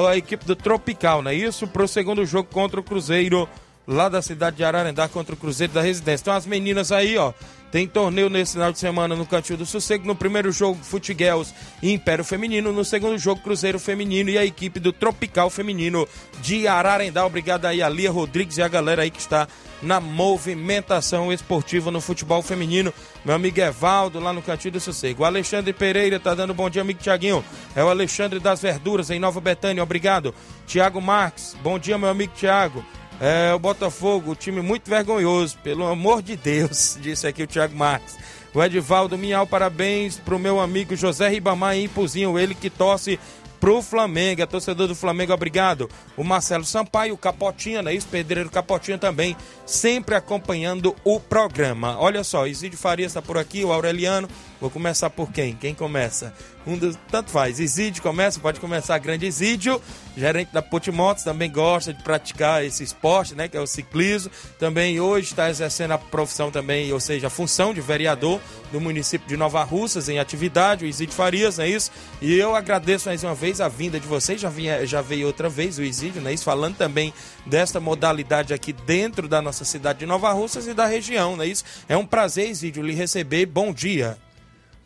a 0.08 0.16
equipe 0.16 0.46
do 0.46 0.56
Tropical, 0.56 1.22
não 1.22 1.32
é 1.32 1.36
isso? 1.36 1.68
Para 1.68 1.84
o 1.84 1.88
segundo 1.88 2.26
jogo 2.26 2.50
contra 2.50 2.80
o 2.80 2.84
Cruzeiro, 2.84 3.48
lá 3.88 4.08
da 4.08 4.22
cidade 4.22 4.58
de 4.58 4.64
Ararendá, 4.64 5.08
contra 5.08 5.34
o 5.34 5.38
Cruzeiro 5.38 5.74
da 5.74 5.82
Residência. 5.82 6.24
Então, 6.24 6.34
as 6.34 6.46
meninas 6.46 6.92
aí, 6.92 7.18
ó, 7.18 7.34
tem 7.72 7.88
torneio 7.88 8.30
nesse 8.30 8.54
final 8.54 8.72
de 8.72 8.80
semana 8.80 9.16
no 9.16 9.26
Cantinho 9.26 9.58
do 9.58 9.66
Sossego. 9.66 10.06
No 10.06 10.16
primeiro 10.16 10.52
jogo, 10.52 10.84
Futiguels 10.84 11.54
e 11.82 11.94
Império 11.94 12.24
Feminino. 12.24 12.74
No 12.74 12.84
segundo 12.84 13.18
jogo, 13.18 13.42
Cruzeiro 13.42 13.80
Feminino 13.80 14.30
e 14.30 14.38
a 14.38 14.46
equipe 14.46 14.80
do 14.80 14.92
Tropical 14.92 15.50
Feminino 15.50 16.06
de 16.42 16.68
Ararendá. 16.68 17.26
Obrigado 17.26 17.66
aí 17.66 17.82
a 17.82 17.88
Lia 17.88 18.12
Rodrigues 18.12 18.58
e 18.58 18.62
a 18.62 18.68
galera 18.68 19.04
aí 19.04 19.10
que 19.10 19.22
está 19.22 19.48
na 19.82 20.00
movimentação 20.00 21.32
esportiva 21.32 21.90
no 21.90 22.02
futebol 22.02 22.42
feminino. 22.42 22.94
Meu 23.26 23.36
amigo 23.36 23.60
Evaldo, 23.60 24.20
lá 24.20 24.32
no 24.34 24.42
Cantinho 24.42 24.74
do 24.74 24.80
Sossego. 24.80 25.24
O 25.24 25.26
Alexandre 25.26 25.74
Pereira 25.74 26.20
tá 26.20 26.36
dando 26.36 26.54
bom 26.54 26.70
dia, 26.70 26.82
amigo 26.82 27.00
Tiaguinho. 27.02 27.44
É 27.76 27.84
o 27.84 27.90
Alexandre 27.90 28.40
das 28.40 28.62
Verduras, 28.62 29.10
em 29.10 29.20
Nova 29.20 29.40
Betânia. 29.40 29.82
Obrigado. 29.82 30.36
Tiago 30.68 31.02
Marques, 31.02 31.56
bom 31.64 31.80
dia, 31.80 31.98
meu 31.98 32.10
amigo 32.10 32.34
Tiago. 32.36 32.86
É, 33.24 33.54
o 33.54 33.60
Botafogo, 33.60 34.34
time 34.34 34.64
muito 34.64 34.90
vergonhoso, 34.90 35.56
pelo 35.60 35.86
amor 35.86 36.24
de 36.24 36.36
Deus, 36.36 36.98
disse 37.00 37.28
aqui 37.28 37.44
o 37.44 37.48
Thiago 37.48 37.76
Marques. 37.76 38.18
O 38.52 38.64
Edivaldo 38.64 39.16
Minhal, 39.16 39.46
parabéns 39.46 40.18
pro 40.18 40.40
meu 40.40 40.60
amigo 40.60 40.96
José 40.96 41.30
Ribamar 41.30 41.76
em 41.76 41.88
Puzinho, 41.88 42.40
ele 42.40 42.56
que 42.56 42.68
torce 42.68 43.20
pro 43.60 43.80
Flamengo, 43.84 44.42
é 44.42 44.46
torcedor 44.48 44.88
do 44.88 44.96
Flamengo, 44.96 45.32
obrigado. 45.34 45.88
O 46.18 46.24
Marcelo 46.24 46.66
Sampaio, 46.66 47.14
o 47.14 47.18
Capotinha, 47.18 47.84
né? 47.84 47.94
Isso, 47.94 48.08
Pedreiro 48.08 48.50
Capotinha 48.50 48.98
também, 48.98 49.38
sempre 49.68 50.16
acompanhando 50.16 50.96
o 51.04 51.20
programa. 51.20 51.96
Olha 52.00 52.24
só, 52.24 52.48
Isidio 52.48 52.80
Farias 52.80 53.12
está 53.12 53.22
por 53.22 53.38
aqui, 53.38 53.64
o 53.64 53.72
Aureliano. 53.72 54.28
Vou 54.62 54.70
começar 54.70 55.10
por 55.10 55.32
quem? 55.32 55.56
Quem 55.56 55.74
começa? 55.74 56.32
Um 56.68 56.78
dos, 56.78 56.96
tanto 57.10 57.32
faz. 57.32 57.60
Isidio 57.60 58.04
começa, 58.04 58.40
pode 58.40 58.60
começar 58.60 58.96
grande 59.00 59.26
Isidio, 59.26 59.82
gerente 60.16 60.54
da 60.54 60.62
Potimotos, 60.62 61.24
também 61.24 61.52
gosta 61.52 61.92
de 61.92 62.04
praticar 62.04 62.64
esse 62.64 62.84
esporte, 62.84 63.34
né? 63.34 63.48
Que 63.48 63.58
é 63.58 63.60
o 63.60 63.66
ciclismo. 63.66 64.32
Também 64.60 65.00
hoje 65.00 65.32
está 65.32 65.50
exercendo 65.50 65.94
a 65.94 65.98
profissão 65.98 66.52
também, 66.52 66.94
ou 66.94 67.00
seja, 67.00 67.26
a 67.26 67.30
função 67.32 67.74
de 67.74 67.82
vereador 67.82 68.40
do 68.72 68.80
município 68.80 69.28
de 69.28 69.36
Nova 69.36 69.64
Russas 69.64 70.08
em 70.08 70.20
atividade, 70.20 70.86
o 70.86 70.88
Isidio 70.88 71.16
Farias, 71.16 71.58
não 71.58 71.66
é 71.66 71.70
isso? 71.70 71.90
E 72.22 72.32
eu 72.38 72.56
agradeço 72.56 73.10
mais 73.10 73.24
uma 73.24 73.34
vez 73.34 73.60
a 73.60 73.68
vinda 73.68 74.00
de 74.00 74.06
vocês, 74.06 74.40
já, 74.40 74.50
vinha, 74.50 74.86
já 74.86 75.02
veio 75.02 75.26
outra 75.26 75.50
vez 75.50 75.80
o 75.80 75.84
Isidio, 75.84 76.22
não 76.22 76.30
é 76.30 76.36
isso? 76.36 76.44
Falando 76.44 76.78
também 76.78 77.12
desta 77.48 77.80
modalidade 77.80 78.54
aqui 78.54 78.72
dentro 78.72 79.28
da 79.28 79.42
nossa 79.42 79.66
cidade 79.66 80.00
de 80.00 80.06
Nova 80.06 80.32
Russas 80.32 80.68
e 80.68 80.74
da 80.76 80.86
região, 80.86 81.36
não 81.36 81.44
é 81.44 81.48
isso? 81.48 81.66
É 81.90 81.98
um 81.98 82.06
prazer, 82.06 82.52
Isidio, 82.52 82.84
lhe 82.84 82.94
receber. 82.94 83.48
Bom 83.48 83.74
dia. 83.74 84.20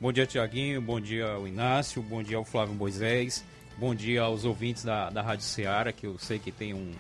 Bom 0.06 0.12
dia, 0.12 0.28
Tiaguinho. 0.28 0.80
Bom 0.80 1.02
dia 1.02 1.26
ao 1.26 1.48
Inácio. 1.48 2.00
Bom 2.00 2.22
dia 2.22 2.38
ao 2.38 2.46
Flávio 2.46 2.76
Moisés. 2.76 3.44
Bom 3.76 3.96
dia 3.96 4.22
aos 4.22 4.46
ouvintes 4.46 4.84
da, 4.84 5.10
da 5.10 5.24
Rádio 5.24 5.46
Ceará, 5.46 5.92
que 5.92 6.06
eu 6.06 6.16
sei 6.20 6.38
que 6.38 6.52
tem 6.52 6.76
um, 6.76 6.92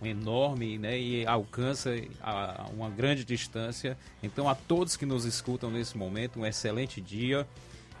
um 0.00 0.06
enorme 0.06 0.78
né, 0.78 0.98
e 0.98 1.26
alcança 1.26 1.94
a, 2.22 2.64
uma 2.74 2.88
grande 2.88 3.22
distância. 3.22 3.98
Então, 4.22 4.48
a 4.48 4.54
todos 4.54 4.96
que 4.96 5.04
nos 5.04 5.26
escutam 5.26 5.70
nesse 5.70 5.98
momento, 5.98 6.40
um 6.40 6.46
excelente 6.46 7.02
dia. 7.02 7.46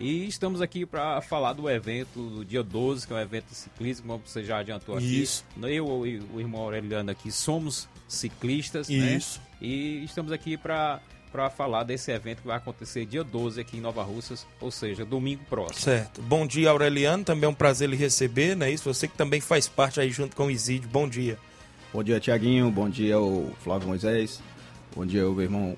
E 0.00 0.26
estamos 0.26 0.62
aqui 0.62 0.86
para 0.86 1.20
falar 1.20 1.52
do 1.52 1.68
evento 1.68 2.30
do 2.30 2.42
dia 2.42 2.62
12, 2.62 3.06
que 3.06 3.12
é 3.12 3.16
um 3.16 3.20
evento 3.20 3.48
de 3.48 3.56
ciclismo, 3.56 4.06
como 4.06 4.22
você 4.26 4.42
já 4.42 4.60
adiantou 4.60 4.96
aqui. 4.96 5.24
Isso. 5.24 5.44
Eu 5.62 6.06
e 6.06 6.20
o 6.32 6.40
irmão 6.40 6.62
Aureliano 6.62 7.10
aqui 7.10 7.30
somos 7.30 7.86
ciclistas, 8.08 8.88
Isso. 8.88 9.40
né? 9.40 9.46
E 9.60 10.04
estamos 10.04 10.32
aqui 10.32 10.56
para 10.56 11.02
para 11.34 11.50
falar 11.50 11.82
desse 11.82 12.12
evento 12.12 12.42
que 12.42 12.46
vai 12.46 12.56
acontecer 12.56 13.04
dia 13.04 13.24
12 13.24 13.60
aqui 13.60 13.78
em 13.78 13.80
Nova 13.80 14.04
Russas, 14.04 14.46
ou 14.60 14.70
seja, 14.70 15.04
domingo 15.04 15.42
próximo. 15.50 15.80
Certo. 15.80 16.22
Bom 16.22 16.46
dia, 16.46 16.70
Aureliano. 16.70 17.24
Também 17.24 17.46
é 17.46 17.48
um 17.48 17.54
prazer 17.54 17.88
lhe 17.88 17.96
receber, 17.96 18.54
não 18.54 18.64
é 18.66 18.70
isso? 18.70 18.84
Você 18.84 19.08
que 19.08 19.16
também 19.16 19.40
faz 19.40 19.66
parte 19.66 19.98
aí 19.98 20.10
junto 20.10 20.36
com 20.36 20.46
o 20.46 20.50
Isidio. 20.50 20.88
Bom 20.90 21.08
dia. 21.08 21.36
Bom 21.92 22.04
dia, 22.04 22.20
Tiaguinho. 22.20 22.70
Bom 22.70 22.88
dia, 22.88 23.18
o 23.18 23.50
Flávio 23.64 23.88
Moisés. 23.88 24.40
Bom 24.94 25.04
dia, 25.04 25.28
o 25.28 25.34
meu 25.34 25.42
irmão 25.42 25.76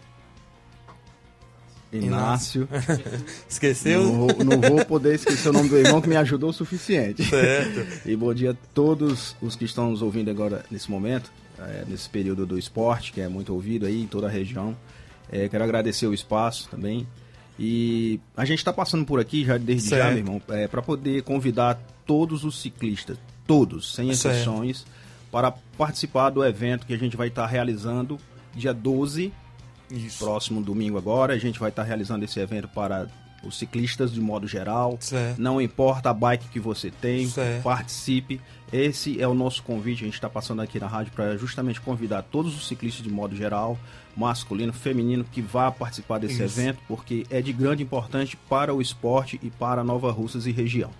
Inácio. 1.90 2.68
Esqueceu? 3.48 4.02
Não 4.02 4.12
vou, 4.12 4.44
não 4.44 4.60
vou 4.60 4.84
poder 4.84 5.14
esquecer 5.14 5.48
o 5.48 5.54
nome 5.54 5.70
do 5.70 5.78
irmão 5.78 6.02
que 6.02 6.08
me 6.10 6.16
ajudou 6.16 6.50
o 6.50 6.52
suficiente. 6.52 7.24
Certo. 7.24 7.86
E 8.04 8.14
bom 8.14 8.34
dia 8.34 8.50
a 8.50 8.56
todos 8.74 9.34
os 9.40 9.56
que 9.56 9.64
estão 9.64 9.90
nos 9.90 10.02
ouvindo 10.02 10.30
agora 10.30 10.66
nesse 10.70 10.90
momento, 10.90 11.32
é, 11.58 11.86
nesse 11.88 12.10
período 12.10 12.44
do 12.44 12.58
esporte, 12.58 13.10
que 13.10 13.22
é 13.22 13.28
muito 13.28 13.54
ouvido 13.54 13.86
aí 13.86 14.02
em 14.02 14.06
toda 14.06 14.26
a 14.26 14.30
região. 14.30 14.76
É, 15.30 15.48
quero 15.48 15.64
agradecer 15.64 16.06
o 16.06 16.14
espaço 16.14 16.68
também. 16.68 17.06
E 17.58 18.20
a 18.36 18.44
gente 18.44 18.58
está 18.58 18.72
passando 18.72 19.04
por 19.04 19.18
aqui 19.18 19.44
já 19.44 19.56
desde 19.56 19.88
Certo. 19.88 20.02
já, 20.04 20.08
meu 20.10 20.18
irmão, 20.18 20.42
é, 20.48 20.68
para 20.68 20.82
poder 20.82 21.22
convidar 21.22 21.78
todos 22.04 22.44
os 22.44 22.60
ciclistas, 22.60 23.16
todos, 23.46 23.94
sem 23.94 24.12
Certo. 24.14 24.34
exceções, 24.34 24.84
para 25.32 25.50
participar 25.76 26.30
do 26.30 26.44
evento 26.44 26.86
que 26.86 26.92
a 26.94 26.98
gente 26.98 27.16
vai 27.16 27.28
estar 27.28 27.46
realizando 27.46 28.18
dia 28.54 28.72
12, 28.74 29.32
Isso. 29.90 30.18
próximo 30.18 30.62
domingo 30.62 30.98
agora. 30.98 31.32
A 31.34 31.38
gente 31.38 31.58
vai 31.58 31.70
estar 31.70 31.82
realizando 31.82 32.24
esse 32.24 32.38
evento 32.38 32.68
para 32.68 33.08
os 33.42 33.58
ciclistas 33.58 34.12
de 34.12 34.20
modo 34.20 34.46
geral. 34.48 34.96
Certo. 35.00 35.40
Não 35.40 35.60
importa 35.60 36.10
a 36.10 36.14
bike 36.14 36.48
que 36.48 36.58
você 36.60 36.90
tem, 36.90 37.28
Certo. 37.28 37.62
participe. 37.62 38.40
Esse 38.72 39.20
é 39.20 39.28
o 39.28 39.34
nosso 39.34 39.62
convite. 39.62 40.02
A 40.02 40.06
gente 40.06 40.14
está 40.14 40.28
passando 40.28 40.60
aqui 40.62 40.80
na 40.80 40.86
rádio 40.88 41.12
para 41.12 41.36
justamente 41.36 41.80
convidar 41.80 42.22
todos 42.22 42.56
os 42.56 42.66
ciclistas 42.66 43.04
de 43.04 43.10
modo 43.10 43.36
geral, 43.36 43.78
masculino, 44.16 44.72
feminino, 44.72 45.24
que 45.24 45.40
vá 45.40 45.70
participar 45.70 46.18
desse 46.18 46.42
Isso. 46.42 46.60
evento, 46.60 46.78
porque 46.88 47.24
é 47.30 47.40
de 47.40 47.52
grande 47.52 47.82
importância 47.82 48.36
para 48.48 48.74
o 48.74 48.80
esporte 48.82 49.38
e 49.42 49.50
para 49.50 49.84
Nova 49.84 50.10
Russas 50.10 50.46
e 50.46 50.50
região. 50.52 50.90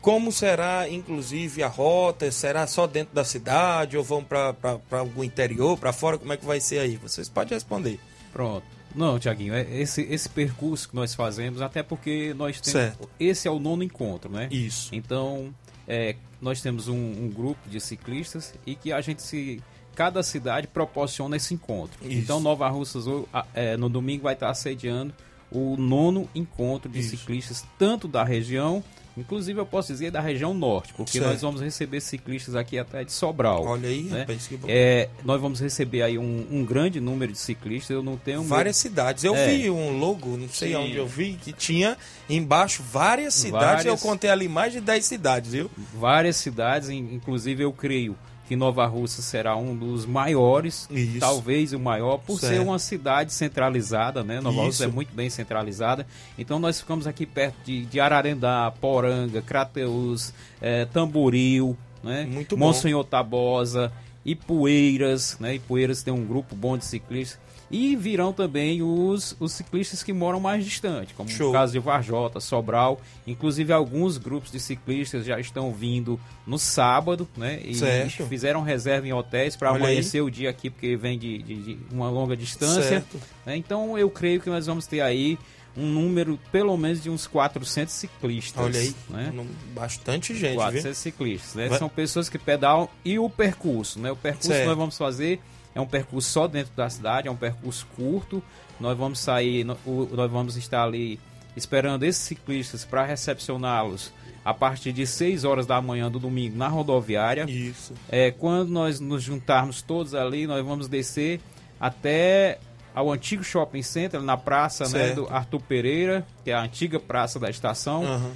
Como 0.00 0.32
será, 0.32 0.88
inclusive, 0.88 1.62
a 1.62 1.68
rota? 1.68 2.30
Será 2.32 2.66
só 2.66 2.86
dentro 2.86 3.14
da 3.14 3.22
cidade 3.22 3.98
ou 3.98 4.02
vão 4.02 4.24
para 4.24 4.54
algum 4.92 5.22
interior, 5.22 5.76
para 5.76 5.92
fora? 5.92 6.16
Como 6.16 6.32
é 6.32 6.38
que 6.38 6.46
vai 6.46 6.58
ser 6.58 6.78
aí? 6.78 6.96
Vocês 6.96 7.28
podem 7.28 7.52
responder. 7.52 8.00
Pronto. 8.32 8.64
Não, 8.94 9.18
Tiaguinho, 9.18 9.54
é 9.54 9.62
esse, 9.70 10.02
esse 10.02 10.28
percurso 10.28 10.88
que 10.88 10.94
nós 10.94 11.14
fazemos, 11.14 11.60
até 11.60 11.82
porque 11.82 12.34
nós 12.34 12.60
temos. 12.60 12.80
Certo. 12.80 13.08
Esse 13.18 13.48
é 13.48 13.50
o 13.50 13.58
nono 13.58 13.82
encontro, 13.82 14.30
né? 14.30 14.48
Isso. 14.50 14.94
Então, 14.94 15.54
é, 15.86 16.16
nós 16.40 16.60
temos 16.60 16.88
um, 16.88 16.96
um 16.96 17.28
grupo 17.28 17.68
de 17.68 17.80
ciclistas 17.80 18.54
e 18.66 18.74
que 18.74 18.92
a 18.92 19.00
gente 19.00 19.22
se. 19.22 19.62
Cada 19.94 20.22
cidade 20.22 20.66
proporciona 20.66 21.36
esse 21.36 21.52
encontro. 21.52 21.98
Isso. 22.02 22.18
Então, 22.18 22.40
Nova 22.40 22.68
Russas, 22.68 23.04
é, 23.52 23.76
no 23.76 23.88
domingo, 23.88 24.22
vai 24.22 24.34
estar 24.34 24.48
assediando 24.48 25.12
o 25.50 25.76
nono 25.76 26.28
encontro 26.34 26.90
de 26.90 27.00
Isso. 27.00 27.10
ciclistas, 27.10 27.66
tanto 27.78 28.06
da 28.06 28.24
região 28.24 28.82
Inclusive 29.16 29.58
eu 29.60 29.66
posso 29.66 29.92
dizer 29.92 30.10
da 30.10 30.20
região 30.20 30.54
norte, 30.54 30.94
porque 30.94 31.18
Certo. 31.18 31.26
nós 31.30 31.40
vamos 31.42 31.60
receber 31.60 32.00
ciclistas 32.00 32.54
aqui 32.54 32.78
até 32.78 33.04
de 33.04 33.12
Sobral. 33.12 33.64
Olha 33.64 33.88
aí, 33.88 34.02
né? 34.04 34.20
rapaz, 34.20 34.46
que 34.46 34.56
bom. 34.56 34.66
É, 34.70 35.08
nós 35.24 35.40
vamos 35.40 35.60
receber 35.60 36.02
aí 36.02 36.16
um, 36.16 36.46
um 36.50 36.64
grande 36.64 37.00
número 37.00 37.32
de 37.32 37.38
ciclistas. 37.38 37.90
Eu 37.90 38.02
não 38.02 38.16
tenho 38.16 38.42
Várias 38.44 38.76
cidades. 38.76 39.24
Eu 39.24 39.34
É. 39.34 39.48
vi 39.48 39.68
um 39.70 39.98
logo, 39.98 40.36
não 40.36 40.48
sei 40.48 40.70
Sim. 40.70 40.76
onde 40.76 40.96
eu 40.96 41.06
vi, 41.06 41.34
que 41.34 41.52
tinha 41.52 41.96
embaixo 42.28 42.82
várias 42.82 43.34
cidades. 43.34 43.84
Eu 43.84 43.96
Várias. 43.96 44.02
contei 44.02 44.30
ali 44.30 44.48
mais 44.48 44.72
de 44.72 44.80
10 44.80 45.04
cidades, 45.04 45.52
viu? 45.52 45.70
várias 45.94 46.36
cidades, 46.36 46.88
in- 46.88 47.14
inclusive 47.14 47.62
eu 47.64 47.72
creio 47.72 48.16
que 48.50 48.56
Nova 48.56 48.84
Russa 48.84 49.22
será 49.22 49.54
um 49.56 49.76
dos 49.76 50.04
maiores, 50.04 50.88
Isso. 50.90 51.20
talvez 51.20 51.72
o 51.72 51.78
maior, 51.78 52.18
por 52.18 52.36
Certo. 52.40 52.52
ser 52.54 52.58
uma 52.58 52.80
cidade 52.80 53.32
centralizada, 53.32 54.24
né? 54.24 54.40
Nova 54.40 54.62
Russa 54.62 54.82
é 54.82 54.86
Isso. 54.88 54.94
muito 54.96 55.14
bem 55.14 55.30
centralizada. 55.30 56.04
Então 56.36 56.58
nós 56.58 56.80
ficamos 56.80 57.06
aqui 57.06 57.24
perto 57.24 57.54
de, 57.64 57.84
de 57.86 58.00
Ararendá, 58.00 58.72
Poranga, 58.80 59.40
Crateus, 59.40 60.34
eh, 60.60 60.84
Tamboril, 60.86 61.76
né? 62.02 62.26
Muito 62.28 62.56
bom. 62.56 62.66
Monsenhor 62.66 63.04
Tabosa, 63.04 63.92
Ipueiras, 64.26 65.36
né? 65.38 65.54
Ipueiras 65.54 66.02
tem 66.02 66.12
um 66.12 66.26
grupo 66.26 66.56
bom 66.56 66.76
de 66.76 66.84
ciclistas. 66.84 67.38
E 67.70 67.94
virão 67.94 68.32
também 68.32 68.82
os, 68.82 69.36
os 69.38 69.52
ciclistas 69.52 70.02
que 70.02 70.12
moram 70.12 70.40
mais 70.40 70.64
distante, 70.64 71.14
como 71.14 71.28
Show. 71.28 71.50
o 71.50 71.52
caso 71.52 71.72
de 71.72 71.78
Varjota, 71.78 72.40
Sobral. 72.40 73.00
Inclusive, 73.26 73.72
alguns 73.72 74.18
grupos 74.18 74.50
de 74.50 74.58
ciclistas 74.58 75.24
já 75.24 75.38
estão 75.38 75.72
vindo 75.72 76.18
no 76.44 76.58
sábado, 76.58 77.28
né? 77.36 77.60
E 77.64 77.74
Certo. 77.76 78.26
fizeram 78.26 78.62
reserva 78.62 79.06
em 79.06 79.12
hotéis 79.12 79.54
para 79.54 79.70
Olha 79.70 79.78
aí. 79.78 79.82
amanhecer 79.84 80.20
o 80.20 80.28
dia 80.28 80.50
aqui, 80.50 80.68
porque 80.68 80.96
vem 80.96 81.16
de, 81.16 81.38
de- 81.42 81.74
de 81.76 81.78
uma 81.92 82.10
longa 82.10 82.36
distância. 82.36 82.82
Certo. 82.82 83.20
né? 83.46 83.56
Então, 83.56 83.96
eu 83.96 84.10
creio 84.10 84.40
que 84.40 84.50
nós 84.50 84.66
vamos 84.66 84.86
ter 84.88 85.00
aí 85.00 85.38
um 85.76 85.86
número, 85.86 86.36
pelo 86.50 86.76
menos, 86.76 87.00
de 87.00 87.08
uns 87.08 87.28
400 87.28 87.94
ciclistas. 87.94 88.64
Olha 88.64 88.80
aí, 88.80 88.92
Né? 89.08 89.32
bastante 89.72 90.34
gente, 90.36 90.56
400 90.56 90.82
viu? 90.84 90.94
ciclistas, 90.94 91.54
né? 91.54 91.68
Vai- 91.68 91.78
São 91.78 91.88
pessoas 91.88 92.28
que 92.28 92.36
pedalam 92.36 92.88
e 93.04 93.16
o 93.16 93.30
percurso, 93.30 94.00
né? 94.00 94.10
O 94.10 94.16
percurso 94.16 94.48
Certo. 94.48 94.62
que 94.62 94.66
nós 94.68 94.76
vamos 94.76 94.98
fazer 94.98 95.40
é 95.74 95.80
um 95.80 95.86
percurso 95.86 96.30
só 96.30 96.46
dentro 96.46 96.72
da 96.74 96.88
cidade, 96.88 97.28
é 97.28 97.30
um 97.30 97.36
percurso 97.36 97.86
curto. 97.96 98.42
Nós 98.78 98.96
vamos 98.96 99.18
sair, 99.20 99.64
nós 99.64 100.30
vamos 100.30 100.56
estar 100.56 100.82
ali 100.82 101.20
esperando 101.56 102.04
esses 102.04 102.22
ciclistas 102.22 102.84
para 102.84 103.04
recepcioná-los 103.04 104.12
a 104.44 104.54
partir 104.54 104.92
de 104.92 105.06
6 105.06 105.44
horas 105.44 105.66
da 105.66 105.80
manhã 105.80 106.10
do 106.10 106.18
domingo 106.18 106.56
na 106.56 106.68
rodoviária. 106.68 107.44
Isso. 107.48 107.92
É, 108.08 108.30
quando 108.30 108.70
nós 108.70 108.98
nos 108.98 109.22
juntarmos 109.22 109.82
todos 109.82 110.14
ali, 110.14 110.46
nós 110.46 110.64
vamos 110.64 110.88
descer 110.88 111.40
até 111.78 112.58
ao 112.94 113.12
antigo 113.12 113.44
shopping 113.44 113.82
center, 113.82 114.20
na 114.20 114.36
praça 114.36 114.88
né, 114.88 115.12
do 115.12 115.28
Arthur 115.28 115.60
Pereira, 115.62 116.26
que 116.42 116.50
é 116.50 116.54
a 116.54 116.62
antiga 116.62 116.98
praça 116.98 117.38
da 117.38 117.48
estação 117.48 118.04
Aham. 118.04 118.32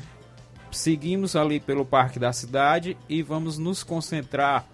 seguimos 0.70 1.34
ali 1.34 1.58
pelo 1.58 1.84
parque 1.84 2.18
da 2.18 2.32
cidade 2.32 2.96
e 3.08 3.22
vamos 3.22 3.58
nos 3.58 3.82
concentrar 3.82 4.66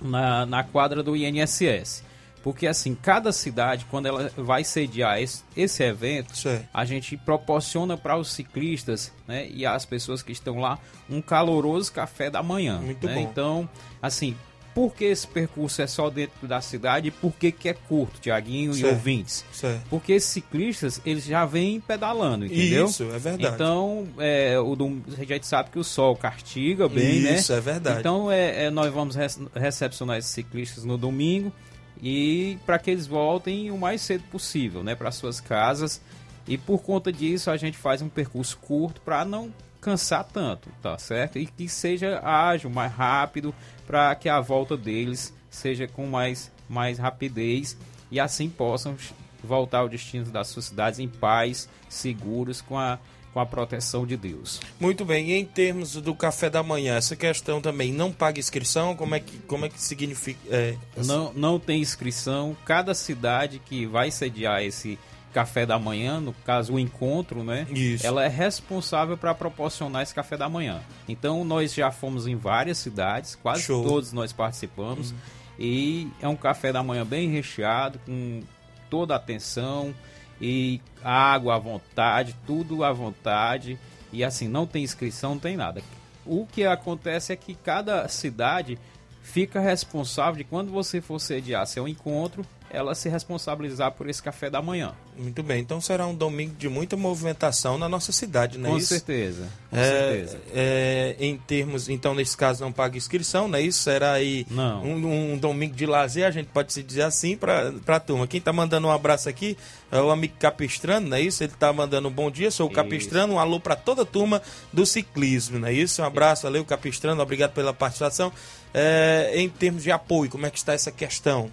na, 0.00 0.46
na 0.46 0.64
quadra 0.64 1.02
do 1.02 1.16
INSS. 1.16 2.04
Porque 2.42 2.66
assim, 2.66 2.94
cada 2.94 3.32
cidade, 3.32 3.84
quando 3.90 4.06
ela 4.06 4.30
vai 4.36 4.62
sediar 4.64 5.20
esse, 5.20 5.42
esse 5.56 5.82
evento, 5.82 6.36
Certo. 6.36 6.66
a 6.72 6.84
gente 6.84 7.16
proporciona 7.16 7.96
para 7.96 8.16
os 8.16 8.32
ciclistas 8.32 9.12
né, 9.26 9.48
e 9.50 9.66
as 9.66 9.84
pessoas 9.84 10.22
que 10.22 10.32
estão 10.32 10.58
lá 10.58 10.78
um 11.10 11.20
caloroso 11.20 11.92
café 11.92 12.30
da 12.30 12.42
manhã. 12.42 12.78
Muito 12.78 13.06
né? 13.06 13.14
bom. 13.14 13.20
Então, 13.20 13.68
assim, 14.00 14.36
por 14.78 14.94
que 14.94 15.06
esse 15.06 15.26
percurso 15.26 15.82
é 15.82 15.88
só 15.88 16.08
dentro 16.08 16.46
da 16.46 16.60
cidade 16.60 17.08
e 17.08 17.10
por 17.10 17.32
que, 17.32 17.50
que 17.50 17.68
é 17.68 17.74
curto, 17.74 18.20
Tiaguinho 18.20 18.76
e 18.76 18.84
ouvintes? 18.84 19.44
Certo. 19.52 19.82
Porque 19.90 20.12
esses 20.12 20.30
ciclistas, 20.30 21.02
eles 21.04 21.24
já 21.24 21.44
vêm 21.44 21.80
pedalando, 21.80 22.46
entendeu? 22.46 22.86
Isso, 22.86 23.02
é 23.02 23.18
verdade. 23.18 23.56
Então, 23.56 24.06
é, 24.18 24.56
o 24.60 24.76
a 25.18 25.24
gente 25.24 25.48
sabe 25.48 25.70
que 25.70 25.80
o 25.80 25.82
sol 25.82 26.14
castiga 26.14 26.88
bem, 26.88 27.22
né? 27.22 27.34
Isso, 27.34 27.52
é 27.52 27.60
verdade. 27.60 27.98
Então, 27.98 28.30
é, 28.30 28.66
é, 28.66 28.70
nós 28.70 28.94
vamos 28.94 29.16
recepcionar 29.52 30.16
esses 30.16 30.30
ciclistas 30.30 30.84
no 30.84 30.96
domingo 30.96 31.52
e 32.00 32.56
para 32.64 32.78
que 32.78 32.92
eles 32.92 33.08
voltem 33.08 33.72
o 33.72 33.76
mais 33.76 34.00
cedo 34.00 34.22
possível, 34.30 34.84
né? 34.84 34.94
Para 34.94 35.10
suas 35.10 35.40
casas. 35.40 36.00
E 36.46 36.56
por 36.56 36.84
conta 36.84 37.12
disso, 37.12 37.50
a 37.50 37.56
gente 37.56 37.76
faz 37.76 38.00
um 38.00 38.08
percurso 38.08 38.56
curto 38.58 39.00
para 39.00 39.24
não 39.24 39.52
cansar 39.88 40.22
tanto, 40.24 40.68
tá 40.82 40.98
certo? 40.98 41.38
E 41.38 41.46
que 41.46 41.66
seja 41.66 42.20
ágil, 42.22 42.68
mais 42.68 42.92
rápido, 42.92 43.54
para 43.86 44.14
que 44.14 44.28
a 44.28 44.38
volta 44.38 44.76
deles 44.76 45.32
seja 45.48 45.88
com 45.88 46.06
mais, 46.06 46.52
mais 46.68 46.98
rapidez 46.98 47.74
e 48.10 48.20
assim 48.20 48.50
possam 48.50 48.94
voltar 49.42 49.78
ao 49.78 49.88
destino 49.88 50.26
das 50.26 50.48
suas 50.48 50.66
cidades 50.66 50.98
em 50.98 51.08
paz, 51.08 51.70
seguros, 51.88 52.60
com 52.60 52.78
a, 52.78 52.98
com 53.32 53.40
a 53.40 53.46
proteção 53.46 54.06
de 54.06 54.14
Deus. 54.14 54.60
Muito 54.78 55.06
bem, 55.06 55.30
e 55.30 55.34
em 55.34 55.44
termos 55.46 55.94
do 55.94 56.14
café 56.14 56.50
da 56.50 56.62
manhã, 56.62 56.96
essa 56.96 57.16
questão 57.16 57.62
também 57.62 57.90
não 57.90 58.12
paga 58.12 58.38
inscrição? 58.38 58.94
Como 58.94 59.14
é 59.14 59.20
que, 59.20 59.38
como 59.38 59.64
é 59.64 59.70
que 59.70 59.80
significa? 59.80 60.38
É, 60.50 60.74
Não, 61.06 61.32
não 61.32 61.58
tem 61.58 61.80
inscrição. 61.80 62.54
Cada 62.66 62.92
cidade 62.92 63.58
que 63.58 63.86
vai 63.86 64.10
sediar 64.10 64.62
esse 64.62 64.98
café 65.38 65.64
da 65.64 65.78
manhã, 65.78 66.18
no 66.18 66.32
caso 66.32 66.74
o 66.74 66.80
encontro, 66.80 67.44
né? 67.44 67.64
Isso. 67.70 68.04
Ela 68.04 68.24
é 68.24 68.28
responsável 68.28 69.16
para 69.16 69.32
proporcionar 69.32 70.02
esse 70.02 70.12
café 70.12 70.36
da 70.36 70.48
manhã. 70.48 70.80
Então 71.08 71.44
nós 71.44 71.72
já 71.72 71.92
fomos 71.92 72.26
em 72.26 72.34
várias 72.34 72.78
cidades, 72.78 73.36
quase 73.36 73.62
Show. 73.62 73.84
Todos 73.84 74.12
nós 74.12 74.32
participamos. 74.32 75.14
E 75.56 76.08
é 76.20 76.26
um 76.26 76.34
café 76.34 76.72
da 76.72 76.82
manhã 76.82 77.06
bem 77.06 77.28
recheado, 77.28 78.00
com 78.00 78.42
toda 78.90 79.14
a 79.14 79.16
atenção 79.16 79.94
e 80.40 80.80
água 81.04 81.54
à 81.54 81.58
vontade, 81.58 82.34
tudo 82.44 82.82
à 82.82 82.92
vontade. 82.92 83.78
E 84.12 84.24
assim, 84.24 84.48
não 84.48 84.66
tem 84.66 84.82
inscrição, 84.82 85.34
não 85.34 85.38
tem 85.38 85.56
nada. 85.56 85.82
O 86.26 86.46
que 86.46 86.64
acontece 86.64 87.32
é 87.32 87.36
que 87.36 87.54
cada 87.54 88.08
cidade 88.08 88.76
fica 89.22 89.60
responsável 89.60 90.36
de 90.36 90.44
quando 90.44 90.72
você 90.72 91.00
for 91.00 91.20
sediar 91.20 91.64
seu 91.64 91.86
encontro, 91.86 92.44
ela 92.70 92.94
se 92.94 93.08
responsabilizar 93.08 93.92
por 93.92 94.08
esse 94.08 94.22
café 94.22 94.50
da 94.50 94.60
manhã. 94.60 94.92
Muito 95.16 95.42
bem, 95.42 95.60
então 95.60 95.80
será 95.80 96.06
um 96.06 96.14
domingo 96.14 96.54
de 96.56 96.68
muita 96.68 96.96
movimentação 96.96 97.76
na 97.76 97.88
nossa 97.88 98.12
cidade, 98.12 98.56
não 98.58 98.68
é 98.70 98.72
com 98.72 98.78
isso? 98.78 98.88
certeza. 98.88 99.48
Com 99.70 99.76
É, 99.76 99.82
certeza. 99.84 100.38
é, 100.54 101.16
em 101.18 101.36
termos, 101.36 101.88
então 101.88 102.14
nesse 102.14 102.36
caso 102.36 102.62
não 102.62 102.70
paga 102.72 102.96
inscrição, 102.96 103.48
não 103.48 103.58
é 103.58 103.62
isso? 103.62 103.82
Será 103.82 104.12
aí 104.12 104.46
Não. 104.50 104.82
Um, 104.84 105.32
um 105.32 105.38
domingo 105.38 105.74
de 105.74 105.86
lazer, 105.86 106.24
a 106.26 106.30
gente 106.30 106.46
pode 106.48 106.72
se 106.72 106.82
dizer 106.82 107.02
assim 107.02 107.36
para 107.36 107.72
a 107.86 108.00
turma. 108.00 108.26
Quem 108.26 108.40
tá 108.40 108.52
mandando 108.52 108.86
um 108.86 108.90
abraço 108.92 109.28
aqui 109.28 109.56
é 109.90 110.00
o 110.00 110.10
amigo 110.10 110.34
Capistrano, 110.38 111.08
não 111.08 111.16
é 111.16 111.22
isso? 111.22 111.42
Ele 111.42 111.52
tá 111.58 111.72
mandando 111.72 112.08
um 112.08 112.12
bom 112.12 112.30
dia, 112.30 112.50
sou 112.50 112.68
o. 112.68 112.70
Capistrano, 112.70 113.34
um 113.34 113.38
alô 113.40 113.58
para 113.58 113.74
toda 113.74 114.02
a 114.02 114.06
turma 114.06 114.40
do 114.72 114.86
ciclismo, 114.86 115.58
não 115.58 115.66
é 115.68 115.72
isso? 115.72 116.00
Um 116.00 116.04
abraço, 116.04 116.42
valeu 116.44 116.64
Capistrano, 116.64 117.20
obrigado 117.20 117.52
pela 117.52 117.72
participação. 117.74 118.32
É, 118.72 119.32
em 119.34 119.48
termos 119.48 119.82
de 119.82 119.90
apoio, 119.90 120.30
como 120.30 120.46
é 120.46 120.50
que 120.50 120.58
está 120.58 120.74
essa 120.74 120.92
questão? 120.92 121.50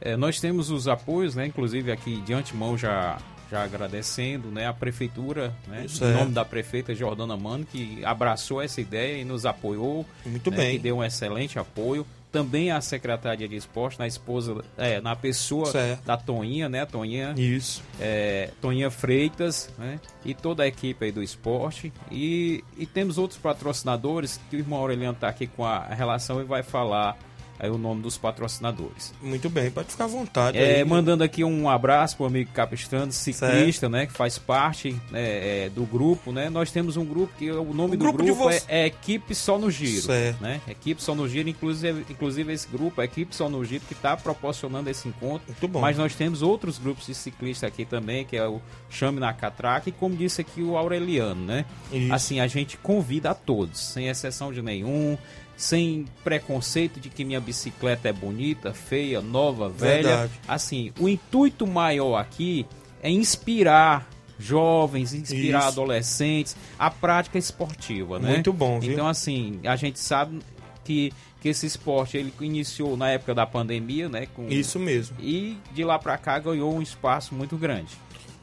É, 0.00 0.16
nós 0.16 0.40
temos 0.40 0.70
os 0.70 0.88
apoios, 0.88 1.34
né? 1.34 1.46
Inclusive 1.46 1.90
aqui 1.90 2.20
de 2.20 2.32
antemão 2.32 2.76
já, 2.76 3.18
já 3.50 3.62
agradecendo 3.62 4.48
né, 4.48 4.66
a 4.66 4.72
prefeitura, 4.72 5.54
né? 5.66 5.84
Isso 5.86 6.04
em 6.04 6.08
é. 6.08 6.12
nome 6.12 6.32
da 6.32 6.44
prefeita 6.44 6.94
Jordana 6.94 7.36
Mano, 7.36 7.64
que 7.64 8.04
abraçou 8.04 8.60
essa 8.60 8.80
ideia 8.80 9.20
e 9.20 9.24
nos 9.24 9.46
apoiou. 9.46 10.04
Muito 10.24 10.50
né, 10.50 10.56
bem. 10.56 10.76
Que 10.76 10.82
deu 10.82 10.98
um 10.98 11.04
excelente 11.04 11.58
apoio. 11.58 12.06
Também 12.30 12.70
a 12.70 12.82
secretária 12.82 13.48
de 13.48 13.56
esporte, 13.56 13.98
na 13.98 14.06
esposa, 14.06 14.62
é, 14.76 15.00
na 15.00 15.16
pessoa 15.16 15.66
Certo. 15.66 16.04
da 16.04 16.18
Toinha, 16.18 16.68
né? 16.68 16.84
Toinha, 16.84 17.32
Isso. 17.34 17.82
é, 17.98 18.50
Toinha 18.60 18.90
Freitas, 18.90 19.70
né? 19.78 19.98
E 20.22 20.34
toda 20.34 20.64
a 20.64 20.66
equipe 20.66 21.06
aí 21.06 21.12
do 21.12 21.22
esporte. 21.22 21.90
E, 22.10 22.62
e 22.76 22.84
temos 22.84 23.16
outros 23.16 23.40
patrocinadores, 23.40 24.38
que 24.50 24.56
o 24.56 24.58
irmão 24.58 24.80
Aureliano 24.80 25.14
está 25.14 25.28
aqui 25.28 25.46
com 25.46 25.64
a 25.64 25.86
relação 25.86 26.40
e 26.40 26.44
vai 26.44 26.62
falar 26.62 27.16
aí 27.58 27.70
o 27.70 27.78
nome 27.78 28.02
dos 28.02 28.16
patrocinadores. 28.18 29.12
Muito 29.22 29.48
bem, 29.48 29.70
pode 29.70 29.90
ficar 29.90 30.04
à 30.04 30.08
vontade. 30.08 30.58
É, 30.58 30.76
aí. 30.76 30.84
mandando 30.84 31.22
aqui 31.24 31.44
um 31.44 31.68
abraço 31.68 32.16
pro 32.16 32.26
amigo 32.26 32.50
Capistrano, 32.52 33.12
ciclista, 33.12 33.88
né? 33.88 34.06
Que 34.06 34.12
faz 34.12 34.38
parte 34.38 34.96
né, 35.10 35.64
é, 35.64 35.70
do 35.70 35.84
grupo, 35.84 36.32
né? 36.32 36.48
Nós 36.50 36.70
temos 36.70 36.96
um 36.96 37.04
grupo 37.04 37.32
que 37.38 37.50
o 37.50 37.72
nome 37.72 37.94
O 37.94 37.98
do 37.98 38.04
grupo 38.04 38.24
grupo, 38.24 38.50
é, 38.50 38.62
é 38.68 38.86
Equipe 38.86 39.34
Só 39.34 39.58
no 39.58 39.70
Giro. 39.70 40.02
Certo. 40.02 40.40
Né? 40.40 40.60
Equipe 40.68 41.02
Só 41.02 41.14
no 41.14 41.28
Giro, 41.28 41.48
inclusive, 41.48 42.04
inclusive 42.08 42.52
esse 42.52 42.68
grupo, 42.68 43.00
a 43.00 43.04
Equipe 43.04 43.34
Só 43.34 43.48
no 43.48 43.64
Giro, 43.64 43.84
que 43.86 43.94
está 43.94 44.16
proporcionando 44.16 44.88
esse 44.90 45.08
encontro. 45.08 45.46
Muito 45.48 45.68
bom. 45.68 45.80
Mas 45.80 45.96
nós 45.96 46.14
temos 46.14 46.42
outros 46.42 46.78
grupos 46.78 47.06
de 47.06 47.14
ciclistas 47.14 47.68
aqui 47.68 47.84
também, 47.84 48.24
que 48.24 48.36
é 48.36 48.46
o 48.46 48.60
Chame 48.88 49.20
na 49.20 49.32
Catraca, 49.32 49.88
e 49.88 49.92
como 49.92 50.16
disse 50.16 50.40
aqui 50.40 50.62
o 50.62 50.76
Aureliano, 50.76 51.44
né? 51.44 51.64
Isso. 51.92 52.12
Assim, 52.12 52.40
a 52.40 52.46
gente 52.46 52.76
convida 52.76 53.30
a 53.30 53.34
todos, 53.34 53.80
sem 53.80 54.08
exceção 54.08 54.52
de 54.52 54.62
nenhum, 54.62 55.16
sem 55.56 56.04
preconceito 56.22 57.00
de 57.00 57.08
que 57.08 57.24
minha 57.24 57.40
bicicleta 57.40 58.08
é 58.08 58.12
bonita, 58.12 58.72
feia, 58.72 59.20
nova, 59.20 59.68
velha. 59.68 60.08
Verdade. 60.08 60.32
Assim, 60.46 60.92
o 60.98 61.08
intuito 61.08 61.66
maior 61.66 62.16
aqui 62.16 62.66
é 63.02 63.10
inspirar 63.10 64.08
jovens, 64.38 65.14
inspirar 65.14 65.60
Isso. 65.60 65.68
adolescentes 65.68 66.56
à 66.78 66.90
prática 66.90 67.38
esportiva, 67.38 68.18
né? 68.18 68.32
Muito 68.32 68.52
bom, 68.52 68.80
viu? 68.80 68.92
Então, 68.92 69.08
assim, 69.08 69.60
a 69.64 69.76
gente 69.76 69.98
sabe 69.98 70.40
que, 70.84 71.12
que 71.40 71.48
esse 71.48 71.66
esporte 71.66 72.16
ele 72.16 72.32
iniciou 72.40 72.96
na 72.96 73.10
época 73.10 73.34
da 73.34 73.46
pandemia, 73.46 74.08
né? 74.08 74.26
Com, 74.26 74.48
Isso 74.48 74.78
mesmo. 74.78 75.16
E 75.20 75.56
de 75.72 75.84
lá 75.84 75.98
pra 75.98 76.18
cá 76.18 76.38
ganhou 76.38 76.74
um 76.74 76.82
espaço 76.82 77.34
muito 77.34 77.56
grande. 77.56 77.96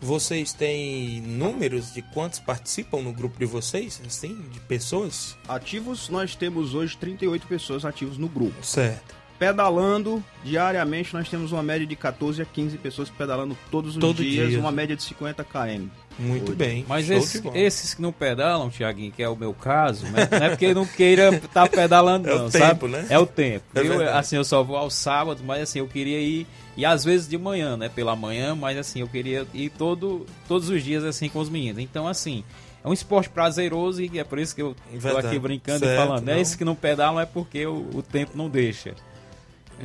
Vocês 0.03 0.51
têm 0.51 1.21
números 1.21 1.93
de 1.93 2.01
quantos 2.01 2.37
participam 2.37 3.01
no 3.01 3.13
grupo 3.13 3.39
de 3.39 3.45
vocês, 3.45 4.01
assim, 4.05 4.35
de 4.51 4.59
pessoas? 4.59 5.37
Ativos, 5.47 6.09
nós 6.09 6.35
temos 6.35 6.73
hoje 6.73 6.97
38 6.97 7.47
pessoas 7.47 7.85
ativos 7.85 8.17
no 8.17 8.27
grupo. 8.27 8.61
Certo. 8.65 9.15
Pedalando 9.43 10.23
diariamente, 10.41 11.13
nós 11.13 11.27
temos 11.27 11.51
uma 11.51 11.61
média 11.61 11.85
de 11.85 11.97
14 11.97 12.41
a 12.41 12.45
15 12.45 12.77
pessoas 12.77 13.09
pedalando 13.09 13.57
todos 13.69 13.95
os 13.97 13.99
Todo 14.01 14.23
dias, 14.23 14.51
dia. 14.51 14.59
uma 14.59 14.71
média 14.71 14.95
de 14.95 15.03
50 15.03 15.43
km. 15.43 15.87
Muito 16.17 16.43
Hoje. 16.49 16.55
bem. 16.55 16.85
Mas 16.87 17.09
esses, 17.09 17.41
esses 17.53 17.93
que 17.93 18.01
não 18.01 18.13
pedalam, 18.13 18.69
Tiaguinho, 18.69 19.11
que 19.11 19.21
é 19.21 19.27
o 19.27 19.35
meu 19.35 19.53
caso, 19.53 20.05
né? 20.05 20.29
não 20.31 20.45
é 20.45 20.49
porque 20.49 20.73
não 20.73 20.85
queira 20.85 21.27
estar 21.35 21.67
pedalando, 21.67 22.29
É 22.29 22.35
o 22.35 22.39
não, 22.39 22.49
tempo, 22.49 22.65
sabe? 22.67 22.87
né? 22.87 23.05
É 23.09 23.19
o 23.19 23.25
tempo. 23.25 23.65
É 23.75 23.79
eu, 23.81 24.15
assim, 24.15 24.37
eu 24.37 24.45
só 24.45 24.63
vou 24.63 24.77
aos 24.77 24.93
sábados, 24.93 25.43
mas 25.45 25.63
assim, 25.63 25.79
eu 25.79 25.87
queria 25.89 26.21
ir, 26.21 26.47
e 26.77 26.85
às 26.85 27.03
vezes 27.03 27.27
de 27.27 27.37
manhã, 27.37 27.75
né? 27.75 27.89
Pela 27.89 28.15
manhã, 28.15 28.55
mas 28.55 28.77
assim, 28.77 29.01
eu 29.01 29.07
queria 29.09 29.45
ir 29.53 29.69
todo, 29.71 30.25
todos 30.47 30.69
os 30.69 30.81
dias 30.81 31.03
assim 31.03 31.27
com 31.27 31.39
os 31.39 31.49
meninos. 31.49 31.81
Então, 31.83 32.07
assim, 32.07 32.45
é 32.81 32.87
um 32.87 32.93
esporte 32.93 33.29
prazeroso 33.29 34.01
e 34.01 34.19
é 34.19 34.23
por 34.23 34.39
isso 34.39 34.55
que 34.55 34.61
eu 34.61 34.73
tô 34.93 34.97
Verdade. 34.99 35.27
aqui 35.27 35.39
brincando 35.39 35.79
Certo, 35.79 35.93
e 35.93 35.97
falando. 36.07 36.25
não. 36.25 36.33
É 36.33 36.39
esse 36.39 36.57
que 36.57 36.63
não 36.63 36.75
pedalam 36.75 37.19
é 37.19 37.25
porque 37.25 37.65
o, 37.65 37.89
o 37.93 38.01
tempo 38.01 38.31
não 38.37 38.47
deixa. 38.49 38.93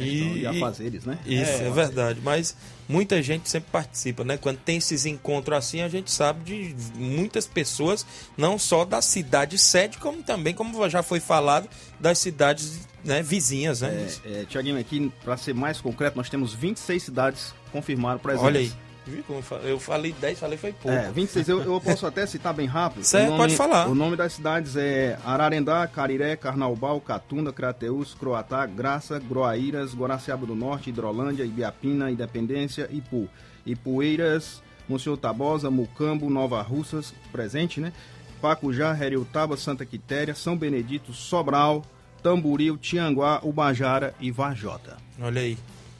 E, 0.04 0.40
E 0.40 0.46
a 0.46 0.54
fazeres, 0.54 1.04
né? 1.04 1.18
Isso, 1.26 1.62
é, 1.62 1.70
verdade. 1.70 2.20
Mas 2.22 2.56
muita 2.88 3.22
gente 3.22 3.48
sempre 3.48 3.70
participa, 3.70 4.24
né? 4.24 4.36
Quando 4.36 4.58
tem 4.58 4.78
esses 4.78 5.06
encontros 5.06 5.56
assim, 5.56 5.80
a 5.80 5.88
gente 5.88 6.10
sabe 6.10 6.44
de 6.44 6.76
muitas 6.94 7.46
pessoas, 7.46 8.06
não 8.36 8.58
só 8.58 8.84
da 8.84 9.02
cidade 9.02 9.58
sede, 9.58 9.98
como 9.98 10.22
também, 10.22 10.54
como 10.54 10.88
já 10.88 11.02
foi 11.02 11.20
falado, 11.20 11.68
das 12.00 12.18
cidades 12.18 12.86
né, 13.04 13.22
vizinhas, 13.22 13.80
né? 13.80 14.08
É, 14.24 14.40
é, 14.40 14.44
Tiaguinho, 14.44 14.78
aqui, 14.78 15.12
para 15.24 15.36
ser 15.36 15.54
mais 15.54 15.80
concreto, 15.80 16.16
nós 16.16 16.28
temos 16.28 16.54
26 16.54 17.02
cidades 17.02 17.54
confirmadas 17.72 18.20
presentes. 18.20 18.46
Olha 18.46 18.60
aí. 18.60 18.87
Viu 19.08 19.22
como 19.24 19.38
eu 19.38 19.42
fa- 19.42 19.56
Eu 19.56 19.80
falei 19.80 20.12
10, 20.12 20.38
falei 20.38 20.58
foi 20.58 20.72
pouco. 20.72 20.96
É, 20.96 21.10
26. 21.10 21.48
Eu, 21.48 21.60
eu 21.62 21.80
posso 21.80 22.06
até 22.06 22.26
citar 22.26 22.52
bem 22.54 22.66
rápido. 22.66 23.02
Certo, 23.04 23.36
pode 23.36 23.56
falar. 23.56 23.88
O 23.88 23.94
nome 23.94 24.16
das 24.16 24.34
cidades 24.34 24.76
é 24.76 25.18
Ararendá, 25.24 25.86
Cariré, 25.86 26.36
Carnaubal, 26.36 27.00
Catunda, 27.00 27.52
Crateús, 27.52 28.14
Croatá, 28.14 28.66
Graça, 28.66 29.18
Groaíras, 29.18 29.94
Guaraciaba 29.94 30.46
do 30.46 30.54
Norte, 30.54 30.90
Hidrolândia, 30.90 31.44
Ibiapina, 31.44 32.10
Independência, 32.10 32.88
Ipu. 32.92 33.28
Ipueiras, 33.66 34.62
Monsenhor 34.88 35.18
Tabosa, 35.18 35.70
Mucambo, 35.70 36.28
Nova 36.30 36.60
Russas, 36.62 37.14
presente, 37.32 37.80
né? 37.80 37.92
Pacujá, 38.40 38.96
Heriutaba, 38.98 39.56
Santa 39.56 39.84
Quitéria, 39.84 40.34
São 40.34 40.56
Benedito, 40.56 41.12
Sobral, 41.12 41.82
Tamboril, 42.22 42.76
Tianguá, 42.76 43.40
Ubajara 43.42 44.14
e 44.20 44.30
Varjota. 44.30 44.96
Olha 45.20 45.40
aí. 45.42 45.58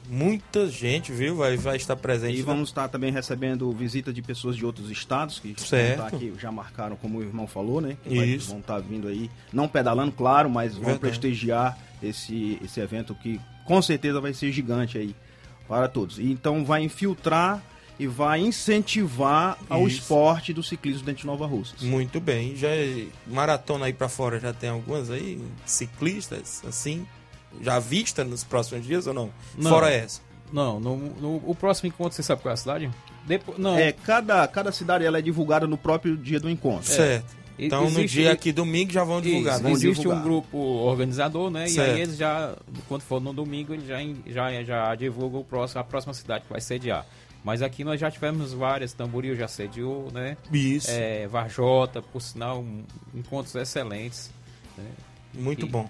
Muita 0.09 0.67
gente, 0.67 1.11
viu? 1.11 1.35
Vai, 1.35 1.55
vai 1.55 1.77
estar 1.77 1.95
presente. 1.95 2.39
E 2.39 2.41
vamos 2.41 2.69
estar 2.69 2.87
também 2.87 3.11
recebendo 3.11 3.71
visita 3.71 4.11
de 4.11 4.21
pessoas 4.21 4.55
de 4.55 4.65
outros 4.65 4.89
estados 4.89 5.37
que 5.39 5.53
Certo. 5.61 6.01
aqui, 6.01 6.33
já 6.39 6.51
marcaram, 6.51 6.95
como 6.95 7.19
o 7.19 7.21
irmão 7.23 7.45
falou, 7.45 7.79
né? 7.79 7.95
Que 8.03 8.15
vai- 8.15 8.25
Isso. 8.27 8.49
vão 8.49 8.59
estar 8.59 8.79
vindo 8.79 9.07
aí, 9.07 9.29
não 9.53 9.67
pedalando, 9.67 10.11
claro, 10.11 10.49
mas 10.49 10.73
vão 10.73 10.85
Verdade. 10.85 10.99
prestigiar 11.01 11.77
esse, 12.01 12.57
esse 12.63 12.79
evento 12.79 13.13
que 13.13 13.39
com 13.65 13.81
certeza 13.81 14.19
vai 14.19 14.33
ser 14.33 14.51
gigante 14.51 14.97
aí 14.97 15.15
para 15.67 15.87
todos. 15.87 16.17
E 16.17 16.23
Então 16.31 16.65
vai 16.65 16.81
infiltrar 16.83 17.61
e 17.99 18.07
vai 18.07 18.39
incentivar 18.39 19.57
ao 19.69 19.85
Isso. 19.87 19.99
esporte 19.99 20.53
do 20.53 20.63
ciclismo 20.63 21.03
dentro 21.05 21.21
de 21.21 21.27
Nova 21.27 21.45
Russas. 21.45 21.81
Muito 21.83 22.19
bem. 22.19 22.55
Já 22.55 22.69
é- 22.69 23.05
maratona 23.27 23.85
aí 23.85 23.93
pra 23.93 24.09
fora 24.09 24.39
já 24.39 24.53
tem 24.53 24.69
algumas 24.69 25.11
aí 25.11 25.39
ciclistas 25.65 26.63
assim 26.67 27.05
já 27.61 27.79
vista 27.79 28.23
nos 28.23 28.43
próximos 28.43 28.85
dias 28.85 29.07
ou 29.07 29.13
não? 29.13 29.29
Não. 29.57 29.69
Fora 29.71 29.89
essa. 29.91 30.21
Não, 30.51 30.79
no, 30.79 30.95
no- 30.97 31.43
o 31.45 31.53
próximo 31.55 31.87
encontro, 31.89 32.15
você 32.15 32.23
sabe 32.23 32.41
qual 32.41 32.51
é 32.51 32.53
a 32.53 32.57
cidade? 32.57 32.89
Depois, 33.25 33.57
não, 33.59 33.77
É, 33.77 33.91
cada, 33.91 34.47
cada 34.47 34.71
cidade 34.71 35.05
ela 35.05 35.19
é 35.19 35.21
divulgada 35.21 35.67
no 35.67 35.77
próprio 35.77 36.17
dia 36.17 36.39
do 36.39 36.49
encontro. 36.49 36.87
Certo. 36.87 37.37
E- 37.57 37.65
Então 37.67 37.81
no 37.81 37.87
existe- 37.99 38.17
dia 38.21 38.31
aqui 38.31 38.51
domingo 38.51 38.91
já 38.91 39.03
vão 39.03 39.21
divulgar. 39.21 39.55
Isso, 39.55 39.63
né? 39.63 39.71
existe 39.71 39.97
divulgar. 39.97 40.19
um 40.21 40.23
grupo 40.23 40.57
organizador, 40.57 41.51
né? 41.51 41.65
E 41.65 41.69
Certo. 41.69 41.91
aí 41.93 42.01
eles 42.01 42.17
já, 42.17 42.55
quando 42.87 43.01
for 43.01 43.19
no 43.21 43.31
domingo, 43.33 43.73
eles 43.73 43.85
já, 43.85 43.97
já, 44.25 44.63
já 44.63 44.95
divulgam 44.95 45.41
o 45.41 45.43
próximo, 45.43 45.81
a 45.81 45.83
próxima 45.83 46.13
cidade 46.13 46.45
que 46.45 46.49
vai 46.51 46.61
sediar. 46.61 47.05
Mas 47.43 47.61
aqui 47.61 47.83
nós 47.83 47.99
já 47.99 48.09
tivemos 48.09 48.51
várias, 48.53 48.91
Tamboril 48.93 49.35
já 49.35 49.47
sediou, 49.47 50.09
né? 50.11 50.35
Isso. 50.51 50.89
É, 50.89 51.27
Varjota, 51.27 52.01
por 52.01 52.21
sinal, 52.21 52.65
encontros 53.13 53.53
excelentes. 53.55 54.31
né? 54.77 54.85
Muito 55.33 55.65
E- 55.65 55.69
bom. 55.69 55.87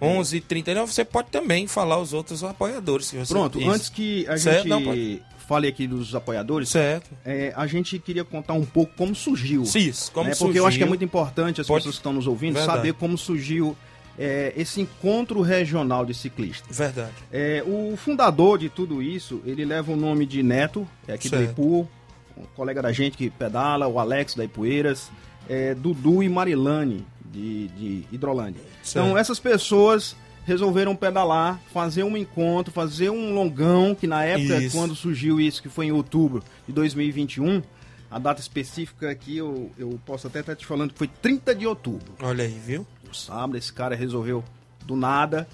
11h39, 0.00 0.86
você 0.86 1.04
pode 1.04 1.28
também 1.30 1.66
falar 1.66 1.98
os 1.98 2.12
outros 2.12 2.42
apoiadores. 2.42 3.06
Se 3.06 3.16
você... 3.16 3.32
Pronto, 3.32 3.58
antes 3.68 3.88
que 3.88 4.26
a 4.28 4.36
Certo, 4.38 4.56
gente 4.58 4.68
não, 4.68 4.82
pode. 4.82 5.22
fale 5.46 5.68
aqui 5.68 5.86
dos 5.86 6.14
apoiadores, 6.14 6.68
Certo. 6.70 7.10
é, 7.24 7.52
a 7.56 7.66
gente 7.66 7.98
queria 7.98 8.24
contar 8.24 8.54
um 8.54 8.64
pouco 8.64 8.92
como 8.96 9.14
surgiu. 9.14 9.64
Cis, 9.64 10.08
como 10.12 10.28
né? 10.28 10.34
surgiu. 10.34 10.46
Porque 10.48 10.58
eu 10.60 10.66
acho 10.66 10.78
que 10.78 10.84
é 10.84 10.86
muito 10.86 11.04
importante 11.04 11.60
as 11.60 11.66
Pode- 11.66 11.80
pessoas 11.80 11.96
que 11.96 12.00
estão 12.00 12.12
nos 12.12 12.26
ouvindo 12.26 12.54
Verdade. 12.54 12.78
saber 12.78 12.92
como 12.94 13.18
surgiu 13.18 13.76
é, 14.18 14.52
esse 14.56 14.80
encontro 14.80 15.40
regional 15.40 16.04
de 16.04 16.12
ciclistas. 16.14 16.76
Verdade. 16.76 17.12
É, 17.32 17.62
o 17.66 17.96
fundador 17.96 18.58
de 18.58 18.68
tudo 18.68 19.02
isso, 19.02 19.40
ele 19.46 19.64
leva 19.64 19.92
o 19.92 19.96
nome 19.96 20.26
de 20.26 20.42
Neto, 20.42 20.86
é 21.08 21.14
aqui 21.14 21.28
Certo. 21.28 21.44
do 21.46 21.50
Ipu, 21.52 21.88
um 22.36 22.44
colega 22.54 22.80
da 22.82 22.92
gente 22.92 23.16
que 23.16 23.28
pedala, 23.30 23.86
o 23.86 23.98
Alex 23.98 24.34
da 24.34 24.44
Ipueiras, 24.44 25.10
é, 25.48 25.74
Dudu 25.74 26.22
e 26.22 26.28
Marilane 26.28 27.04
de, 27.24 27.68
de 27.68 28.04
Hidrolândia. 28.12 28.60
Certo. 28.82 29.06
Então 29.06 29.18
essas 29.18 29.38
pessoas 29.38 30.16
resolveram 30.44 30.96
pedalar, 30.96 31.60
fazer 31.72 32.02
um 32.02 32.16
encontro, 32.16 32.72
fazer 32.72 33.10
um 33.10 33.32
longão, 33.34 33.94
que 33.94 34.06
na 34.06 34.24
época, 34.24 34.56
Isso. 34.56 34.76
quando 34.76 34.94
surgiu 34.96 35.40
isso, 35.40 35.62
que 35.62 35.68
foi 35.68 35.86
em 35.86 35.92
outubro 35.92 36.42
de 36.66 36.72
2021, 36.72 37.62
a 38.10 38.18
data 38.18 38.40
específica 38.40 39.10
aqui, 39.10 39.36
eu, 39.36 39.70
eu 39.78 40.00
posso 40.04 40.26
até 40.26 40.40
estar 40.40 40.56
te 40.56 40.66
falando 40.66 40.92
que 40.92 40.98
foi 40.98 41.06
30 41.06 41.54
de 41.54 41.66
outubro. 41.66 42.12
Olha 42.20 42.44
aí, 42.44 42.58
viu? 42.58 42.86
No 43.06 43.14
sábado, 43.14 43.56
esse 43.56 43.72
cara 43.72 43.94
resolveu 43.94 44.42
do 44.84 44.96
nada, 44.96 45.46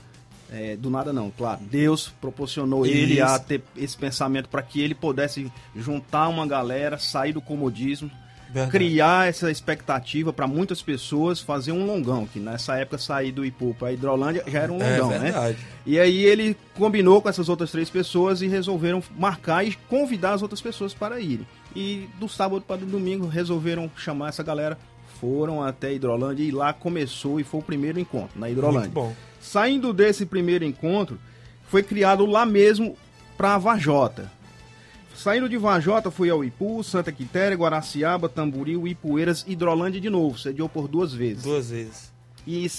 é, 0.51 0.77
do 0.77 0.89
nada 0.89 1.13
não, 1.13 1.31
claro, 1.31 1.61
Deus 1.63 2.09
proporcionou 2.21 2.87
ele 2.87 3.15
Isso. 3.15 3.25
a 3.25 3.39
ter 3.39 3.63
esse 3.77 3.97
pensamento 3.97 4.49
para 4.49 4.63
que 4.63 4.81
ele 4.81 4.95
pudesse 4.95 5.53
juntar 5.75 6.29
uma 6.29 6.47
galera, 6.47 6.99
sair 6.99 7.33
do 7.33 7.41
comodismo, 7.41 8.11
Verdade. 8.49 8.71
criar 8.71 9.29
essa 9.29 9.51
expectativa 9.51 10.33
para 10.33 10.47
muitas 10.47 10.81
pessoas 10.81 11.41
fazer 11.41 11.73
um 11.73 11.85
longão, 11.85 12.27
que 12.27 12.39
nessa 12.39 12.77
época 12.77 12.99
sair 12.99 13.33
do 13.33 13.45
Ipu 13.45 13.75
para 13.79 13.93
Hidrolândia 13.93 14.45
já 14.47 14.61
era 14.61 14.73
um 14.73 14.81
É 14.81 14.99
longão, 14.99 15.11
né? 15.11 15.19
verdade. 15.19 15.59
E 15.85 15.99
aí 15.99 16.25
ele 16.25 16.57
combinou 16.75 17.21
com 17.21 17.29
essas 17.29 17.49
outras 17.49 17.71
três 17.71 17.91
pessoas 17.91 18.43
e 18.43 18.47
resolveram 18.47 19.03
marcar 19.19 19.65
e 19.67 19.75
convidar 19.89 20.33
as 20.35 20.43
outras 20.43 20.61
pessoas 20.61 20.95
para 20.95 21.21
irem. 21.21 21.47
E 21.75 22.09
do 22.19 22.29
sábado 22.29 22.63
para 22.63 22.83
o 22.83 22.87
domingo 22.87 23.27
resolveram 23.27 23.91
chamar 23.97 24.29
essa 24.31 24.43
galera, 24.43 24.79
foram 25.21 25.63
até 25.63 25.93
Hidrolândia 25.93 26.43
e 26.45 26.51
lá 26.51 26.73
começou 26.73 27.41
e 27.41 27.45
foi 27.45 27.61
o 27.61 27.63
primeiro 27.63 27.99
encontro 27.99 28.39
na 28.39 28.49
Hidrolândia. 28.49 28.81
Muito 28.81 28.95
bom. 28.95 29.15
Saindo 29.41 29.93
desse 29.93 30.25
primeiro 30.25 30.65
encontro, 30.65 31.19
foi 31.69 31.83
criado 31.83 32.25
lá 32.27 32.47
mesmo 32.47 32.97
para 33.37 33.59
Vajota. 33.59 34.31
Saindo 35.17 35.49
de 35.49 35.57
Vajota, 35.57 36.11
fui 36.11 36.29
ao 36.29 36.45
Ipu, 36.45 36.85
Santa 36.85 37.11
Quitéria, 37.11 37.57
Guaraciaba, 37.57 38.29
Tamboril, 38.29 38.87
Ipueiras, 38.87 39.45
Hidrolândia 39.49 40.01
de 40.01 40.11
novo. 40.11 40.39
Sediou 40.39 40.69
por 40.69 40.87
duas 40.87 41.13
vezes. 41.13 41.43
Duas 41.43 41.71
vezes. 41.71 42.13
E 42.47 42.71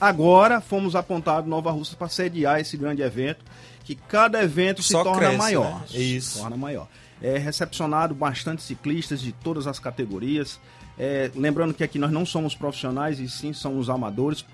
agora 0.00 0.60
fomos 0.60 0.96
apontados 0.96 1.48
Nova 1.48 1.70
Russa 1.70 1.94
para 1.94 2.08
sediar 2.08 2.58
esse 2.58 2.76
grande 2.76 3.02
evento, 3.02 3.44
que 3.84 3.94
cada 3.94 4.42
evento 4.42 4.82
se 4.82 4.92
Só 4.92 5.04
torna 5.04 5.18
cresce, 5.20 5.36
maior. 5.38 5.80
né? 5.80 5.86
Se 5.88 6.16
Isso. 6.16 6.40
torna 6.40 6.56
maior. 6.56 6.88
É 7.20 7.36
recepcionado 7.36 8.14
bastante 8.14 8.62
ciclistas 8.62 9.20
de 9.20 9.32
todas 9.32 9.66
as 9.66 9.78
categorias. 9.78 10.58
É, 10.98 11.30
lembrando 11.34 11.74
que 11.74 11.84
aqui 11.84 11.98
nós 11.98 12.10
não 12.10 12.24
somos 12.24 12.54
profissionais 12.54 13.20
e 13.20 13.28
sim 13.28 13.52
somos 13.52 13.90
amadores 13.90 14.44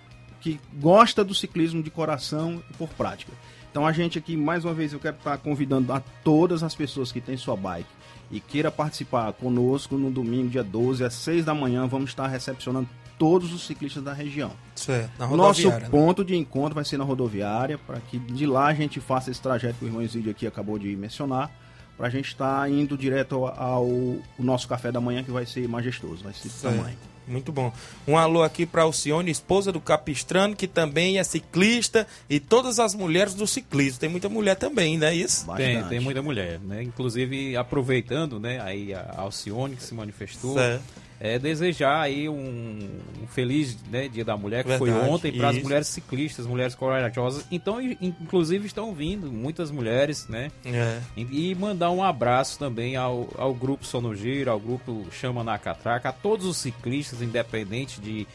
que 0.41 0.61
gosta 0.75 1.25
do 1.25 1.35
ciclismo 1.35 1.83
de 1.83 1.91
coração 1.91 2.63
e 2.71 2.75
por 2.75 2.89
prática. 2.91 3.33
Então 3.75 3.85
a 3.85 3.91
gente 3.91 4.17
aqui, 4.17 4.37
mais 4.37 4.65
uma 4.65 4.73
vez, 4.73 4.93
eu 4.93 5.01
quero 5.01 5.17
estar 5.17 5.37
convidando 5.39 5.93
a 5.93 5.99
todas 6.23 6.63
as 6.63 6.77
pessoas 6.77 7.11
que 7.11 7.21
têm 7.21 7.37
sua 7.37 7.57
bike 7.57 7.89
e 8.31 8.39
queira 8.39 8.71
participar 8.71 9.33
conosco 9.33 9.97
no 9.97 10.13
domingo, 10.13 10.49
dia 10.49 10.63
12, 10.63 11.03
às 11.03 11.13
6 11.15 11.45
da 11.45 11.57
manhã, 11.57 11.85
vamos 11.85 12.11
estar 12.11 12.29
recepcionando 12.29 12.89
todos 13.19 13.53
os 13.53 13.67
ciclistas 13.67 14.01
da 14.01 14.13
região. 14.13 14.53
Certo. 14.77 15.11
Na 15.19 15.27
Nosso 15.27 15.69
né? 15.69 15.89
ponto 15.91 16.25
de 16.25 16.37
encontro 16.37 16.77
vai 16.77 16.85
ser 16.85 16.99
na 16.99 17.03
rodoviária, 17.03 17.77
para 17.77 17.99
que 17.99 18.17
de 18.17 18.47
lá 18.47 18.67
a 18.67 18.75
gente 18.75 19.01
faça 19.01 19.33
esse 19.33 19.43
trajeto 19.43 19.81
que 19.81 19.87
o 19.87 19.89
irmão 19.89 20.03
Exídio 20.03 20.31
aqui 20.31 20.47
acabou 20.47 20.79
de 20.79 20.95
mencionar, 20.95 21.51
para 21.97 22.09
a 22.09 22.11
gente 22.11 22.27
estar 22.27 22.71
indo 22.71 22.97
direto 22.97 23.47
ao, 23.47 23.89
nosso 24.39 24.69
café 24.69 24.91
da 24.91 25.01
manhã, 25.01 25.23
que 25.23 25.31
vai 25.31 25.47
ser 25.47 25.69
majestoso, 25.69 26.25
vai 26.25 26.33
ser 26.33 26.49
Certo. 26.49 26.77
tamanho. 26.77 26.97
Muito 27.27 27.51
bom. 27.51 27.73
Um 28.07 28.19
alô 28.19 28.43
aqui 28.43 28.67
para 28.67 28.83
Alcione, 28.83 29.31
esposa 29.31 29.73
do 29.73 29.81
Capistrano, 29.81 30.55
que 30.55 30.69
também 30.69 31.19
é 31.19 31.25
ciclista, 31.25 32.07
e 32.29 32.39
todas 32.39 32.79
as 32.79 32.95
mulheres 32.95 33.35
do 33.35 33.47
ciclismo. 33.47 33.99
Tem 33.99 34.11
muita 34.11 34.29
mulher 34.29 34.57
também, 34.57 34.99
não 34.99 35.07
é 35.07 35.15
isso? 35.15 35.47
Tem, 35.57 35.83
tem 35.85 36.01
muita 36.01 36.21
mulher, 36.21 36.61
né? 36.61 36.83
Inclusive, 36.83 37.57
aproveitando, 37.57 38.39
né, 38.39 38.61
aí 38.61 38.93
a 38.93 39.15
Alcione 39.17 39.77
que 39.77 39.83
se 39.83 39.95
manifestou. 39.95 40.55
Certo. 40.55 41.04
É, 41.27 41.39
desejar 41.39 42.03
aí 42.03 42.29
um, 42.29 42.87
um 43.23 43.27
feliz 43.27 43.79
né, 43.91 44.09
Dia 44.09 44.27
da 44.27 44.37
Mulher, 44.37 44.63
que 44.63 44.77
foi 44.77 44.91
Verdade, 44.91 45.11
ontem, 45.11 45.33
para 45.33 45.49
as 45.49 45.63
mulheres 45.63 45.87
ciclistas, 45.87 46.47
mulheres 46.47 46.75
corajosas. 46.75 47.47
Então, 47.51 47.81
in- 47.81 47.97
inclusive, 48.03 48.67
estão 48.67 48.93
vindo 48.95 49.33
muitas 49.33 49.71
mulheres, 49.71 50.29
né? 50.29 50.51
É. 50.67 51.01
E, 51.17 51.51
e 51.51 51.55
mandar 51.55 51.91
um 51.93 52.05
abraço 52.05 52.59
também 52.59 52.95
ao, 52.95 53.27
ao 53.39 53.55
grupo 53.55 53.87
Sonogiro, 53.87 54.51
ao 54.51 54.61
grupo 54.61 55.07
Chama 55.11 55.43
na 55.43 55.57
Catraca, 55.57 56.11
a 56.11 56.13
todos 56.13 56.45
os 56.45 56.59
ciclistas, 56.59 57.23
independente 57.23 58.03
de, 58.03 58.27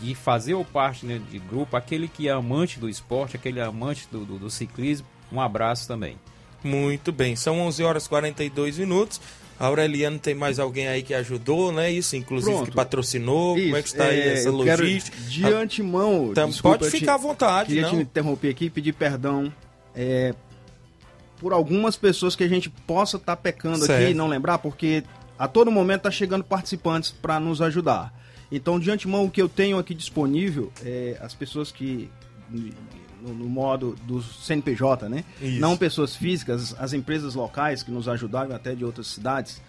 de 0.00 0.14
fazer 0.14 0.54
ou 0.54 0.64
parte 0.64 1.04
né, 1.04 1.20
de 1.30 1.38
grupo, 1.38 1.76
aquele 1.76 2.08
que 2.08 2.28
é 2.28 2.32
amante 2.32 2.80
do 2.80 2.88
esporte, 2.88 3.36
aquele 3.36 3.60
amante 3.60 4.08
do, 4.10 4.24
do, 4.24 4.38
do 4.38 4.48
ciclismo, 4.50 5.06
um 5.30 5.38
abraço 5.38 5.86
também. 5.86 6.16
Muito 6.64 7.12
bem, 7.12 7.36
são 7.36 7.60
11 7.60 7.82
horas 7.82 8.06
e 8.06 8.08
42 8.08 8.78
minutos. 8.78 9.20
Aureliano 9.58 10.18
tem 10.18 10.34
mais 10.34 10.58
alguém 10.58 10.88
aí 10.88 11.02
que 11.02 11.14
ajudou, 11.14 11.70
né? 11.72 11.90
Isso, 11.90 12.16
inclusive 12.16 12.52
Pronto. 12.52 12.70
que 12.70 12.76
patrocinou. 12.76 13.54
Como 13.56 13.76
é 13.76 13.82
que 13.82 13.88
está 13.88 14.04
aí 14.04 14.20
é, 14.20 14.32
essa 14.34 14.48
eu 14.48 14.58
quero, 14.64 14.82
logística? 14.82 15.16
de 15.20 15.44
antemão, 15.46 16.28
Então, 16.32 16.48
desculpa, 16.48 16.78
pode 16.78 16.88
eu 16.88 16.90
te- 16.92 16.98
ficar 17.00 17.14
à 17.14 17.18
vontade, 17.18 17.68
Queria 17.68 17.82
não. 17.82 17.90
te 17.90 17.96
interromper 17.96 18.48
aqui 18.50 18.64
e 18.64 18.70
pedir 18.70 18.92
perdão 18.92 19.52
é, 19.94 20.34
por 21.38 21.52
algumas 21.52 21.96
pessoas 21.96 22.34
que 22.34 22.42
a 22.44 22.48
gente 22.48 22.68
possa 22.70 23.16
estar 23.18 23.36
pecando 23.36 23.84
Certo. 23.86 24.02
aqui 24.02 24.10
e 24.10 24.14
não 24.14 24.26
lembrar, 24.28 24.58
porque 24.58 25.04
a 25.38 25.46
todo 25.48 25.70
momento 25.70 26.02
tá 26.02 26.10
chegando 26.10 26.42
participantes 26.44 27.10
para 27.10 27.38
nos 27.38 27.60
ajudar. 27.62 28.12
Então, 28.50 28.78
de 28.78 28.90
antemão, 28.90 29.24
o 29.24 29.30
que 29.30 29.40
eu 29.40 29.48
tenho 29.48 29.78
aqui 29.78 29.94
disponível 29.94 30.70
é 30.84 31.16
as 31.20 31.34
pessoas 31.34 31.70
que 31.72 32.10
no, 33.22 33.32
no 33.34 33.48
modo 33.48 33.96
do 34.04 34.20
CNPJ, 34.22 35.08
né? 35.08 35.24
Isso. 35.40 35.60
Não 35.60 35.76
pessoas 35.76 36.16
físicas, 36.16 36.74
as 36.78 36.92
empresas 36.92 37.34
locais 37.34 37.82
que 37.82 37.90
nos 37.90 38.08
ajudaram 38.08 38.54
até 38.54 38.74
de 38.74 38.84
outras 38.84 39.06
cidades. 39.06 39.60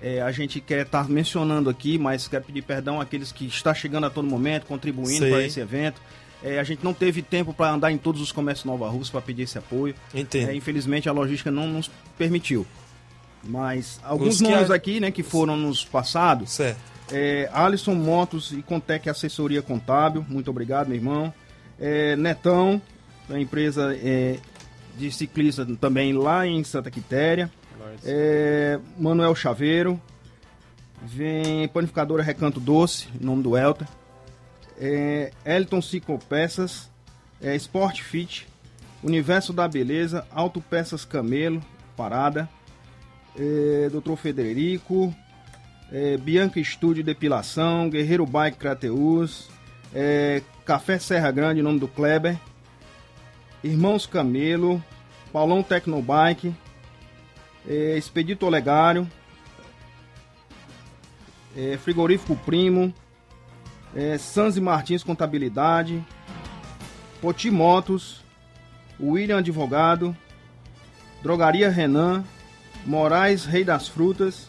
É, 0.00 0.20
a 0.20 0.32
gente 0.32 0.60
quer 0.60 0.84
estar 0.84 1.08
mencionando 1.08 1.70
aqui, 1.70 1.96
mas 1.98 2.26
quero 2.26 2.42
pedir 2.44 2.62
perdão 2.62 3.00
àqueles 3.00 3.30
que 3.30 3.46
está 3.46 3.72
chegando 3.72 4.04
a 4.06 4.10
todo 4.10 4.26
momento, 4.26 4.66
contribuindo 4.66 5.26
para 5.28 5.42
esse 5.44 5.60
evento. 5.60 6.00
É, 6.42 6.58
a 6.58 6.64
gente 6.64 6.82
não 6.82 6.92
teve 6.92 7.22
tempo 7.22 7.54
para 7.54 7.70
andar 7.70 7.92
em 7.92 7.98
todos 7.98 8.20
os 8.20 8.32
comércios 8.32 8.64
Nova 8.64 8.88
Rússia 8.88 9.12
para 9.12 9.20
pedir 9.20 9.42
esse 9.42 9.56
apoio. 9.58 9.94
Entendo. 10.12 10.50
É, 10.50 10.54
infelizmente 10.56 11.08
a 11.08 11.12
logística 11.12 11.52
não 11.52 11.68
nos 11.68 11.88
permitiu. 12.18 12.66
Mas 13.44 14.00
alguns 14.04 14.40
nomes 14.40 14.70
a- 14.70 14.74
aqui, 14.74 15.00
né, 15.00 15.10
que 15.10 15.22
foram 15.22 15.56
nos 15.56 15.84
passados. 15.84 16.50
Certo. 16.50 16.78
É, 17.10 17.48
Alisson 17.52 17.94
Motos 17.94 18.52
e 18.52 18.62
Contec 18.62 19.08
Assessoria 19.08 19.60
Contábil, 19.62 20.24
muito 20.28 20.50
obrigado, 20.50 20.88
meu 20.88 20.96
irmão. 20.96 21.32
É, 21.78 22.16
Netão, 22.16 22.80
da 23.28 23.40
empresa 23.40 23.96
é, 23.96 24.38
de 24.96 25.10
ciclista 25.10 25.66
também 25.80 26.12
lá 26.12 26.46
em 26.46 26.62
Santa 26.64 26.90
Quitéria. 26.90 27.50
É, 28.04 28.78
Manuel 28.98 29.34
Chaveiro. 29.34 30.00
Vem 31.04 31.66
Panificadora 31.68 32.22
Recanto 32.22 32.60
Doce, 32.60 33.08
em 33.20 33.24
nome 33.24 33.42
do 33.42 33.56
Elta. 33.56 33.88
É, 34.78 35.32
Elton 35.44 35.82
Ciclopeças. 35.82 36.90
É, 37.40 37.56
Sport 37.56 38.02
Fit. 38.02 38.46
Universo 39.02 39.52
da 39.52 39.66
Beleza. 39.66 40.26
Autopeças 40.30 41.04
Camelo, 41.04 41.60
Parada. 41.96 42.48
É, 43.36 43.90
Dr. 43.90 44.14
Federico. 44.14 45.14
É, 45.90 46.16
Bianca 46.16 46.60
Estúdio 46.60 47.02
Depilação. 47.02 47.90
Guerreiro 47.90 48.24
Bike 48.24 48.58
Crateus. 48.58 49.50
É, 49.94 50.40
Café 50.64 50.98
Serra 50.98 51.30
Grande, 51.32 51.60
em 51.60 51.62
nome 51.64 51.80
do 51.80 51.88
Kleber. 51.88 52.38
Irmãos 53.62 54.06
Camelo. 54.06 54.82
Paulão 55.32 55.62
Tecnobike. 55.62 56.54
É, 57.66 57.96
Expedito 57.96 58.44
Olegário. 58.44 59.08
É, 61.56 61.76
Frigorífico 61.78 62.34
Primo. 62.36 62.92
É, 63.94 64.18
Sanzi 64.18 64.60
Martins 64.60 65.04
Contabilidade. 65.04 66.04
Poti 67.20 67.50
Motos. 67.50 68.22
William 69.00 69.38
Advogado. 69.38 70.16
Drogaria 71.22 71.70
Renan. 71.70 72.24
Moraes 72.84 73.44
Rei 73.44 73.64
das 73.64 73.86
Frutas. 73.86 74.48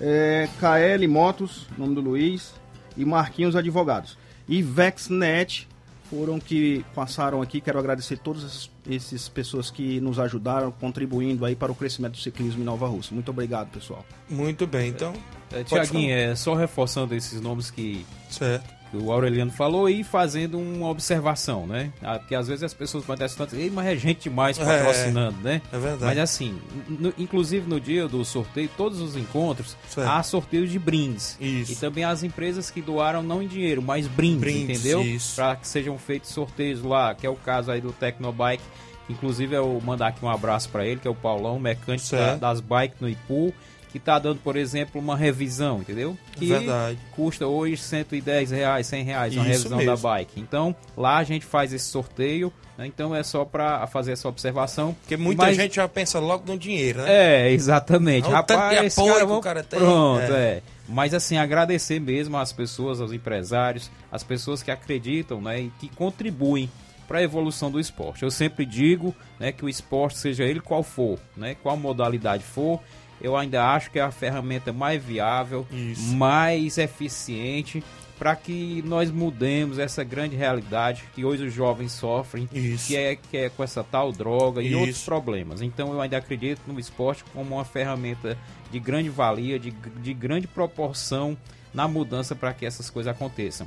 É, 0.00 0.48
KL 0.58 1.06
Motos, 1.06 1.68
nome 1.78 1.94
do 1.94 2.00
Luiz. 2.00 2.52
E 2.96 3.04
Marquinhos 3.04 3.54
Advogados. 3.54 4.18
E 4.48 4.60
VexNet 4.60 5.68
foram 6.10 6.38
que 6.38 6.84
passaram 6.94 7.42
aqui. 7.42 7.60
Quero 7.60 7.78
agradecer 7.78 8.18
todas 8.18 8.44
essas, 8.44 8.70
essas 8.88 9.28
pessoas 9.28 9.70
que 9.70 10.00
nos 10.00 10.18
ajudaram, 10.18 10.70
contribuindo 10.72 11.44
aí 11.44 11.54
para 11.54 11.72
o 11.72 11.74
crescimento 11.74 12.12
do 12.12 12.18
ciclismo 12.18 12.62
em 12.62 12.64
Nova 12.64 12.86
Rússia. 12.86 13.14
Muito 13.14 13.30
obrigado, 13.30 13.70
pessoal. 13.70 14.04
Muito 14.28 14.66
bem, 14.66 14.90
então. 14.90 15.12
É, 15.52 15.64
pode 15.64 15.68
Tiaguinho, 15.68 16.12
é, 16.14 16.34
só 16.34 16.54
reforçando 16.54 17.14
esses 17.14 17.40
nomes 17.40 17.70
que, 17.70 18.04
Certo. 18.28 18.83
O 18.98 19.12
Aureliano 19.12 19.50
falou 19.50 19.88
e 19.88 20.02
fazendo 20.04 20.58
uma 20.58 20.88
observação, 20.88 21.66
né? 21.66 21.92
Ah, 22.02 22.18
Porque 22.18 22.34
às 22.34 22.48
vezes 22.48 22.62
as 22.62 22.74
pessoas 22.74 23.04
estar 23.08 23.28
tanto, 23.46 23.56
"Ei, 23.56 23.70
mas 23.70 23.86
é 23.86 23.96
gente 23.96 24.24
demais 24.24 24.58
É, 24.58 24.64
patrocinando, 24.64 25.36
né? 25.42 25.60
é 25.72 25.78
verdade. 25.78 26.04
Mas 26.04 26.18
assim, 26.18 26.58
no- 26.88 27.12
inclusive 27.18 27.68
no 27.68 27.80
dia 27.80 28.06
do 28.08 28.24
sorteio, 28.24 28.68
todos 28.76 29.00
os 29.00 29.16
encontros, 29.16 29.76
Certo. 29.88 30.08
há 30.08 30.22
sorteio 30.22 30.66
de 30.66 30.78
brindes. 30.78 31.36
Isso. 31.40 31.72
E 31.72 31.76
também 31.76 32.04
as 32.04 32.22
empresas 32.22 32.70
que 32.70 32.80
doaram 32.80 33.22
não 33.22 33.42
em 33.42 33.46
dinheiro, 33.48 33.82
mas 33.82 34.06
brindes, 34.06 34.40
Brindes, 34.40 34.80
entendeu? 34.80 35.04
Para 35.34 35.56
que 35.56 35.66
sejam 35.68 35.98
feitos 35.98 36.30
sorteios 36.30 36.82
lá, 36.82 37.14
que 37.14 37.26
é 37.26 37.30
o 37.30 37.36
caso 37.36 37.70
aí 37.70 37.80
do 37.80 37.92
Tecnobike. 37.92 38.62
Inclusive, 39.08 39.54
eu 39.54 39.80
mandar 39.84 40.08
aqui 40.08 40.24
um 40.24 40.30
abraço 40.30 40.68
para 40.70 40.86
ele, 40.86 40.98
que 40.98 41.06
é 41.06 41.10
o 41.10 41.14
Paulão, 41.14 41.58
mecânico 41.60 42.08
da- 42.10 42.36
das 42.36 42.60
bikes 42.60 42.98
no 43.00 43.08
Ipu, 43.08 43.52
que 43.94 44.00
tá 44.00 44.18
dando, 44.18 44.40
por 44.40 44.56
exemplo, 44.56 45.00
uma 45.00 45.16
revisão, 45.16 45.78
entendeu? 45.78 46.18
Que 46.32 46.46
Verdade. 46.46 46.98
custa 47.12 47.46
hoje 47.46 47.76
110 47.76 48.50
reais, 48.50 48.88
100 48.88 49.04
reais, 49.04 49.34
uma 49.36 49.42
Isso 49.42 49.50
revisão 49.68 49.78
mesmo. 49.78 49.94
da 49.94 50.02
bike. 50.02 50.40
Então, 50.40 50.74
lá 50.96 51.18
a 51.18 51.22
gente 51.22 51.46
faz 51.46 51.72
esse 51.72 51.84
sorteio, 51.84 52.52
né? 52.76 52.88
então 52.88 53.14
é 53.14 53.22
só 53.22 53.44
para 53.44 53.86
fazer 53.86 54.10
essa 54.10 54.28
observação. 54.28 54.96
Porque 55.00 55.16
muita 55.16 55.42
Mas- 55.44 55.56
gente 55.56 55.76
já 55.76 55.86
pensa 55.86 56.18
logo 56.18 56.42
no 56.44 56.58
dinheiro, 56.58 57.02
né? 57.02 57.44
é, 57.46 57.52
exatamente. 57.52 58.26
Olha 58.26 58.40
o 58.40 58.42
tanto 58.42 58.58
de 58.58 58.74
Rapaz, 58.74 58.86
esse 58.86 58.98
apoio 59.00 59.14
cara 59.14 59.26
o 59.32 59.40
cara 59.40 59.62
tem. 59.62 59.78
Pronto, 59.78 60.22
É. 60.32 60.34
é. 60.56 60.62
Mas 60.88 61.14
assim, 61.14 61.36
agradecer 61.38 62.00
mesmo 62.00 62.36
às 62.36 62.52
pessoas, 62.52 63.00
aos 63.00 63.12
empresários, 63.12 63.92
às 64.10 64.24
pessoas 64.24 64.60
que 64.60 64.72
acreditam, 64.72 65.40
né, 65.40 65.60
e 65.60 65.72
que 65.78 65.88
contribuem 65.88 66.68
para 67.06 67.18
a 67.18 67.22
evolução 67.22 67.70
do 67.70 67.78
esporte. 67.78 68.24
Eu 68.24 68.30
sempre 68.30 68.66
digo, 68.66 69.14
né, 69.38 69.52
que 69.52 69.64
o 69.64 69.68
esporte, 69.68 70.18
seja 70.18 70.42
ele 70.42 70.58
qual 70.58 70.82
for, 70.82 71.18
né, 71.36 71.54
qual 71.62 71.76
modalidade 71.76 72.42
for, 72.42 72.80
eu 73.24 73.38
ainda 73.38 73.64
acho 73.66 73.90
que 73.90 73.98
é 73.98 74.02
a 74.02 74.10
ferramenta 74.10 74.70
mais 74.70 75.02
viável, 75.02 75.66
Isso. 75.72 76.14
mais 76.14 76.76
eficiente 76.76 77.82
para 78.18 78.36
que 78.36 78.82
nós 78.86 79.10
mudemos 79.10 79.78
essa 79.78 80.04
grande 80.04 80.36
realidade 80.36 81.04
que 81.14 81.24
hoje 81.24 81.46
os 81.46 81.52
jovens 81.52 81.92
sofrem, 81.92 82.46
Isso. 82.52 82.86
que 82.86 82.96
é, 82.96 83.16
que 83.16 83.36
é 83.38 83.48
com 83.48 83.64
essa 83.64 83.82
tal 83.82 84.12
droga 84.12 84.62
e 84.62 84.68
Isso. 84.68 84.78
outros 84.78 85.04
problemas. 85.04 85.62
Então 85.62 85.90
eu 85.90 86.02
ainda 86.02 86.18
acredito 86.18 86.60
no 86.66 86.78
esporte 86.78 87.24
como 87.32 87.54
uma 87.54 87.64
ferramenta 87.64 88.36
de 88.70 88.78
grande 88.78 89.08
valia, 89.08 89.58
de, 89.58 89.70
de 89.70 90.12
grande 90.12 90.46
proporção 90.46 91.34
na 91.72 91.88
mudança 91.88 92.36
para 92.36 92.52
que 92.52 92.66
essas 92.66 92.90
coisas 92.90 93.10
aconteçam. 93.10 93.66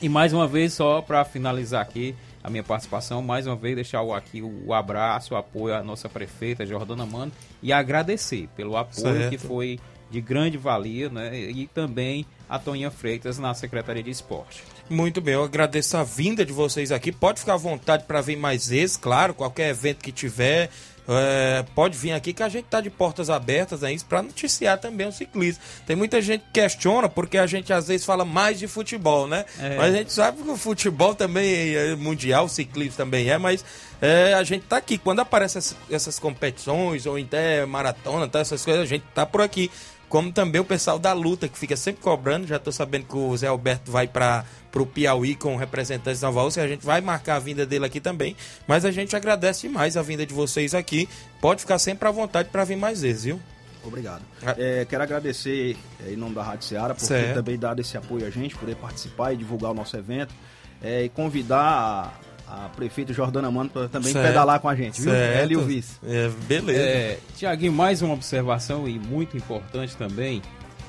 E 0.00 0.10
mais 0.10 0.34
uma 0.34 0.46
vez, 0.46 0.74
só 0.74 1.00
para 1.00 1.24
finalizar 1.24 1.80
aqui 1.80 2.14
a 2.44 2.50
minha 2.50 2.62
participação, 2.62 3.22
mais 3.22 3.46
uma 3.46 3.56
vez 3.56 3.74
deixar 3.74 4.02
aqui 4.14 4.42
o, 4.42 4.66
o 4.66 4.74
abraço, 4.74 5.32
o 5.32 5.36
apoio 5.36 5.74
à 5.74 5.82
nossa 5.82 6.10
prefeita 6.10 6.66
Jordana 6.66 7.06
Mano 7.06 7.32
e 7.62 7.72
agradecer 7.72 8.50
pelo 8.54 8.76
apoio 8.76 9.14
Certo. 9.16 9.30
que 9.30 9.38
foi 9.38 9.80
de 10.10 10.20
grande 10.20 10.58
valia, 10.58 11.08
né? 11.08 11.34
E 11.34 11.66
também 11.66 12.26
a 12.48 12.58
Toninha 12.58 12.90
Freitas 12.90 13.38
na 13.38 13.54
Secretaria 13.54 14.02
de 14.02 14.10
Esporte. 14.10 14.62
Muito 14.90 15.22
bem, 15.22 15.32
eu 15.34 15.42
agradeço 15.42 15.96
a 15.96 16.04
vinda 16.04 16.44
de 16.44 16.52
vocês 16.52 16.92
aqui. 16.92 17.10
Pode 17.10 17.40
ficar 17.40 17.54
à 17.54 17.56
vontade 17.56 18.04
para 18.04 18.20
vir 18.20 18.36
mais 18.36 18.68
vezes, 18.68 18.98
claro, 18.98 19.32
qualquer 19.32 19.70
evento 19.70 20.04
que 20.04 20.12
tiver. 20.12 20.70
É, 21.08 21.64
pode 21.74 21.96
vir 21.98 22.12
aqui 22.12 22.32
que 22.32 22.42
a 22.42 22.48
gente 22.48 22.64
tá 22.64 22.80
de 22.80 22.90
portas 22.90 23.28
abertas 23.28 23.84
aí 23.84 23.98
para 24.08 24.22
noticiar 24.22 24.78
também 24.78 25.06
o 25.06 25.12
ciclismo. 25.12 25.62
Tem 25.86 25.94
muita 25.94 26.20
gente 26.22 26.42
que 26.42 26.60
questiona 26.60 27.08
porque 27.08 27.36
a 27.36 27.46
gente 27.46 27.72
às 27.72 27.88
vezes 27.88 28.06
fala 28.06 28.24
mais 28.24 28.58
de 28.58 28.66
futebol, 28.66 29.26
né? 29.26 29.44
É. 29.60 29.76
Mas 29.76 29.94
a 29.94 29.98
gente 29.98 30.12
sabe 30.12 30.42
que 30.42 30.48
o 30.48 30.56
futebol 30.56 31.14
também 31.14 31.74
é 31.74 31.94
mundial, 31.94 32.46
o 32.46 32.48
ciclismo 32.48 32.96
também 32.96 33.28
é, 33.28 33.36
mas 33.36 33.64
é, 34.00 34.34
a 34.34 34.42
gente 34.42 34.66
tá 34.66 34.76
aqui. 34.76 34.98
Quando 34.98 35.20
aparecem 35.20 35.58
essas, 35.58 35.76
essas 35.90 36.18
competições, 36.18 37.06
ou 37.06 37.16
até 37.16 37.64
maratona, 37.64 38.28
tá, 38.28 38.40
essas 38.40 38.64
coisas, 38.64 38.82
a 38.82 38.86
gente 38.86 39.04
tá 39.14 39.24
por 39.24 39.40
aqui. 39.40 39.70
Como 40.14 40.30
também 40.30 40.60
o 40.60 40.64
pessoal 40.64 40.96
da 40.96 41.12
luta, 41.12 41.48
que 41.48 41.58
fica 41.58 41.74
sempre 41.74 42.00
cobrando. 42.00 42.46
Já 42.46 42.56
tô 42.56 42.70
sabendo 42.70 43.04
que 43.04 43.16
o 43.16 43.36
Zé 43.36 43.48
Alberto 43.48 43.90
vai 43.90 44.06
para 44.06 44.44
o 44.72 44.86
Piauí 44.86 45.34
com 45.34 45.56
representantes 45.56 46.20
da 46.20 46.30
Valsa. 46.30 46.62
A 46.62 46.68
gente 46.68 46.86
vai 46.86 47.00
marcar 47.00 47.34
a 47.34 47.38
vinda 47.40 47.66
dele 47.66 47.84
aqui 47.84 48.00
também. 48.00 48.36
Mas 48.64 48.84
a 48.84 48.92
gente 48.92 49.16
agradece 49.16 49.66
demais 49.66 49.96
a 49.96 50.02
vinda 50.02 50.24
de 50.24 50.32
vocês 50.32 50.72
aqui. 50.72 51.08
Pode 51.40 51.62
ficar 51.62 51.80
sempre 51.80 52.06
à 52.06 52.12
vontade 52.12 52.48
para 52.50 52.62
vir 52.62 52.76
mais 52.76 53.00
vezes, 53.02 53.24
viu? 53.24 53.40
Obrigado. 53.82 54.22
Ah. 54.46 54.54
É, 54.56 54.84
quero 54.84 55.02
agradecer 55.02 55.76
é, 56.06 56.12
em 56.12 56.16
nome 56.16 56.36
da 56.36 56.44
Rádio 56.44 56.68
Ceará 56.68 56.94
por 56.94 57.00
Certo. 57.00 57.26
ter 57.26 57.34
também 57.34 57.58
dado 57.58 57.80
esse 57.80 57.96
apoio 57.96 58.24
a 58.24 58.30
gente, 58.30 58.54
poder 58.54 58.76
participar 58.76 59.32
e 59.32 59.36
divulgar 59.36 59.72
o 59.72 59.74
nosso 59.74 59.96
evento. 59.96 60.32
É, 60.80 61.02
e 61.02 61.08
convidar 61.08 62.20
a, 62.48 62.68
prefeita 62.74 63.12
Jordana 63.12 63.50
Mano 63.50 63.70
para 63.70 63.88
também 63.88 64.12
Certo. 64.12 64.26
pedalar 64.26 64.60
com 64.60 64.68
a 64.68 64.74
gente, 64.74 65.00
viu? 65.00 65.10
Certo. 65.12 65.38
Ela 65.42 65.52
e 65.52 65.56
o 65.56 65.62
vice. 65.64 65.96
É, 66.06 66.28
beleza. 66.46 66.78
É, 66.80 67.18
Tiaguinho, 67.36 67.72
mais 67.72 68.02
uma 68.02 68.14
observação 68.14 68.88
e 68.88 68.98
muito 68.98 69.36
importante 69.36 69.96
também. 69.96 70.42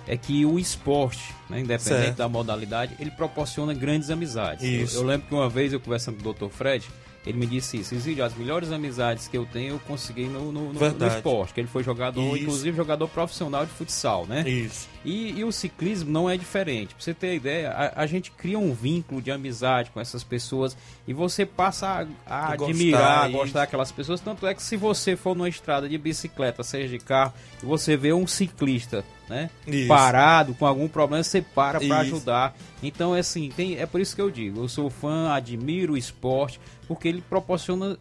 é 0.08 0.16
que 0.16 0.46
o 0.46 0.60
esporte, 0.60 1.34
né, 1.50 1.62
independente 1.62 2.04
Certo. 2.06 2.18
da 2.18 2.30
modalidade, 2.30 2.96
ele 3.00 3.10
proporciona 3.10 3.74
grandes 3.74 4.12
amizades. 4.12 4.64
Isso. 4.64 4.98
Eu, 4.98 5.02
eu 5.02 5.08
lembro 5.08 5.28
que 5.28 5.34
uma 5.34 5.50
vez 5.50 5.74
eu 5.74 5.80
conversando 5.80 6.22
com 6.22 6.30
o 6.30 6.34
Dr. 6.34 6.48
Fred, 6.54 6.88
ele 7.26 7.38
me 7.38 7.46
disse 7.48 7.78
isso, 7.78 7.96
Exílio, 7.96 8.24
as 8.24 8.36
melhores 8.36 8.72
amizades 8.72 9.28
que 9.28 9.38
eu 9.38 9.46
tenho 9.46 9.76
eu 9.76 9.80
consegui 9.80 10.26
no, 10.26 10.52
no, 10.52 10.72
no- 10.74 10.92
no 10.92 11.08
esporte, 11.08 11.54
que 11.54 11.60
ele 11.62 11.68
foi 11.68 11.84
jogador, 11.84 12.22
Isso. 12.36 12.44
inclusive 12.44 12.76
jogador 12.78 13.08
profissional 13.08 13.66
de 13.66 13.72
futsal, 13.72 14.26
né? 14.28 14.48
Isso. 14.48 14.88
E, 15.04 15.32
e 15.40 15.44
o 15.44 15.52
ciclismo 15.52 16.12
não 16.12 16.30
é 16.30 16.36
diferente. 16.38 16.94
Pra 16.96 17.04
você 17.04 17.14
ter 17.14 17.36
ideia, 17.36 17.72
a, 17.72 18.02
a 18.04 18.06
gente 18.08 18.32
cria 18.32 18.58
um 18.60 18.74
vínculo 18.74 19.22
de 19.22 19.32
amizade 19.32 19.92
com 19.92 20.00
essas 20.00 20.24
pessoas 20.24 20.76
e 21.08 21.14
você 21.14 21.46
passa 21.46 22.08
a, 22.26 22.50
a 22.50 22.54
admirar, 22.54 23.24
a 23.26 23.30
isso. 23.30 23.38
gostar 23.38 23.60
daquelas 23.62 23.92
pessoas. 23.92 24.20
Tanto 24.20 24.46
é 24.48 24.54
que 24.54 24.64
se 24.64 24.76
você 24.78 25.16
for 25.16 25.36
numa 25.36 25.50
estrada 25.50 25.88
de 25.90 25.98
bicicleta, 25.98 26.64
seja 26.64 26.98
de 26.98 27.04
carro, 27.04 27.34
e 27.62 27.66
você 27.66 27.96
vê 27.98 28.14
um 28.14 28.26
ciclista, 28.28 29.04
né, 29.30 29.50
Isso. 29.66 29.88
parado 29.88 30.54
com 30.54 30.66
algum 30.66 30.88
problema, 30.88 31.24
você 31.24 31.42
para 31.42 31.84
Isso. 31.84 31.94
ajudar. 31.94 32.56
Então 32.82 33.16
é 33.16 33.20
assim, 33.20 33.50
tem, 33.56 33.78
é 33.78 33.86
por 33.86 34.00
isso 34.02 34.16
que 34.16 34.22
eu 34.22 34.30
digo, 34.30 34.62
eu 34.62 34.68
sou 34.68 34.90
fã, 34.90 35.32
admiro 35.32 35.94
o 35.94 35.98
esporte, 35.98 36.60
porque 36.88 37.08
ele 37.08 37.22
proporciona 37.22 37.98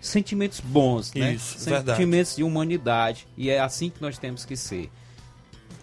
sentimentos 0.00 0.60
bons, 0.60 1.12
né? 1.14 1.34
Isso, 1.34 1.58
verdade. 1.64 1.98
Sentimentos 1.98 2.36
de 2.36 2.42
humanidade 2.42 3.26
e 3.36 3.50
é 3.50 3.58
assim 3.58 3.90
que 3.90 4.00
nós 4.00 4.18
temos 4.18 4.44
que 4.44 4.56
ser. 4.56 4.90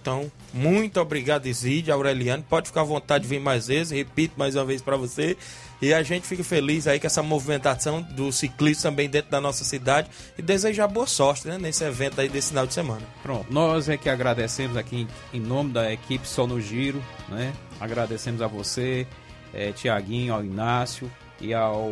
Então, 0.02 0.32
muito 0.54 1.02
obrigado, 1.02 1.48
Iside, 1.48 1.92
Aureliano. 1.92 2.44
Pode 2.48 2.68
ficar 2.68 2.82
à 2.82 2.84
vontade 2.84 3.24
de 3.24 3.28
vir 3.28 3.40
mais 3.40 3.66
vezes, 3.66 3.92
repito 3.92 4.36
mais 4.38 4.56
uma 4.56 4.64
vez 4.64 4.80
para 4.80 4.96
você. 4.96 5.36
E 5.82 5.94
a 5.94 6.02
gente 6.04 6.26
fica 6.26 6.44
feliz 6.44 6.88
aí 6.88 7.00
com 7.00 7.08
essa 7.08 7.22
movimentação 7.22 8.02
do 8.02 8.32
ciclismo 8.32 8.84
também 8.84 9.10
dentro 9.10 9.30
da 9.30 9.42
nossa 9.42 9.64
cidade 9.64 10.10
e 10.38 10.42
desejar 10.42 10.88
boa 10.88 11.08
sorte 11.08 11.48
né, 11.48 11.58
nesse 11.58 11.84
evento 11.84 12.22
aí 12.22 12.30
desse 12.30 12.50
final 12.50 12.66
de 12.66 12.74
semana. 12.74 13.02
Pronto, 13.22 13.52
nós 13.52 13.90
é 13.90 13.98
que 13.98 14.10
agradecemos 14.10 14.78
aqui 14.78 15.08
em 15.34 15.40
nome 15.40 15.74
da 15.74 15.92
equipe 15.92 16.28
Só 16.28 16.48
no 16.48 16.62
Giro, 16.62 17.04
né? 17.28 17.54
Agradecemos 17.80 18.42
a 18.42 18.48
você, 18.48 19.06
eh, 19.54 19.72
Tiaguinho, 19.74 20.34
ao 20.34 20.44
Inácio 20.44 21.12
e 21.42 21.54
ao, 21.54 21.92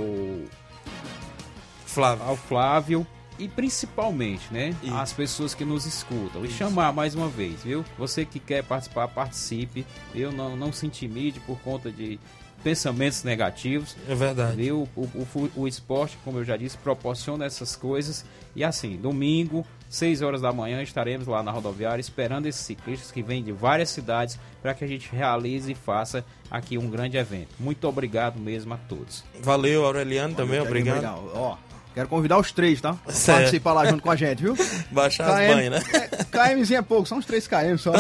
Flávio. 1.86 2.26
ao 2.26 2.36
Flávio 2.36 3.08
e 3.38 3.48
principalmente, 3.48 4.44
né? 4.52 4.76
Isso. 4.84 4.96
As 4.96 5.12
pessoas 5.12 5.54
que 5.54 5.66
nos 5.66 5.86
escutam. 5.86 6.46
E 6.46 6.50
chamar 6.50 6.94
mais 6.94 7.16
uma 7.16 7.28
vez, 7.28 7.64
viu? 7.64 7.84
Você 7.98 8.26
que 8.26 8.40
quer 8.40 8.64
participar, 8.64 9.08
participe. 9.08 9.86
Eu 10.14 10.32
não, 10.32 10.56
não 10.56 10.72
se 10.72 10.86
intimide 10.86 11.40
por 11.42 11.60
conta 11.60 11.92
de 11.92 12.20
pensamentos 12.64 13.24
negativos. 13.24 13.96
É 14.08 14.16
verdade. 14.16 14.56
Viu? 14.56 14.88
O, 14.96 15.02
o, 15.02 15.52
o 15.56 15.68
esporte, 15.68 16.18
como 16.24 16.40
eu 16.40 16.44
já 16.46 16.56
disse, 16.56 16.78
proporciona 16.78 17.46
essas 17.46 17.76
coisas. 17.76 18.26
E 18.56 18.64
assim, 18.64 18.96
domingo, 18.98 19.66
6 19.90 20.22
horas 20.22 20.42
da 20.42 20.52
manhã, 20.54 20.82
estaremos 20.82 21.28
lá 21.28 21.44
na 21.44 21.52
rodoviária 21.52 22.00
esperando 22.00 22.46
esses 22.46 22.66
ciclistas 22.66 23.12
que 23.12 23.22
vêm 23.22 23.44
de 23.44 23.52
várias 23.52 23.90
cidades 23.90 24.40
para 24.62 24.74
que 24.74 24.84
a 24.84 24.88
gente 24.88 25.10
realize 25.12 25.72
e 25.72 25.76
faça 25.76 26.24
aqui 26.50 26.78
um 26.78 26.90
grande 26.90 27.18
evento. 27.18 27.50
Muito 27.60 27.88
obrigado 27.88 28.40
mesmo 28.40 28.74
a 28.74 28.78
todos. 28.78 29.24
Valeu, 29.42 29.86
Aureliano, 29.86 30.36
também, 30.36 30.60
Olha, 30.60 30.68
obrigado. 30.68 30.96
legal. 30.96 31.32
Ó, 31.36 31.58
quero 31.94 32.08
convidar 32.08 32.38
os 32.38 32.52
três, 32.52 32.82
tá? 32.82 32.96
Certo. 33.08 33.38
participar 33.38 33.74
lá 33.74 33.86
junto 33.86 34.02
com 34.02 34.12
a 34.12 34.16
gente, 34.16 34.42
viu? 34.42 34.56
Baixar 34.92 35.30
as 35.30 35.56
banhas, 35.56 35.72
né? 35.72 35.84
É, 35.94 36.24
KMzinho 36.24 36.80
é 36.80 36.82
pouco, 36.82 37.08
são 37.08 37.18
uns 37.18 37.26
3 37.26 37.48
KM 37.48 37.78
só. 37.78 37.92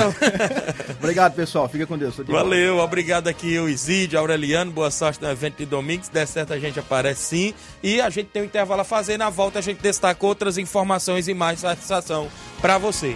Obrigado, 0.99 1.33
pessoal. 1.33 1.67
Fica 1.69 1.85
com 1.85 1.97
Deus. 1.97 2.15
Valeu, 2.27 2.77
obrigado 2.79 3.27
aqui 3.27 3.57
o 3.59 3.67
Isídio, 3.67 4.19
Aureliano, 4.19 4.71
boa 4.71 4.91
sorte 4.91 5.21
no 5.21 5.29
evento 5.29 5.57
de 5.57 5.65
domingo, 5.65 6.03
se 6.03 6.11
der 6.11 6.27
certo 6.27 6.53
a 6.53 6.59
gente 6.59 6.79
aparece 6.79 7.23
sim, 7.23 7.53
e 7.81 8.01
a 8.01 8.09
gente 8.09 8.27
tem 8.27 8.41
um 8.41 8.45
intervalo 8.45 8.81
a 8.81 8.85
fazer, 8.85 9.17
na 9.17 9.29
volta 9.29 9.59
a 9.59 9.61
gente 9.61 9.81
destaca 9.81 10.25
outras 10.25 10.57
informações 10.57 11.27
e 11.27 11.33
mais 11.33 11.59
satisfação 11.59 12.27
pra 12.61 12.77
você. 12.77 13.15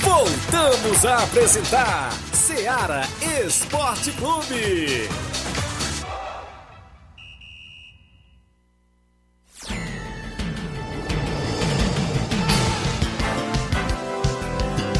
Voltamos 0.00 1.04
a 1.04 1.24
apresentar 1.24 2.29
Seara 2.50 3.02
Esporte 3.46 4.10
Clube. 4.12 5.08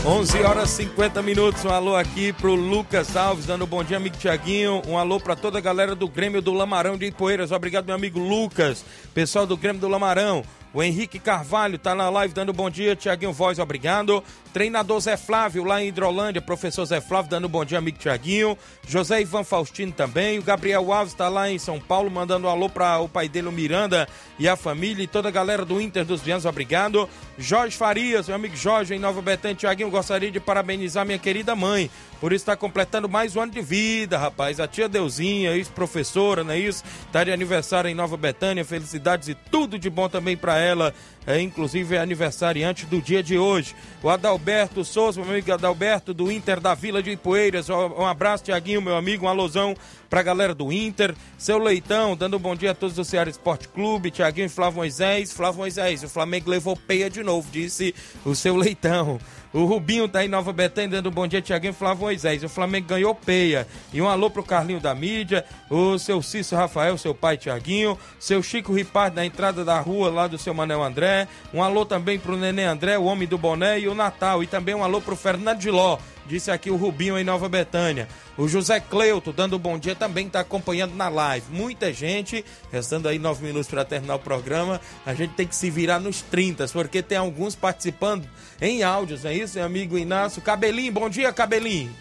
11 0.07 0.43
horas 0.43 0.71
e 0.71 0.85
50 0.85 1.23
minutos. 1.23 1.65
Um 1.65 1.71
alô 1.71 1.97
aqui 1.97 2.33
pro 2.33 2.55
Lucas 2.55 3.17
Alves, 3.17 3.47
dando 3.47 3.65
um 3.65 3.69
bom 3.69 3.83
dia, 3.83 3.97
amigo 3.97 4.17
Tiaguinho. 4.17 4.81
Um 4.87 4.97
alô 4.97 5.19
pra 5.19 5.35
toda 5.35 5.59
a 5.59 5.61
galera 5.61 5.97
do 5.97 6.09
Grêmio 6.09 6.41
do 6.41 6.53
Lamarão 6.53 6.97
de 6.97 7.07
Ipoeiras. 7.07 7.51
Obrigado, 7.51 7.87
meu 7.87 7.97
amigo 7.97 8.21
Lucas. 8.21 8.85
Pessoal 9.13 9.45
do 9.45 9.57
Grêmio 9.57 9.81
do 9.81 9.89
Lamarão. 9.89 10.45
O 10.73 10.83
Henrique 10.83 11.19
Carvalho 11.19 11.79
tá 11.79 11.95
na 11.95 12.09
live 12.09 12.33
dando 12.33 12.53
bom 12.53 12.71
dia. 12.71 12.95
Tiaguinho 12.95 13.33
Voz, 13.33 13.59
obrigado. 13.59 14.23
Treinador 14.53 15.01
Zé 15.01 15.17
Flávio, 15.17 15.65
lá 15.65 15.83
em 15.83 15.89
Hidrolândia. 15.89 16.43
Professor 16.43 16.85
Zé 16.85 17.01
Flávio 17.01 17.31
dando 17.31 17.49
bom 17.49 17.65
dia, 17.65 17.79
amigo 17.79 17.99
Tiaguinho. 17.99 18.59
José 18.87 19.21
Ivan 19.21 19.45
Faustino 19.45 19.93
também. 19.93 20.39
O 20.39 20.43
Gabriel 20.43 20.93
Alves 20.93 21.15
tá 21.15 21.29
lá 21.29 21.51
em 21.51 21.59
São 21.59 21.79
Paulo, 21.79 22.11
mandando 22.11 22.47
um 22.47 22.51
alô 22.51 22.69
para 22.69 22.99
o 22.99 23.09
pai 23.09 23.29
dele, 23.29 23.49
o 23.49 23.53
Miranda, 23.53 24.09
e 24.39 24.49
a 24.49 24.57
família. 24.57 25.05
E 25.05 25.07
toda 25.07 25.29
a 25.29 25.33
galera 25.33 25.65
do 25.65 25.81
Inter 25.81 26.05
dos 26.05 26.21
Vianos, 26.21 26.45
obrigado. 26.45 27.09
Jorge 27.39 27.77
Farias, 27.77 28.27
meu 28.27 28.37
amigo 28.37 28.57
Jorge, 28.57 28.95
em 28.95 28.99
Nova 28.99 29.23
Betânia. 29.23 29.57
Tiaguinho, 29.57 29.91
gostaria 29.91 30.31
de 30.31 30.41
parabenizar 30.41 31.07
minha 31.07 31.19
querida 31.19 31.55
mãe 31.55 31.91
por 32.21 32.33
estar 32.33 32.57
completando 32.57 33.09
mais 33.09 33.35
um 33.35 33.41
ano 33.41 33.53
de 33.53 33.63
vida, 33.63 34.19
rapaz. 34.19 34.61
A 34.61 34.69
tia 34.69 34.89
Deusinha, 34.89 35.53
ex-professora, 35.53 36.45
não 36.45 36.53
é 36.53 36.59
isso? 36.59 36.85
Tá 37.11 37.25
de 37.25 37.33
aniversário 37.33 37.89
em 37.89 37.95
Nova 37.95 38.17
Betânia. 38.17 38.65
Felicidades 38.65 39.29
e 39.29 39.35
tudo 39.35 39.79
de 39.79 39.89
bom 39.89 40.09
também 40.09 40.37
para 40.37 40.59
ela. 40.59 40.93
É, 41.27 41.41
inclusive 41.41 41.97
é 41.97 41.99
aniversariante 42.01 42.87
do 42.87 43.01
dia 43.01 43.23
de 43.23 43.39
hoje. 43.39 43.75
O 44.03 44.09
Adalberto 44.09 44.85
Souza, 44.85 45.21
meu 45.21 45.31
amigo 45.31 45.53
Adalberto, 45.53 46.15
do 46.15 46.33
Inter 46.33 46.61
da 46.61 46.75
Vila 46.75 47.03
de 47.03 47.11
Ipueiras. 47.11 47.69
Um 47.69 48.07
abraço, 48.07 48.45
Tiaguinho, 48.45 48.81
meu 48.81 48.97
amigo. 48.97 49.27
Um 49.27 49.29
alusão 49.29 49.77
pra 50.09 50.23
galera 50.23 50.55
do 50.55 50.73
Inter. 50.73 51.15
Seu 51.37 51.59
Leitão, 51.59 52.17
dando 52.17 52.37
um 52.37 52.41
bom 52.41 52.57
dia 52.57 52.71
a 52.71 52.75
todos 52.75 52.97
do 52.97 53.05
Ceará 53.05 53.29
Esporte 53.29 53.69
Clube. 53.69 54.11
Tiaguinho 54.11 54.47
e 54.47 54.49
Flávio 54.49 54.79
Moisés. 54.79 55.31
Flávio 55.33 55.59
Moisés, 55.59 56.03
o 56.03 56.09
Flamengo 56.09 56.51
levou 56.51 56.75
peia 56.75 57.11
de 57.11 57.23
novo, 57.23 57.49
disse 57.53 57.95
o 58.25 58.35
seu 58.35 58.57
Leitão. 58.57 59.21
O 59.53 59.65
Rubinho 59.65 60.07
tá 60.07 60.25
em 60.25 60.29
Nova 60.29 60.53
Betânia 60.53 60.91
dando 60.91 61.11
bom 61.11 61.27
dia, 61.27 61.43
Tiaguinho 61.43 61.73
Flávio 61.73 62.05
Moisés. 62.05 62.45
O 62.45 62.49
Flamengo 62.49 62.87
ganhou 62.87 63.13
peia. 63.15 63.67
E 63.93 64.01
um 64.01 64.09
alô 64.09 64.31
pro 64.31 64.45
Carlinho 64.45 64.79
da 64.79 64.95
mídia, 64.95 65.45
o 65.69 65.99
seu 65.99 66.23
Cício 66.23 66.57
Rafael, 66.57 66.97
seu 66.97 67.13
pai 67.13 67.37
Tiaguinho, 67.37 67.99
seu 68.19 68.43
Chico 68.45 68.73
Ripardo 68.73 69.17
na 69.17 69.27
entrada 69.27 69.65
da 69.65 69.81
rua 69.81 70.09
lá 70.09 70.29
do 70.29 70.39
seu 70.39 70.55
Manel 70.55 70.83
André. 70.83 71.27
Um 71.53 71.65
alô 71.65 71.85
também 71.85 72.17
pro 72.17 72.37
Nenê 72.37 72.65
André, 72.65 72.97
o 72.97 73.05
homem 73.05 73.27
do 73.27 73.37
boné 73.37 73.81
e 73.81 73.89
o 73.89 73.95
Natal. 73.95 74.41
E 74.41 74.47
também 74.47 74.75
um 74.75 74.85
alô 74.85 75.01
pro 75.01 75.17
Fernando 75.17 75.59
de 75.59 75.71
Ló. 75.71 75.99
Disse 76.31 76.49
aqui 76.49 76.71
o 76.71 76.77
Rubinho 76.77 77.19
em 77.19 77.25
Nova 77.25 77.49
Betânia. 77.49 78.07
O 78.39 78.47
José 78.47 78.79
Cleuto, 78.79 79.33
dando 79.33 79.59
bom 79.59 79.77
dia, 79.77 79.97
também 79.97 80.29
está 80.29 80.39
acompanhando 80.39 80.95
na 80.95 81.09
live. 81.09 81.45
Muita 81.51 81.93
gente, 81.93 82.45
restando 82.71 83.09
aí 83.09 83.19
nove 83.19 83.45
minutos 83.45 83.67
para 83.67 83.85
terminar 83.85 84.15
o 84.15 84.21
programa. 84.21 84.81
A 85.05 85.13
gente 85.13 85.35
tem 85.35 85.45
que 85.45 85.57
se 85.57 85.69
virar 85.69 85.99
nos 85.99 86.23
30, 86.23 86.69
porque 86.69 87.03
tem 87.03 87.19
alguns 87.19 87.57
participando 87.57 88.29
em 88.61 88.85
áudios, 88.85 89.25
é 89.25 89.35
isso, 89.35 89.59
meu 89.59 89.67
amigo 89.67 89.99
Inácio? 89.99 90.41
Cabelinho, 90.41 90.93
bom 90.93 91.11
dia, 91.11 91.33
Cabelinho. 91.33 91.93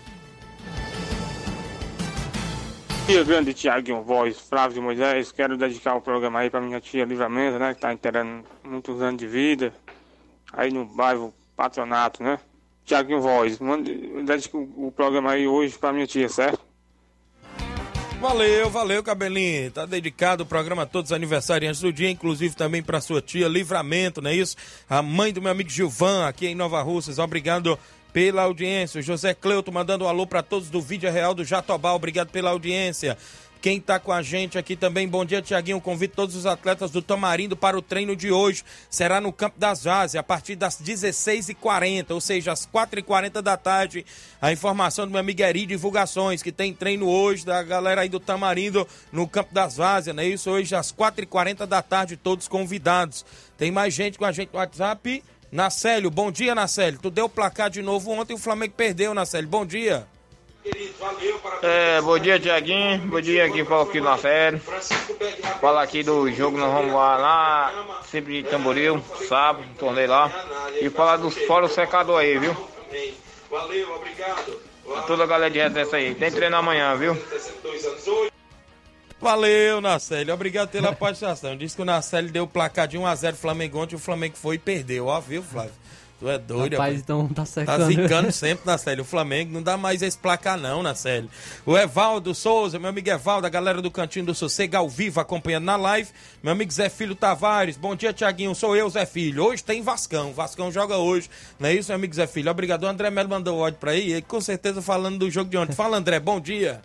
dia, 3.08 3.24
grande 3.24 3.52
Tiaguinho 3.52 4.04
Voz, 4.04 4.40
Flávio 4.40 4.84
Moisés. 4.84 5.32
Quero 5.32 5.58
dedicar 5.58 5.96
o 5.96 6.02
programa 6.02 6.42
aí 6.42 6.52
para 6.52 6.62
minha 6.62 6.80
tia 6.80 7.04
Livramento, 7.04 7.58
né? 7.58 7.74
Que 7.74 7.82
tá 7.82 7.92
inteirando 7.92 8.46
muitos 8.64 9.02
anos 9.02 9.18
de 9.18 9.26
vida. 9.26 9.74
Aí 10.54 10.72
no 10.72 10.86
bairro 10.86 11.34
Patronato, 11.56 12.22
né? 12.22 12.38
Tiaguinho 12.90 13.22
Voz, 13.22 13.60
dedico 14.26 14.68
o 14.76 14.92
programa 14.92 15.34
aí 15.34 15.48
hoje 15.48 15.78
para 15.78 15.94
minha 15.94 16.08
tia, 16.08 16.28
certo? 16.28 16.60
Valeu, 18.20 18.68
valeu, 18.68 19.04
Cabelinho. 19.04 19.70
Tá 19.70 19.86
dedicado 19.86 20.42
o 20.42 20.46
programa 20.46 20.82
a 20.82 20.86
todos 20.88 21.12
os 21.12 21.16
aniversariantes 21.16 21.82
do 21.82 21.94
dia, 21.94 22.10
inclusive 22.10 22.56
também 22.56 22.82
para 22.82 23.00
sua 23.00 23.22
tia 23.22 23.48
Livramento, 23.48 24.24
não 24.24 24.32
é 24.32 24.36
isso? 24.36 24.58
A 24.90 25.04
mãe 25.04 25.32
do 25.32 25.40
meu 25.40 25.52
amigo 25.52 25.70
Gilvan, 25.70 26.28
aqui 26.28 26.48
em 26.48 26.56
Nova 26.56 26.82
Russas. 26.82 27.20
Obrigado 27.20 27.78
pela 28.12 28.42
audiência. 28.42 29.04
José 29.04 29.36
Cleuto 29.36 29.72
mandando 29.72 30.06
um 30.06 30.08
alô 30.08 30.26
para 30.26 30.42
todos 30.42 30.72
do 30.72 30.82
Vídeo 30.82 31.12
Real 31.12 31.36
do 31.36 31.46
Jatobá. 31.46 31.94
Obrigado 31.94 32.32
pela 32.32 32.50
audiência. 32.50 33.16
Quem 33.62 33.78
está 33.78 34.00
com 34.00 34.14
a 34.14 34.22
gente 34.22 34.58
aqui 34.58 34.74
também, 34.74 35.06
bom 35.06 35.26
dia, 35.26 35.42
Tiaguinho. 35.42 35.82
Convido 35.82 36.14
todos 36.16 36.34
os 36.34 36.46
atletas 36.46 36.92
do 36.92 37.02
Tamarindo 37.02 37.58
para 37.58 37.78
o 37.78 37.82
treino 37.82 38.16
de 38.16 38.32
hoje. 38.32 38.64
Será 38.90 39.20
no 39.20 39.34
Campo 39.34 39.60
das 39.60 39.84
Vazes, 39.84 40.16
a 40.16 40.24
partir 40.24 40.56
das 40.56 40.82
16h40, 40.82 42.12
ou 42.12 42.22
seja, 42.22 42.54
às 42.54 42.66
4h40 42.66 43.42
da 43.42 43.58
tarde. 43.58 44.06
A 44.42 44.54
informação 44.54 45.06
do 45.06 45.12
meu 45.12 45.20
amigo 45.20 45.42
Eri 45.42 45.66
Divulgações, 45.66 46.42
que 46.42 46.54
tem 46.54 46.74
treino 46.74 47.10
hoje 47.10 47.46
da 47.46 47.62
galera 47.62 48.00
aí 48.00 48.08
do 48.08 48.18
Tamarindo 48.18 48.88
no 49.12 49.28
Campo 49.28 49.54
das 49.54 49.76
Vazes, 49.76 50.16
não 50.16 50.24
é 50.24 50.28
isso? 50.28 50.50
Hoje 50.50 50.74
às 50.74 50.94
4h40 50.94 51.66
da 51.66 51.82
tarde, 51.82 52.16
todos 52.16 52.48
convidados. 52.48 53.26
Tem 53.58 53.72
mais 53.72 53.94
gente 53.94 54.18
com 54.18 54.24
a 54.24 54.32
gente 54.32 54.52
no 54.54 54.60
WhatsApp. 54.60 55.22
Nacélio, 55.52 56.10
bom 56.10 56.32
dia, 56.32 56.56
Nacélio. 56.56 56.98
Tu 57.02 57.10
deu 57.10 57.26
o 57.26 57.30
placar 57.30 57.70
de 57.70 57.82
novo 57.82 58.12
ontem, 58.12 58.34
o 58.34 58.38
Flamengo 58.38 58.74
perdeu, 58.78 59.14
Nacélio. 59.14 59.50
Bom 59.50 59.66
dia. 59.66 60.08
É, 61.62 62.02
bom 62.02 62.20
dia, 62.20 62.40
Tiaguinho. 62.40 63.00
Bom 63.08 63.22
dia, 63.22 63.46
aqui 63.46 63.64
fala 63.64 63.84
aqui 63.84 64.02
na 64.02 64.18
série. 64.18 64.60
Fala 65.62 65.82
aqui 65.82 66.04
do 66.04 66.30
jogo, 66.32 66.58
nós 66.58 66.74
vamos 66.74 66.94
lá, 66.94 67.18
lá 67.18 68.02
sempre 68.06 68.44
de 68.44 68.50
Tamboril, 68.50 69.02
sábado, 69.28 69.66
torneio 69.78 70.10
lá. 70.10 70.32
E 70.82 70.90
falar 70.90 71.18
dos 71.18 71.36
fora 71.46 71.66
o 71.66 71.70
secador 71.70 72.20
aí, 72.20 72.38
viu? 72.38 72.56
Valeu, 73.50 73.96
obrigado. 73.96 74.60
Toda 75.08 75.24
a 75.24 75.28
galera 75.28 75.52
de 75.52 75.60
resenha 75.60 76.10
aí. 76.10 76.16
Tem 76.16 76.32
treino 76.32 76.58
amanhã, 76.58 76.96
viu? 76.96 77.18
Valeu, 79.20 79.82
Nacélio. 79.82 80.34
Obrigado 80.34 80.70
pela 80.70 80.94
participação. 80.94 81.56
Diz 81.56 81.76
que 81.76 81.82
o 81.82 81.86
Nacélio 81.86 82.32
deu 82.32 82.44
o 82.44 82.48
placar 82.48 82.88
de 82.88 82.98
1x0 82.98 83.36
Flamengo 83.36 83.80
ontem, 83.80 83.96
o 83.96 84.00
Flamengo 84.00 84.38
foi 84.38 84.56
e 84.56 84.60
perdeu. 84.60 85.08
Ó, 85.08 85.20
viu, 85.20 85.44
Flávio? 85.44 85.74
Tu 86.20 86.28
é 86.28 86.38
doido, 86.38 86.74
Rapaz, 86.74 86.96
rapaz. 86.96 87.00
então 87.00 87.28
tá 87.30 87.34
Tá 87.36 87.46
secando. 87.46 87.86
zicando 87.86 88.32
sempre, 88.34 88.66
Nacélio. 88.66 89.04
O 89.04 89.08
Flamengo 89.08 89.54
não 89.54 89.64
dá 89.64 89.78
mais 89.78 90.02
esse 90.02 90.18
placar, 90.18 90.58
não, 90.58 90.84
Nacélio. 90.84 91.30
O 91.66 91.78
Evaldo 91.78 92.36
Souza, 92.36 92.78
meu 92.78 92.90
amigo 92.90 93.10
Evaldo, 93.10 93.48
a 93.48 93.50
galera 93.50 93.82
do 93.82 93.90
Cantinho 93.90 94.26
do 94.26 94.36
Sossego 94.36 94.76
ao 94.76 94.90
vivo 94.90 95.22
acompanhando 95.22 95.64
na 95.64 95.78
live. 95.78 96.10
Meu 96.44 96.52
amigo 96.52 96.74
Zé 96.74 96.90
Filho 96.90 97.16
Tavares, 97.16 97.78
bom 97.78 97.96
dia, 97.96 98.12
Tiaguinho. 98.12 98.54
Sou 98.54 98.76
eu, 98.76 98.90
Zé 98.90 99.06
Filho. 99.06 99.46
Hoje 99.46 99.64
tem 99.64 99.82
Vascão. 99.82 100.34
Vascão 100.34 100.70
joga 100.70 100.98
hoje. 100.98 101.30
Não 101.58 101.70
é 101.70 101.74
isso, 101.74 101.88
meu 101.90 101.96
amigo 101.96 102.14
Zé 102.14 102.28
Filho? 102.28 102.52
Obrigado. 102.52 102.84
O 102.84 102.88
André 102.88 103.10
Melo 103.10 103.30
mandou 103.30 103.58
ódio 103.58 103.80
pra 103.80 103.92
aí. 103.92 104.12
Ele 104.12 104.22
com 104.22 104.42
certeza 104.42 104.82
falando 104.82 105.20
do 105.20 105.32
jogo 105.32 105.50
de 105.50 105.58
ontem. 105.58 105.72
Fala, 105.74 105.96
André, 105.96 106.20
bom 106.20 106.38
dia. 106.42 106.82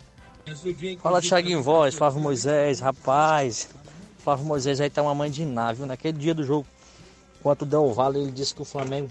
Fala 1.01 1.21
Thiaguinho 1.21 1.61
Voz, 1.61 1.93
Flávio 1.95 2.21
Moisés, 2.21 2.79
rapaz. 2.79 3.67
Flávio 4.23 4.45
Moisés 4.45 4.79
aí 4.79 4.89
tá 4.89 5.01
uma 5.01 5.13
mãe 5.13 5.29
de 5.29 5.43
nave, 5.43 5.79
viu? 5.79 5.85
Naquele 5.87 6.17
dia 6.17 6.33
do 6.33 6.43
jogo, 6.43 6.65
enquanto 7.39 7.63
o 7.63 7.65
Del 7.65 7.91
Valle, 7.93 8.19
ele 8.21 8.31
disse 8.31 8.55
que 8.55 8.61
o 8.61 8.65
Flamengo 8.65 9.09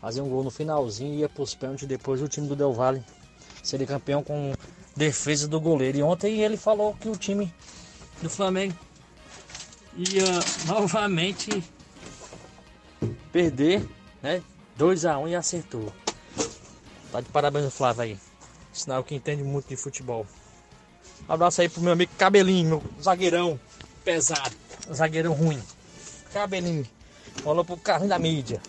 fazia 0.00 0.22
um 0.22 0.28
gol 0.28 0.44
no 0.44 0.50
finalzinho 0.50 1.14
e 1.14 1.18
ia 1.18 1.28
pros 1.28 1.54
pênaltis. 1.54 1.86
Depois 1.86 2.22
o 2.22 2.28
time 2.28 2.46
do 2.46 2.56
Del 2.56 2.72
Valle 2.72 3.02
seria 3.62 3.86
campeão 3.86 4.22
com 4.22 4.52
defesa 4.96 5.46
do 5.46 5.60
goleiro. 5.60 5.98
E 5.98 6.02
ontem 6.02 6.40
ele 6.40 6.56
falou 6.56 6.94
que 6.94 7.08
o 7.08 7.16
time 7.16 7.52
do 8.22 8.30
Flamengo 8.30 8.74
ia 9.96 10.24
novamente 10.66 11.62
perder, 13.32 13.88
né? 14.22 14.42
2x1 14.78 15.28
e 15.28 15.34
acertou. 15.34 15.92
Tá 17.10 17.20
de 17.20 17.28
parabéns 17.30 17.66
o 17.66 17.70
Flávio 17.70 18.02
aí. 18.02 18.18
Sinal 18.72 19.02
que 19.02 19.14
entende 19.14 19.42
muito 19.42 19.68
de 19.68 19.76
futebol. 19.76 20.26
Um 21.28 21.32
abraço 21.32 21.60
aí 21.60 21.68
pro 21.68 21.80
meu 21.80 21.92
amigo 21.92 22.12
Cabelinho, 22.16 22.68
meu 22.68 22.82
zagueirão 23.02 23.58
pesado. 24.04 24.54
Zagueirão 24.92 25.32
ruim. 25.32 25.60
Cabelinho. 26.32 26.86
Falou 27.42 27.64
pro 27.64 27.76
carrinho 27.76 28.08
da 28.08 28.18
mídia. 28.18 28.60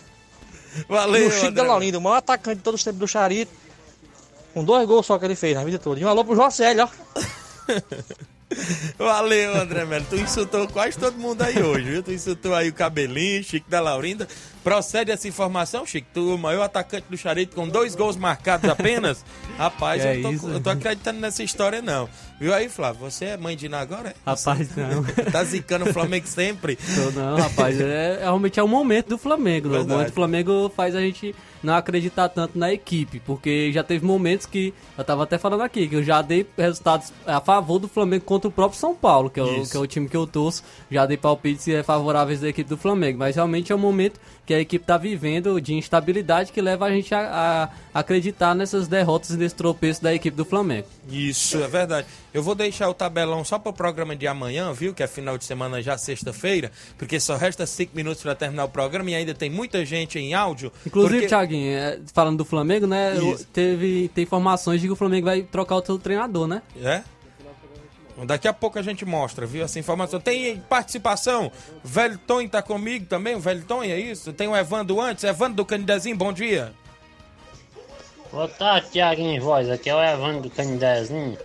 Valeu, 0.88 1.24
E 1.24 1.26
o 1.26 1.30
Chico 1.30 1.46
André. 1.46 1.62
Delolindo, 1.62 1.98
o 1.98 2.00
maior 2.00 2.16
atacante 2.16 2.58
de 2.58 2.62
todos 2.62 2.80
os 2.80 2.84
tempos 2.84 3.00
do 3.00 3.08
Charito. 3.08 3.52
Com 4.54 4.64
dois 4.64 4.86
gols 4.86 5.06
só 5.06 5.18
que 5.18 5.24
ele 5.24 5.36
fez 5.36 5.54
na 5.54 5.64
vida 5.64 5.78
toda. 5.78 6.00
E 6.00 6.04
um 6.04 6.08
alô 6.08 6.24
pro 6.24 6.34
Jocélio, 6.34 6.84
ó. 6.84 7.20
Valeu, 8.98 9.56
André 9.56 9.84
Melo. 9.84 10.04
Tu 10.08 10.16
insultou 10.16 10.66
quase 10.68 10.98
todo 10.98 11.16
mundo 11.16 11.42
aí 11.42 11.62
hoje, 11.62 11.84
viu? 11.90 12.02
Tu 12.02 12.12
insultou 12.12 12.54
aí 12.54 12.68
o 12.68 12.72
Cabelinho, 12.72 13.42
Chico 13.44 13.70
da 13.70 13.80
Laurinda. 13.80 14.26
Procede 14.62 15.10
essa 15.10 15.26
informação, 15.26 15.86
Chico? 15.86 16.06
Tu, 16.12 16.34
o 16.34 16.38
maior 16.38 16.62
atacante 16.64 17.06
do 17.08 17.16
Charito 17.16 17.54
com 17.56 17.66
dois 17.68 17.94
gols 17.94 18.16
marcados 18.16 18.68
apenas? 18.68 19.24
Rapaz, 19.56 20.02
Que 20.02 20.08
eu, 20.08 20.12
é 20.12 20.20
tô, 20.22 20.30
isso? 20.30 20.48
eu 20.48 20.60
tô 20.60 20.70
acreditando 20.70 21.20
nessa 21.20 21.42
história, 21.42 21.80
não. 21.80 22.08
Viu 22.38 22.52
aí, 22.52 22.68
Flávio? 22.68 23.00
Você 23.10 23.26
é 23.26 23.36
mãe 23.36 23.56
de 23.56 23.66
Iná 23.66 23.80
agora? 23.80 24.10
é? 24.10 24.14
Rapaz, 24.26 24.68
não. 24.76 25.04
Tá 25.32 25.44
zicando 25.44 25.88
o 25.88 25.92
Flamengo 25.92 26.26
sempre? 26.26 26.76
Tô 26.76 27.10
não, 27.12 27.36
rapaz. 27.38 27.80
É, 27.80 28.16
é- 28.16 28.18
realmente 28.22 28.58
é 28.60 28.62
o 28.62 28.68
momento 28.68 29.08
do 29.08 29.18
Flamengo. 29.18 29.68
né? 29.68 29.78
O 29.78 29.86
momento 29.86 30.08
do 30.08 30.14
Flamengo 30.14 30.72
faz 30.76 30.94
a 30.94 31.00
gente 31.00 31.34
não 31.62 31.74
acreditar 31.74 32.28
tanto 32.28 32.58
na 32.58 32.72
equipe. 32.72 33.20
Porque 33.20 33.70
já 33.72 33.82
teve 33.82 34.04
momentos 34.04 34.46
que, 34.46 34.74
eu 34.96 35.04
tava 35.04 35.24
até 35.24 35.38
falando 35.38 35.62
aqui, 35.62 35.88
que 35.88 35.96
eu 35.96 36.02
já 36.02 36.22
dei 36.22 36.46
resultados 36.56 37.12
a 37.26 37.40
favor 37.40 37.78
do 37.78 37.88
Flamengo 37.88 38.24
contra 38.24 38.48
o 38.48 38.52
próprio 38.52 38.78
São 38.78 38.94
Paulo, 38.94 39.30
que 39.30 39.40
é 39.40 39.42
o, 39.42 39.66
que 39.66 39.76
é 39.76 39.80
o 39.80 39.86
time 39.86 40.08
que 40.08 40.16
eu 40.16 40.26
torço. 40.26 40.62
Já 40.90 41.06
dei 41.06 41.16
palpites 41.16 41.66
é, 41.68 41.82
favoráveis 41.82 42.40
da 42.40 42.48
equipe 42.48 42.68
do 42.68 42.76
Flamengo. 42.76 43.18
Mas 43.18 43.36
realmente 43.36 43.72
é 43.72 43.74
um 43.74 43.78
momento 43.78 44.20
que 44.50 44.54
a 44.54 44.60
equipe 44.60 44.84
tá 44.84 44.96
vivendo 44.96 45.60
de 45.60 45.74
instabilidade 45.74 46.50
que 46.50 46.60
leva 46.60 46.86
a 46.86 46.90
gente 46.90 47.14
a, 47.14 47.70
a 47.94 48.00
acreditar 48.00 48.54
nessas 48.54 48.88
derrotas 48.88 49.30
e 49.30 49.36
nesse 49.36 49.54
tropeço 49.54 50.02
da 50.02 50.12
equipe 50.12 50.36
do 50.36 50.44
Flamengo. 50.44 50.88
Isso, 51.08 51.62
é 51.62 51.68
verdade. 51.68 52.06
Eu 52.32 52.42
vou 52.42 52.54
deixar 52.54 52.88
o 52.88 52.94
tabelão 52.94 53.44
só 53.44 53.58
para 53.58 53.70
o 53.70 53.72
programa 53.72 54.14
de 54.16 54.26
amanhã, 54.26 54.72
viu? 54.72 54.92
Que 54.94 55.02
é 55.02 55.06
final 55.06 55.36
de 55.36 55.44
semana 55.44 55.82
já 55.82 55.96
sexta-feira, 55.98 56.70
porque 56.98 57.20
só 57.20 57.36
resta 57.36 57.66
cinco 57.66 57.96
minutos 57.96 58.22
para 58.22 58.34
terminar 58.34 58.64
o 58.64 58.68
programa 58.68 59.10
e 59.10 59.14
ainda 59.14 59.34
tem 59.34 59.50
muita 59.50 59.84
gente 59.84 60.18
em 60.18 60.34
áudio. 60.34 60.72
Inclusive, 60.86 61.14
porque... 61.14 61.28
Thiaguinho, 61.28 61.49
é, 61.54 62.00
falando 62.12 62.38
do 62.38 62.44
Flamengo, 62.44 62.86
né? 62.86 63.14
Isso. 63.16 63.46
Teve 63.46 64.08
tem 64.14 64.24
informações 64.24 64.80
de 64.80 64.86
que 64.86 64.92
o 64.92 64.96
Flamengo 64.96 65.26
vai 65.26 65.42
trocar 65.42 65.76
o 65.76 65.84
seu 65.84 65.98
treinador, 65.98 66.46
né? 66.46 66.62
É? 66.76 67.02
Daqui 68.24 68.46
a 68.46 68.52
pouco 68.52 68.78
a 68.78 68.82
gente 68.82 69.04
mostra, 69.04 69.46
viu? 69.46 69.64
Essa 69.64 69.78
informação. 69.78 70.20
Tem 70.20 70.58
participação. 70.68 71.50
Velho 71.82 72.18
Tonho 72.18 72.48
tá 72.48 72.60
comigo 72.62 73.06
também, 73.06 73.34
o 73.34 73.40
Velho 73.40 73.62
Tonho, 73.64 73.92
é 73.92 73.98
isso? 73.98 74.32
Tem 74.32 74.46
o 74.46 74.56
Evandro 74.56 75.00
antes. 75.00 75.24
Evandro 75.24 75.56
do 75.56 75.64
Canidezinho, 75.64 76.16
bom 76.16 76.32
dia. 76.32 76.74
Boa 78.30 78.46
tarde, 78.46 78.90
Tiaguinho 78.90 79.42
Voz. 79.42 79.70
Aqui 79.70 79.90
é 79.90 79.94
o 79.94 80.02
Evandro 80.02 80.42
do 80.42 80.50
Canidezinho. 80.50 81.38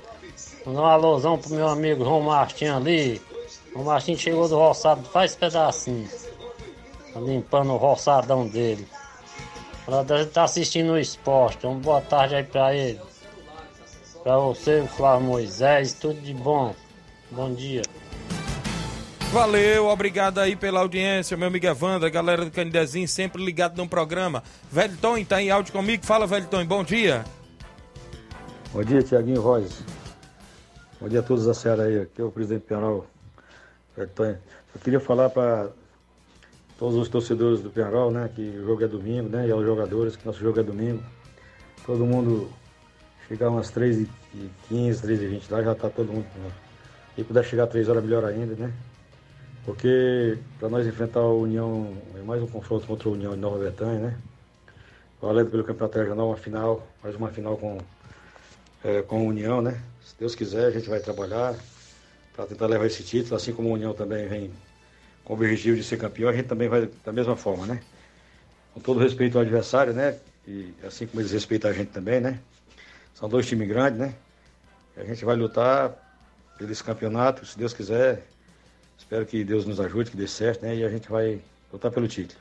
Mandar 0.66 0.82
um 0.82 0.86
alôzão 0.86 1.38
pro 1.38 1.54
meu 1.54 1.68
amigo 1.68 2.04
João 2.04 2.22
Martins 2.22 2.70
ali. 2.70 3.22
O 3.74 3.84
Martins 3.84 4.20
chegou 4.20 4.48
do 4.48 4.58
roçado, 4.58 5.04
faz 5.10 5.36
pedacinho. 5.36 6.08
Tá 7.14 7.20
limpando 7.20 7.72
o 7.72 7.78
roçadão 7.78 8.48
dele. 8.48 8.86
Pra 9.86 10.04
ele 10.18 10.26
tá 10.26 10.44
assistindo 10.44 10.94
o 10.94 10.98
esporte. 10.98 11.66
Uma 11.68 11.80
boa 11.80 12.02
tarde 12.02 12.36
aí 12.36 12.44
pra 12.44 12.74
ele. 12.74 13.00
Pra 14.24 14.38
você, 14.38 14.84
Flávio 14.98 15.28
Moisés, 15.28 15.94
tudo 15.94 16.20
de 16.20 16.34
bom. 16.34 16.74
Bom 17.30 17.54
dia. 17.54 17.84
Valeu, 19.32 19.88
obrigado 19.88 20.40
aí 20.40 20.56
pela 20.56 20.80
audiência, 20.80 21.36
meu 21.36 21.50
amigo 21.50 21.66
Evandro, 21.66 22.08
a 22.08 22.10
galera 22.10 22.46
do 22.46 22.52
Canidezinho 22.52 23.08
sempre 23.08 23.44
ligado 23.44 23.76
no 23.76 23.88
programa. 23.88 24.42
Velho 24.72 24.96
Tonho 24.98 25.26
tá 25.26 25.42
em 25.42 25.52
áudio 25.52 25.74
comigo. 25.74 26.06
Fala, 26.06 26.26
Velho 26.26 26.48
Tonho, 26.48 26.66
bom 26.66 26.84
dia. 26.84 27.26
Bom 28.72 28.82
dia, 28.82 29.04
Tiaguinho 29.04 29.42
Voz. 29.42 29.84
Bom 31.02 31.10
dia 31.10 31.20
a 31.20 31.24
todos 31.24 31.46
da 31.46 31.54
Serra 31.54 31.84
aí. 31.84 32.00
Aqui 32.00 32.22
é 32.22 32.24
o 32.24 32.32
presidente 32.32 32.64
penal, 32.64 33.06
Bertonho. 33.96 34.38
Eu 34.74 34.82
queria 34.82 35.00
falar 35.00 35.30
para 35.30 35.70
todos 36.78 36.96
os 36.96 37.10
torcedores 37.10 37.62
do 37.62 37.70
Penharol, 37.70 38.12
né? 38.12 38.30
Que 38.34 38.42
o 38.42 38.66
jogo 38.66 38.84
é 38.84 38.88
domingo, 38.88 39.30
né? 39.30 39.48
E 39.48 39.52
aos 39.52 39.66
jogadores, 39.66 40.16
que 40.16 40.26
nosso 40.26 40.40
jogo 40.40 40.60
é 40.60 40.64
domingo. 40.64 41.04
Todo 41.86 42.06
mundo 42.06 42.50
chegar 43.28 43.50
umas 43.50 43.72
3h15, 43.72 44.08
3h20 44.72 45.44
lá, 45.50 45.64
já 45.64 45.76
tá 45.76 45.90
todo 45.90 46.12
mundo. 46.12 46.26
Né? 46.36 46.52
E 47.18 47.24
puder 47.24 47.44
chegar 47.44 47.68
3 47.68 47.88
horas 47.90 48.04
melhor 48.04 48.26
ainda, 48.26 48.56
né? 48.56 48.74
Porque 49.66 50.38
para 50.60 50.70
nós 50.70 50.86
enfrentar 50.86 51.22
a 51.22 51.34
União, 51.34 51.96
é 52.16 52.22
mais 52.22 52.42
um 52.42 52.48
confronto 52.48 52.86
contra 52.86 53.10
a 53.10 53.12
União 53.12 53.34
de 53.34 53.40
Nova 53.40 53.58
Betânia, 53.58 54.00
né? 54.00 54.18
Valendo 55.22 55.50
pelo 55.50 55.64
Campeonato 55.64 55.98
Regional, 55.98 56.28
uma 56.28 56.38
final, 56.38 56.88
mais 57.02 57.16
uma 57.16 57.30
final 57.30 57.58
com, 57.58 57.78
é, 58.84 59.02
com 59.02 59.18
a 59.18 59.24
União, 59.24 59.62
né? 59.62 59.82
Se 60.04 60.16
Deus 60.20 60.36
quiser, 60.36 60.68
a 60.68 60.72
gente 60.72 60.88
vai 60.88 61.00
trabalhar 61.00 61.56
para 62.36 62.46
tentar 62.46 62.68
levar 62.68 62.86
esse 62.86 63.02
título, 63.02 63.36
assim 63.36 63.54
como 63.54 63.70
a 63.70 63.74
União 63.74 63.94
também 63.94 64.28
vem 64.28 64.52
com 65.26 65.34
o 65.34 65.36
objetivo 65.36 65.76
de 65.76 65.84
ser 65.84 65.98
campeão, 65.98 66.30
a 66.30 66.34
gente 66.34 66.48
também 66.48 66.70
vai 66.70 66.88
da 67.04 67.12
mesma 67.12 67.36
forma, 67.36 67.66
né? 67.66 67.82
Com 68.74 68.80
todo 68.80 69.00
respeito 69.00 69.38
ao 69.38 69.42
adversário, 69.42 69.92
né? 69.94 70.18
E 70.48 70.74
assim 70.86 71.08
como 71.08 71.20
eles 71.20 71.32
respeitam 71.32 71.70
a 71.72 71.74
gente 71.74 71.90
também, 71.90 72.22
né? 72.22 72.40
São 73.16 73.28
dois 73.28 73.48
times 73.48 73.68
grandes, 73.68 74.00
né? 74.00 74.14
A 74.96 75.04
gente 75.04 75.26
vai 75.26 75.36
lutar 75.36 75.94
pelo 76.58 76.72
esse 76.72 76.84
campeonato, 76.84 77.46
se 77.46 77.58
Deus 77.58 77.74
quiser. 77.74 78.24
Espero 78.98 79.26
que 79.26 79.44
Deus 79.44 79.66
nos 79.66 79.80
ajude, 79.80 80.12
que 80.12 80.18
dê 80.18 80.28
certo, 80.28 80.62
né? 80.62 80.76
E 80.76 80.86
a 80.86 80.90
gente 80.90 81.10
vai 81.10 81.42
lutar 81.74 81.92
pelo 81.92 82.08
título. 82.08 82.40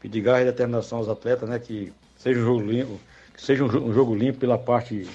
Pedir 0.00 0.20
garra 0.22 0.42
e 0.42 0.44
determinação 0.44 0.98
aos 0.98 1.08
atletas, 1.08 1.48
né? 1.48 1.58
Que 1.58 1.92
seja 2.16 2.40
um 2.40 2.44
jogo 2.44 2.60
limpo, 2.60 3.00
que 3.34 3.42
seja 3.42 3.64
um, 3.64 3.68
jo- 3.68 3.92
jogo 3.92 4.14
limpo 4.14 4.38
pela 4.38 4.56
parte 4.56 5.08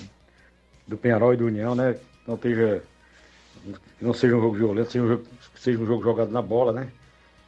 do 0.85 0.97
Penharol 0.97 1.33
e 1.33 1.37
do 1.37 1.45
União, 1.45 1.73
né? 1.73 1.95
Não 2.27 2.35
esteja 2.35 2.83
não 4.01 4.13
seja 4.13 4.35
um 4.35 4.41
jogo 4.41 4.55
violento, 4.55 4.91
seja 4.91 5.05
um 5.05 5.07
jogo, 5.07 5.23
seja 5.55 5.79
um 5.79 5.85
jogo 5.85 6.03
jogado 6.03 6.31
na 6.31 6.41
bola, 6.41 6.71
né? 6.73 6.89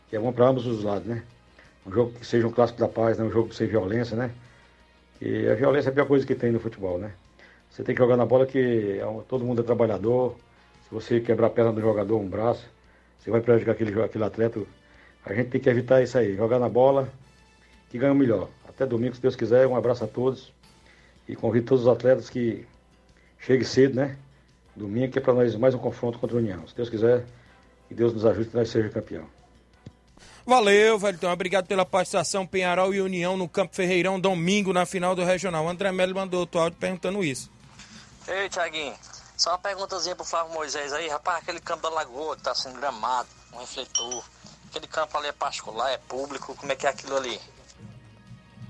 Que 0.10 0.16
é 0.16 0.20
bom 0.20 0.32
para 0.32 0.47
ambos 0.47 0.66
os 0.66 0.84
lados, 0.84 1.08
né? 1.08 1.24
Um 1.86 1.91
jogo 1.91 2.14
que 2.14 2.26
seja 2.26 2.47
um 2.47 2.51
clássico 2.51 2.80
da 2.80 2.88
paz, 2.88 3.18
né? 3.18 3.26
Um 3.26 3.32
jogo 3.32 3.53
sem 3.53 3.68
violência, 3.68 4.16
né? 4.16 4.32
E 5.22 5.47
a 5.47 5.56
violência 5.56 5.89
é 5.89 5.91
a 5.91 5.93
pior 5.93 6.08
coisa 6.08 6.26
que 6.26 6.36
tem 6.36 6.51
no 6.51 6.60
futebol, 6.60 6.97
né? 6.97 7.12
Você 7.70 7.84
tem 7.84 7.93
que 7.93 8.01
jogar 8.01 8.16
na 8.16 8.26
bola 8.26 8.45
que 8.45 8.99
é 8.99 9.24
todo 9.28 9.43
mundo 9.43 9.62
é 9.62 9.64
trabalhador. 9.64 10.36
Se 10.88 10.93
você 10.93 11.20
quebrar 11.20 11.47
a 11.47 11.49
perna 11.49 11.74
do 11.74 11.82
jogador, 11.82 12.18
um 12.18 12.28
braço, 12.28 12.66
você 13.20 13.30
vai 13.30 13.41
prejudicar 13.41 13.74
aquele, 13.74 14.01
aquele 14.01 14.24
atleta. 14.24 14.62
A 15.26 15.34
gente 15.34 15.49
tem 15.49 15.60
que 15.60 15.70
evitar 15.70 16.01
isso 16.01 16.18
aí, 16.18 16.36
jogar 16.36 16.60
na 16.60 16.70
bola 16.70 17.10
que 17.89 17.97
ganha 17.97 18.14
o 18.14 18.16
melhor. 18.16 18.49
Até 18.68 18.86
domingo, 18.86 19.16
se 19.16 19.22
Deus 19.22 19.36
quiser, 19.36 19.68
um 19.68 19.76
abraço 19.76 20.03
a 20.03 20.08
todos. 20.08 20.53
E 21.28 21.36
convido 21.36 21.66
todos 21.66 21.84
os 21.86 21.88
atletas 21.88 22.30
que 22.30 22.66
cheguem 23.39 23.66
cedo, 23.66 23.95
né? 23.95 24.18
Domingo, 24.76 25.11
que 25.11 25.19
é 25.19 25.21
para 25.21 25.34
nós 25.34 25.55
mais 25.55 25.73
um 25.73 25.80
confronto 25.80 26.19
contra 26.19 26.36
a 26.36 26.39
União. 26.39 26.67
Se 26.67 26.76
Deus 26.76 26.89
quiser, 26.89 27.26
que 27.88 27.93
Deus 27.93 28.13
nos 28.13 28.26
ajude 28.26 28.49
que 28.49 28.55
nós 28.55 28.69
seja 28.69 28.89
campeão. 28.89 29.26
Valeu, 30.45 30.99
Velton. 30.99 31.32
Obrigado 31.32 31.65
pela 31.65 31.86
participação. 31.86 32.45
Penharol 32.45 32.93
e 32.93 33.01
União 33.01 33.36
no 33.36 33.49
Campo 33.49 33.76
Ferreirão, 33.76 34.19
domingo, 34.19 34.71
na 34.71 34.86
final 34.86 35.15
do 35.15 35.23
Regional. 35.23 35.67
André 35.67 35.91
Melo 35.91 36.13
mandou 36.13 36.41
outro 36.41 36.59
áudio 36.59 36.78
perguntando 36.78 37.23
isso. 37.23 37.49
Ei, 38.28 38.49
Tiaguinho, 38.49 38.93
só 39.38 39.51
uma 39.51 39.57
perguntazinha 39.57 40.15
pro 40.15 40.26
Flávio 40.26 40.53
Moisés 40.53 40.93
aí, 40.93 41.07
rapaz, 41.07 41.39
aquele 41.43 41.59
campo 41.59 41.84
da 41.84 41.89
Lagoa 41.89 42.36
que 42.36 42.43
tá 42.43 42.55
sendo 42.55 42.80
gramado, 42.80 43.30
um 43.53 43.57
refletor, 43.57 44.23
aquele 44.69 44.88
campo 44.88 45.17
ali 45.17 45.28
é 45.28 45.32
particular, 45.32 45.91
é 45.91 45.97
público, 45.97 46.55
como 46.55 46.71
é 46.71 46.76
que 46.76 46.88
é 46.88 46.89
aquilo 46.89 47.17
ali? 47.17 47.39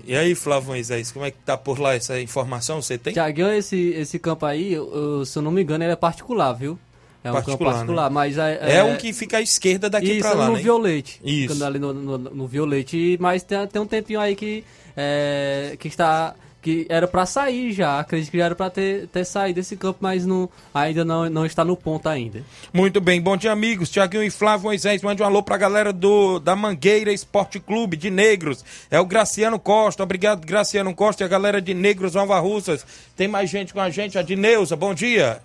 E 0.06 0.16
aí, 0.16 0.34
Flávio 0.34 0.68
Moisés, 0.68 1.10
como 1.10 1.24
é 1.24 1.30
que 1.30 1.38
tá 1.44 1.56
por 1.56 1.78
lá 1.80 1.94
essa 1.94 2.20
informação? 2.20 2.80
Você 2.80 2.96
tem? 2.96 3.12
Tiaguinho, 3.12 3.50
esse, 3.52 3.90
esse 3.90 4.18
campo 4.18 4.46
aí, 4.46 4.72
eu- 4.74 5.24
se 5.26 5.36
eu 5.36 5.42
não 5.42 5.50
me 5.50 5.62
engano, 5.62 5.82
ele 5.84 5.92
é 5.92 5.96
particular, 5.96 6.52
viu? 6.52 6.78
É 7.24 7.30
um 7.30 7.34
campo 7.34 7.46
Particular, 7.46 7.72
particular, 7.74 8.08
né? 8.10 8.14
mas 8.14 8.38
é, 8.38 8.76
É 8.78 8.84
um 8.84 8.96
que 8.96 9.12
fica 9.12 9.38
à 9.38 9.40
esquerda 9.42 9.90
daqui 9.90 10.12
Isso, 10.12 10.20
pra 10.20 10.32
lá, 10.34 10.46
no 10.46 10.52
né? 10.52 10.60
Violete. 10.62 11.20
Isso. 11.24 11.64
Ali 11.64 11.78
no, 11.80 11.92
no, 11.92 12.18
no 12.18 12.46
Violete, 12.46 13.16
mas 13.20 13.42
tem, 13.42 13.66
tem 13.66 13.82
um 13.82 13.86
tempinho 13.86 14.20
aí 14.20 14.36
que, 14.36 14.62
é, 14.96 15.74
que 15.78 15.88
está 15.88 16.36
que 16.66 16.84
era 16.88 17.06
pra 17.06 17.24
sair 17.24 17.70
já, 17.70 18.00
acredito 18.00 18.28
que 18.28 18.38
já 18.38 18.46
era 18.46 18.56
pra 18.56 18.68
ter, 18.68 19.06
ter 19.06 19.24
saído 19.24 19.54
desse 19.60 19.76
campo, 19.76 20.00
mas 20.00 20.26
não, 20.26 20.50
ainda 20.74 21.04
não, 21.04 21.30
não 21.30 21.46
está 21.46 21.64
no 21.64 21.76
ponto 21.76 22.08
ainda. 22.08 22.42
Muito 22.72 23.00
bem, 23.00 23.20
bom 23.20 23.36
dia, 23.36 23.52
amigos. 23.52 23.88
Tiaguinho 23.88 24.24
e 24.24 24.30
Flávio 24.30 24.64
Moisés, 24.64 25.00
mande 25.00 25.22
um 25.22 25.26
alô 25.26 25.44
pra 25.44 25.56
galera 25.56 25.92
do 25.92 26.40
da 26.40 26.56
Mangueira 26.56 27.12
Esporte 27.12 27.60
Clube 27.60 27.96
de 27.96 28.10
Negros. 28.10 28.64
É 28.90 28.98
o 28.98 29.06
Graciano 29.06 29.60
Costa. 29.60 30.02
Obrigado, 30.02 30.44
Graciano 30.44 30.92
Costa 30.92 31.22
e 31.22 31.24
a 31.24 31.28
galera 31.28 31.62
de 31.62 31.72
Negros 31.72 32.16
Nova 32.16 32.36
Russas. 32.40 32.84
Tem 33.16 33.28
mais 33.28 33.48
gente 33.48 33.72
com 33.72 33.78
a 33.78 33.88
gente, 33.88 34.18
a 34.18 34.22
de 34.22 34.34
Neuza. 34.34 34.74
Bom 34.74 34.92
dia. 34.92 35.40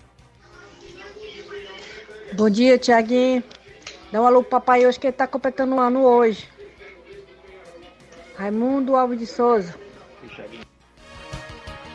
Bom 2.32 2.50
dia, 2.50 2.76
Tiaguinho. 2.78 3.44
Dá 4.10 4.20
um 4.20 4.26
alô 4.26 4.40
pro 4.40 4.50
papai 4.50 4.84
hoje 4.88 4.98
que 4.98 5.06
ele 5.06 5.12
tá 5.12 5.28
completando 5.28 5.76
um 5.76 5.80
ano 5.80 6.02
hoje. 6.02 6.48
Raimundo 8.36 8.96
Alves 8.96 9.20
de 9.20 9.26
Souza. 9.26 9.82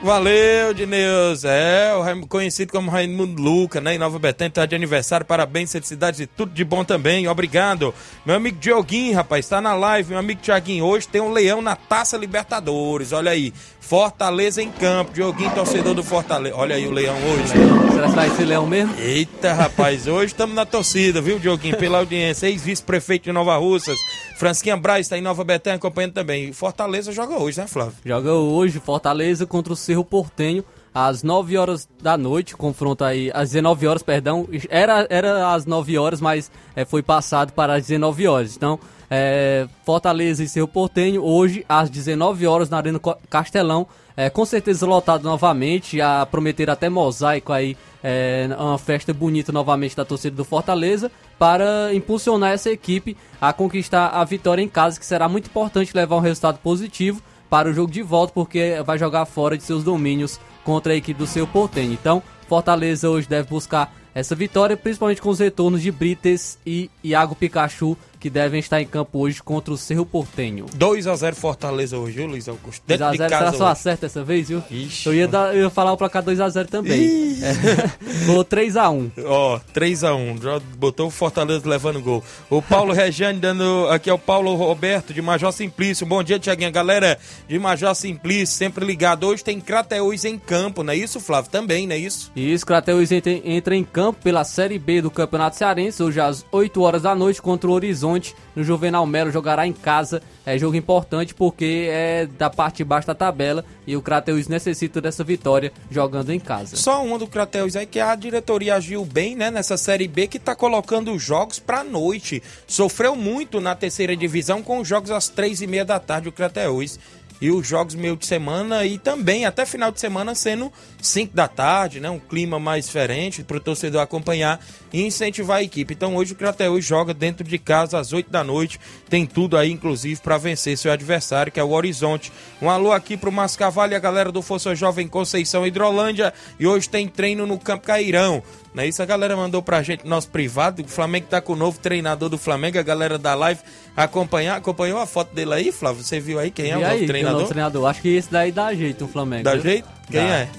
Valeu, 0.02 0.74
Dineus. 0.76 1.44
É, 1.44 1.92
o 1.96 2.28
conhecido 2.28 2.72
como 2.72 2.92
Raimundo 2.92 3.42
Luca, 3.42 3.82
né? 3.82 3.96
Em 3.96 3.98
Nova 3.98 4.20
Betânia, 4.20 4.52
tá 4.52 4.66
de 4.66 4.76
aniversário. 4.76 5.26
Parabéns, 5.26 5.72
felicidades 5.72 6.20
e 6.20 6.28
tudo 6.28 6.52
de 6.52 6.64
bom 6.64 6.84
também. 6.84 7.28
Obrigado. 7.28 7.94
Meu 8.26 8.36
amigo 8.36 8.58
Dioguinho, 8.60 9.16
rapaz, 9.16 9.48
tá 9.48 9.60
na 9.60 9.74
live. 9.74 10.12
Meu 10.12 10.20
amigo 10.20 10.40
Tiaguinho, 10.42 10.86
hoje 10.86 11.08
tem 11.08 11.20
um 11.20 11.32
leão 11.32 11.62
na 11.62 11.76
Taça 11.76 12.16
Libertadores. 12.16 13.12
Olha 13.12 13.32
aí. 13.32 13.52
Fortaleza 13.80 14.62
em 14.62 14.70
campo. 14.70 15.14
Dioguinho, 15.14 15.50
torcedor 15.52 15.94
do 15.94 16.04
Fortaleza. 16.04 16.56
Olha 16.56 16.76
aí 16.76 16.86
o 16.86 16.92
leão 16.92 17.16
hoje. 17.16 17.54
Será 17.94 18.08
que 18.08 18.16
vai 18.16 18.30
ser 18.30 18.46
leão 18.46 18.68
mesmo? 18.68 18.94
Eita, 19.00 19.54
rapaz, 19.54 20.08
hoje 20.08 20.28
estamos 20.28 20.54
na 20.54 20.66
torcida, 20.66 21.22
viu, 21.22 21.40
Dioguinho? 21.40 21.78
Pela 21.78 22.00
audiência. 22.00 22.48
Ex-vice-prefeito 22.48 23.26
de 23.26 23.32
Nova 23.32 23.56
Russas. 23.56 23.98
Fransquinha 24.38 24.78
Braz 24.78 25.08
está 25.08 25.18
em 25.18 25.22
Nova 25.22 25.44
Betânia 25.44 25.78
acompanhando 25.78 26.14
também. 26.14 26.54
Fortaleza 26.54 27.12
joga 27.12 27.40
hoje, 27.40 27.60
né, 27.60 27.66
Flávio? 27.66 27.96
Joga 28.06 28.34
hoje 28.34 28.80
Fortaleza 28.80 29.48
contra 29.48 29.74
o 29.74 29.76
Cerro 29.76 30.06
Portenho 30.06 30.64
às 30.94 31.24
9 31.24 31.58
horas 31.58 31.90
da 32.02 32.16
noite, 32.16 32.56
confronto 32.56 33.04
aí 33.04 33.32
às 33.34 33.50
19 33.50 33.88
horas, 33.88 34.04
perdão. 34.04 34.48
Era, 34.70 35.08
era 35.10 35.54
às 35.56 35.66
9 35.66 35.98
horas, 35.98 36.22
mas 36.22 36.52
eh, 36.76 36.86
foi 36.86 37.02
passado 37.02 37.52
para 37.52 37.74
as 37.74 37.88
19 37.88 38.28
horas. 38.28 38.56
Então, 38.56 38.80
eh, 39.10 39.68
Fortaleza 39.84 40.44
e 40.44 40.48
Cerro 40.48 40.68
Portenho 40.68 41.24
hoje 41.24 41.66
às 41.68 41.90
19 41.90 42.46
horas 42.46 42.70
na 42.70 42.78
Arena 42.78 43.00
Castelão. 43.28 43.88
Eh, 44.16 44.30
com 44.30 44.46
certeza 44.46 44.86
lotado 44.86 45.24
novamente, 45.24 46.00
a 46.00 46.28
prometer 46.28 46.70
até 46.70 46.90
mosaico 46.90 47.52
aí, 47.52 47.76
eh, 48.04 48.50
uma 48.58 48.78
festa 48.78 49.14
bonita 49.14 49.52
novamente 49.52 49.96
da 49.96 50.06
torcida 50.06 50.36
do 50.36 50.46
Fortaleza 50.46 51.12
para 51.38 51.94
impulsionar 51.94 52.52
essa 52.52 52.70
equipe 52.70 53.16
a 53.40 53.54
conquistar 53.54 54.08
a 54.08 54.24
vitória 54.24 54.62
em 54.62 54.68
casa, 54.68 55.00
que 55.00 55.06
será 55.06 55.28
muito 55.30 55.48
importante 55.48 55.96
levar 55.96 56.18
um 56.18 56.22
resultado 56.22 56.60
positivo 56.60 57.22
para 57.50 57.70
o 57.70 57.74
jogo 57.74 57.92
de 57.92 58.02
volta, 58.02 58.34
porque 58.34 58.82
vai 58.86 58.98
jogar 58.98 59.26
fora 59.26 59.58
de 59.58 59.64
seus 59.64 59.84
domínios 59.84 60.40
contra 60.64 60.94
a 60.94 60.96
equipe 60.96 61.18
do 61.18 61.28
seu 61.28 61.48
Portenho. 61.48 61.94
Então, 61.94 62.22
Fortaleza 62.48 63.10
hoje 63.10 63.28
deve 63.28 63.50
buscar 63.50 63.94
essa 64.14 64.36
vitória, 64.36 64.76
principalmente 64.76 65.22
com 65.22 65.30
os 65.30 65.40
retornos 65.40 65.82
de 65.82 65.92
Brites 65.92 66.58
e 66.66 66.90
Iago 67.04 67.36
Pikachu, 67.36 67.96
que 68.20 68.30
devem 68.30 68.60
estar 68.60 68.82
em 68.82 68.86
campo 68.86 69.20
hoje 69.20 69.42
contra 69.42 69.74
o 69.74 69.78
Cerro 69.78 70.06
Portenho. 70.06 70.66
2x0 70.78 71.34
Fortaleza 71.36 71.98
hoje, 71.98 72.18
viu, 72.18 72.28
Luiz 72.28 72.48
Augusto? 72.48 72.82
Dentro 72.86 73.06
2x0 73.06 73.12
de 73.12 73.18
será 73.18 73.54
só 73.54 73.68
acerta 73.68 74.08
dessa 74.08 74.24
vez, 74.24 74.50
viu? 74.50 74.64
Eu 75.06 75.14
ia, 75.14 75.28
dar, 75.28 75.56
eu 75.56 75.64
ia 75.64 75.70
falar 75.70 75.94
o 75.94 75.98
placar 75.98 76.24
2x0 76.24 76.68
também. 76.68 77.00
Ih. 77.00 77.44
É, 77.44 77.54
Vou 78.26 78.44
3x1. 78.44 79.12
Ó, 79.26 79.60
3x1, 79.74 80.42
já 80.42 80.60
botou 80.78 81.08
o 81.08 81.12
Fortaleza 81.12 81.68
levando 81.68 82.02
gol. 82.02 82.24
O 82.50 82.62
Paulo 82.62 82.94
Regiane 82.94 83.40
dando. 83.40 83.88
Aqui 83.90 84.10
é 84.10 84.14
o 84.14 84.20
Paulo 84.20 84.56
Roberto 84.56 85.14
de 85.14 85.22
Major 85.22 85.52
Simplício. 85.52 86.06
Bom 86.06 86.24
dia, 86.24 86.40
Tiaguinha. 86.40 86.72
Galera 86.72 87.18
de 87.48 87.60
Major 87.60 87.94
Simplício, 87.96 88.56
sempre 88.56 88.86
ligado. 88.86 89.26
Hoje 89.26 89.44
tem 89.44 89.60
Crateús 89.60 90.26
em 90.26 90.38
campo, 90.38 90.84
não 90.84 90.94
é 90.94 90.96
isso, 90.96 91.20
Flávio? 91.20 91.52
Também, 91.52 91.86
não 91.86 91.96
é 91.96 91.98
isso? 91.98 92.32
Isso, 92.36 92.66
Crateus 92.66 93.12
entra, 93.12 93.32
entra 93.32 93.76
em 93.76 93.84
campo 93.84 94.20
pela 94.24 94.44
Série 94.44 94.80
B 94.80 95.02
do 95.02 95.12
Campeonato 95.12 95.56
Cearense, 95.56 96.02
hoje 96.02 96.20
às 96.20 96.46
8 96.52 96.82
horas 96.82 97.02
da 97.02 97.14
noite 97.14 97.42
contra 97.42 97.70
o 97.70 97.74
Horizonte, 97.74 98.07
no 98.56 98.64
Juvenal 98.64 99.06
Melo, 99.06 99.32
jogará 99.32 99.68
em 99.68 99.74
casa. 99.74 100.22
É 100.46 100.58
jogo 100.58 100.76
importante 100.76 101.34
porque 101.34 101.88
é 101.90 102.26
da 102.38 102.50
parte 102.50 102.78
de 102.78 102.84
baixo 102.84 103.08
da 103.08 103.16
tabela 103.16 103.66
e 103.86 103.96
o 103.96 104.02
Crateus 104.02 104.48
necessita 104.48 105.02
dessa 105.02 105.24
vitória 105.24 105.72
jogando 105.92 106.32
em 106.32 106.40
casa. 106.40 106.76
Só 106.76 107.04
uma 107.04 107.18
do 107.18 107.28
Crateus 107.28 107.76
aí 107.76 107.86
que 107.86 108.00
a 108.00 108.16
diretoria 108.16 108.76
agiu 108.76 109.04
bem, 109.04 109.36
né, 109.36 109.52
nessa 109.52 109.78
Série 109.78 110.08
B 110.08 110.28
que 110.28 110.40
tá 110.40 110.56
colocando 110.56 111.12
os 111.12 111.22
jogos 111.22 111.60
pra 111.60 111.84
noite. 111.84 112.42
Sofreu 112.66 113.16
muito 113.16 113.60
na 113.60 113.76
terceira 113.76 114.16
divisão 114.16 114.62
com 114.62 114.80
os 114.80 114.88
jogos 114.88 115.12
às 115.12 115.28
três 115.28 115.62
e 115.62 115.68
meia 115.68 115.86
da 115.86 116.00
tarde, 116.00 116.30
o 116.30 116.32
Crateus. 116.32 117.00
E 117.40 117.52
os 117.52 117.68
jogos 117.68 117.96
meio 117.96 118.16
de 118.16 118.26
semana 118.26 118.86
e 118.86 118.98
também 118.98 119.46
até 119.46 119.66
final 119.66 119.92
de 119.92 120.00
semana 120.00 120.34
sendo 120.34 120.72
5 121.02 121.36
da 121.36 121.48
tarde, 121.48 122.00
né? 122.00 122.10
Um 122.10 122.20
clima 122.20 122.60
mais 122.60 122.86
diferente 122.86 123.44
para 123.44 123.58
o 123.58 123.60
torcedor 123.60 124.02
acompanhar 124.02 124.60
e 124.92 125.04
incentivar 125.04 125.58
a 125.58 125.64
equipe. 125.64 125.94
Então 125.94 126.16
hoje 126.16 126.34
o 126.34 126.36
Crateus 126.36 126.84
joga 126.84 127.14
dentro 127.14 127.44
de 127.44 127.58
casa 127.58 128.00
às 128.00 128.14
8 128.14 128.32
da 128.32 128.44
noite. 128.44 128.80
Tem 129.10 129.26
tudo 129.26 129.58
aí, 129.58 129.72
inclusive, 129.72 130.20
para 130.22 130.38
vencer 130.38 130.78
seu 130.78 130.92
adversário, 130.92 131.52
que 131.52 131.60
é 131.60 131.64
o 131.64 131.72
Horizonte. 131.72 132.32
Um 132.62 132.70
alô 132.70 132.92
aqui 132.92 133.16
pro 133.16 133.32
Mascavalho 133.32 133.94
e 133.94 133.96
a 133.96 134.00
galera 134.00 134.32
do 134.32 134.42
Força 134.42 134.74
Jovem 134.76 135.08
Conceição 135.08 135.66
Hidrolândia. 135.66 136.34
E 136.60 136.66
hoje 136.66 136.90
tem 136.90 137.08
treino 137.08 137.46
no 137.46 137.60
Campo 137.60 137.86
Cairão. 137.86 138.44
Não 138.78 138.84
é 138.84 138.88
isso? 138.88 139.02
A 139.02 139.06
galera 139.08 139.36
mandou 139.36 139.60
pra 139.64 139.82
gente 139.82 140.06
nosso 140.08 140.30
privado. 140.30 140.84
O 140.84 140.88
Flamengo 140.88 141.26
tá 141.28 141.42
com 141.42 141.54
o 141.54 141.56
novo 141.56 141.80
treinador 141.80 142.30
do 142.30 142.38
Flamengo. 142.38 142.78
A 142.78 142.84
galera 142.84 143.18
da 143.18 143.34
live 143.34 143.60
acompanhar. 143.96 144.56
Acompanhou 144.56 145.00
a 145.00 145.08
foto 145.08 145.34
dele 145.34 145.52
aí, 145.52 145.72
Flávio? 145.72 146.04
Você 146.04 146.20
viu 146.20 146.38
aí 146.38 146.52
quem 146.52 146.68
é 146.68 146.70
E 146.70 146.74
o 146.74 146.78
aí, 146.78 146.82
novo 146.84 146.96
que 146.98 147.02
é 147.02 147.04
o 147.06 147.08
treinador? 147.08 147.40
novo 147.40 147.50
treinador? 147.50 147.90
Acho 147.90 148.02
que 148.04 148.10
esse 148.16 148.32
daí 148.32 148.52
dá 148.52 148.72
jeito 148.76 149.06
o 149.06 149.08
Flamengo. 149.08 149.44
Dá 149.46 149.54
viu? 149.54 149.64
jeito? 149.64 149.88
Quem 150.12 150.22
Dá. 150.28 150.38
é? 150.38 150.50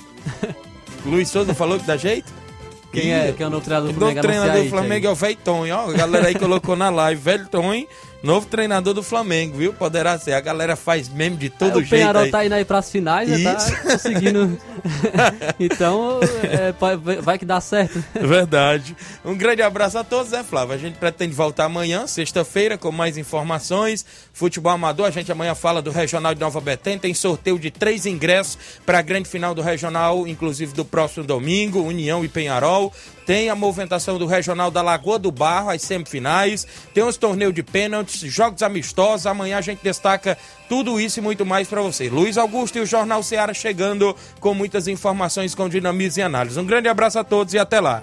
Luiz 1.07 1.29
Souza 1.29 1.55
falou 1.55 1.79
que 1.79 1.87
dá 1.87 1.97
jeito? 1.97 2.33
Quem 2.93 3.13
é, 3.13 3.33
quem 3.37 3.45
é 3.45 3.47
o 3.47 3.51
novo 3.51 3.65
treinador 3.65 3.93
do 3.93 3.97
O 3.97 4.01
novo 4.01 4.13
Flamengo? 4.13 4.21
treinador 4.23 4.51
Anuncia 4.51 4.63
do 4.63 4.65
aí, 4.65 4.69
Flamengo 4.81 5.07
é 5.07 5.11
o 5.11 5.15
Velho 5.15 5.37
Tonho, 5.45 5.77
ó. 5.77 5.91
A 5.91 5.93
galera 5.93 6.27
aí 6.27 6.35
colocou 6.35 6.75
na 6.75 6.91
live. 6.91 7.21
Velho 7.21 7.47
Tonho, 7.49 7.87
novo 8.23 8.47
treinador 8.47 8.95
do 8.95 9.03
Flamengo, 9.03 9.57
viu? 9.59 9.73
Poderá 9.73 10.19
ser. 10.19 10.33
A 10.33 10.41
galera 10.41 10.75
faz 10.77 11.09
meme 11.09 11.37
de 11.37 11.51
todo 11.51 11.77
o 11.77 11.81
jeito. 11.81 11.91
Penharol 11.91 12.23
aí. 12.23 12.31
tá 12.31 12.45
indo 12.45 12.55
aí 12.55 12.65
pras 12.65 12.91
finais, 12.91 13.29
né? 13.29 13.37
Isso. 13.39 13.71
Tá 13.73 13.81
conseguindo. 13.93 14.59
então, 15.61 16.21
é, 16.43 16.73
vai- 17.21 17.39
que 17.39 17.45
dá 17.45 17.61
certo. 17.61 18.03
Verdade. 18.15 18.97
Um 19.25 19.37
grande 19.37 19.63
abraço 19.63 19.99
a 19.99 20.05
todos, 20.05 20.33
né, 20.33 20.45
Flávio? 20.49 20.75
A 20.75 20.79
gente 20.79 20.97
pretende 20.99 21.35
voltar 21.35 21.65
amanhã, 21.67 22.07
sexta-feira, 22.07 22.77
com 22.77 22.91
mais 22.91 23.17
informações. 23.17 24.05
Futebol 24.33 24.73
amador, 24.73 25.07
a 25.07 25.11
gente 25.11 25.31
amanhã 25.31 25.55
fala 25.55 25.81
do 25.83 25.91
Regional 25.91 26.35
de 26.35 26.41
Nova 26.41 26.61
Betânia. 26.61 26.99
Tem 26.99 27.15
sorteio 27.15 27.59
de 27.59 27.71
três 27.71 28.07
ingressos 28.07 28.59
para 28.85 28.99
a 28.99 29.03
grande 29.03 29.29
final 29.29 29.55
do 29.55 29.63
Regional, 29.63 30.27
inclusive 30.27 30.73
do 30.75 30.85
próximo 30.85 31.25
domingo, 31.25 31.81
União 31.83 32.25
e 32.25 32.29
Penharol. 32.29 32.93
Tem 33.29 33.51
a 33.51 33.55
movimentação 33.55 34.17
do 34.17 34.25
Regional 34.25 34.71
da 34.71 34.81
Lagoa 34.81 35.19
do 35.19 35.31
Barro, 35.31 35.69
as 35.69 35.83
semifinais. 35.83 36.67
Tem 36.95 37.05
os 37.05 37.19
torneios 37.19 37.53
de 37.53 37.63
pênaltis, 37.63 38.21
jogos 38.21 38.63
amistosos. 38.63 39.27
Amanhã 39.27 39.59
a 39.59 39.61
gente 39.61 39.81
destaca 39.83 40.39
tudo 40.67 40.99
isso 40.99 41.19
e 41.19 41.23
muito 41.23 41.45
mais 41.45 41.69
para 41.69 41.83
você. 41.83 42.09
Luiz 42.09 42.39
Augusto 42.39 42.79
e 42.79 42.81
o 42.81 42.87
Jornal 42.87 43.23
Seara 43.23 43.53
chegando 43.53 44.17
com 44.41 44.55
muitas 44.55 44.89
informações 44.89 45.55
com 45.55 45.69
dinamismo 45.69 46.23
e 46.23 46.25
análise. 46.25 46.59
Um 46.59 46.65
grande 46.65 46.89
abraço 46.89 47.19
a 47.19 47.25
todos 47.25 47.53
e 47.53 47.59
até 47.59 47.81
lá. 47.81 48.03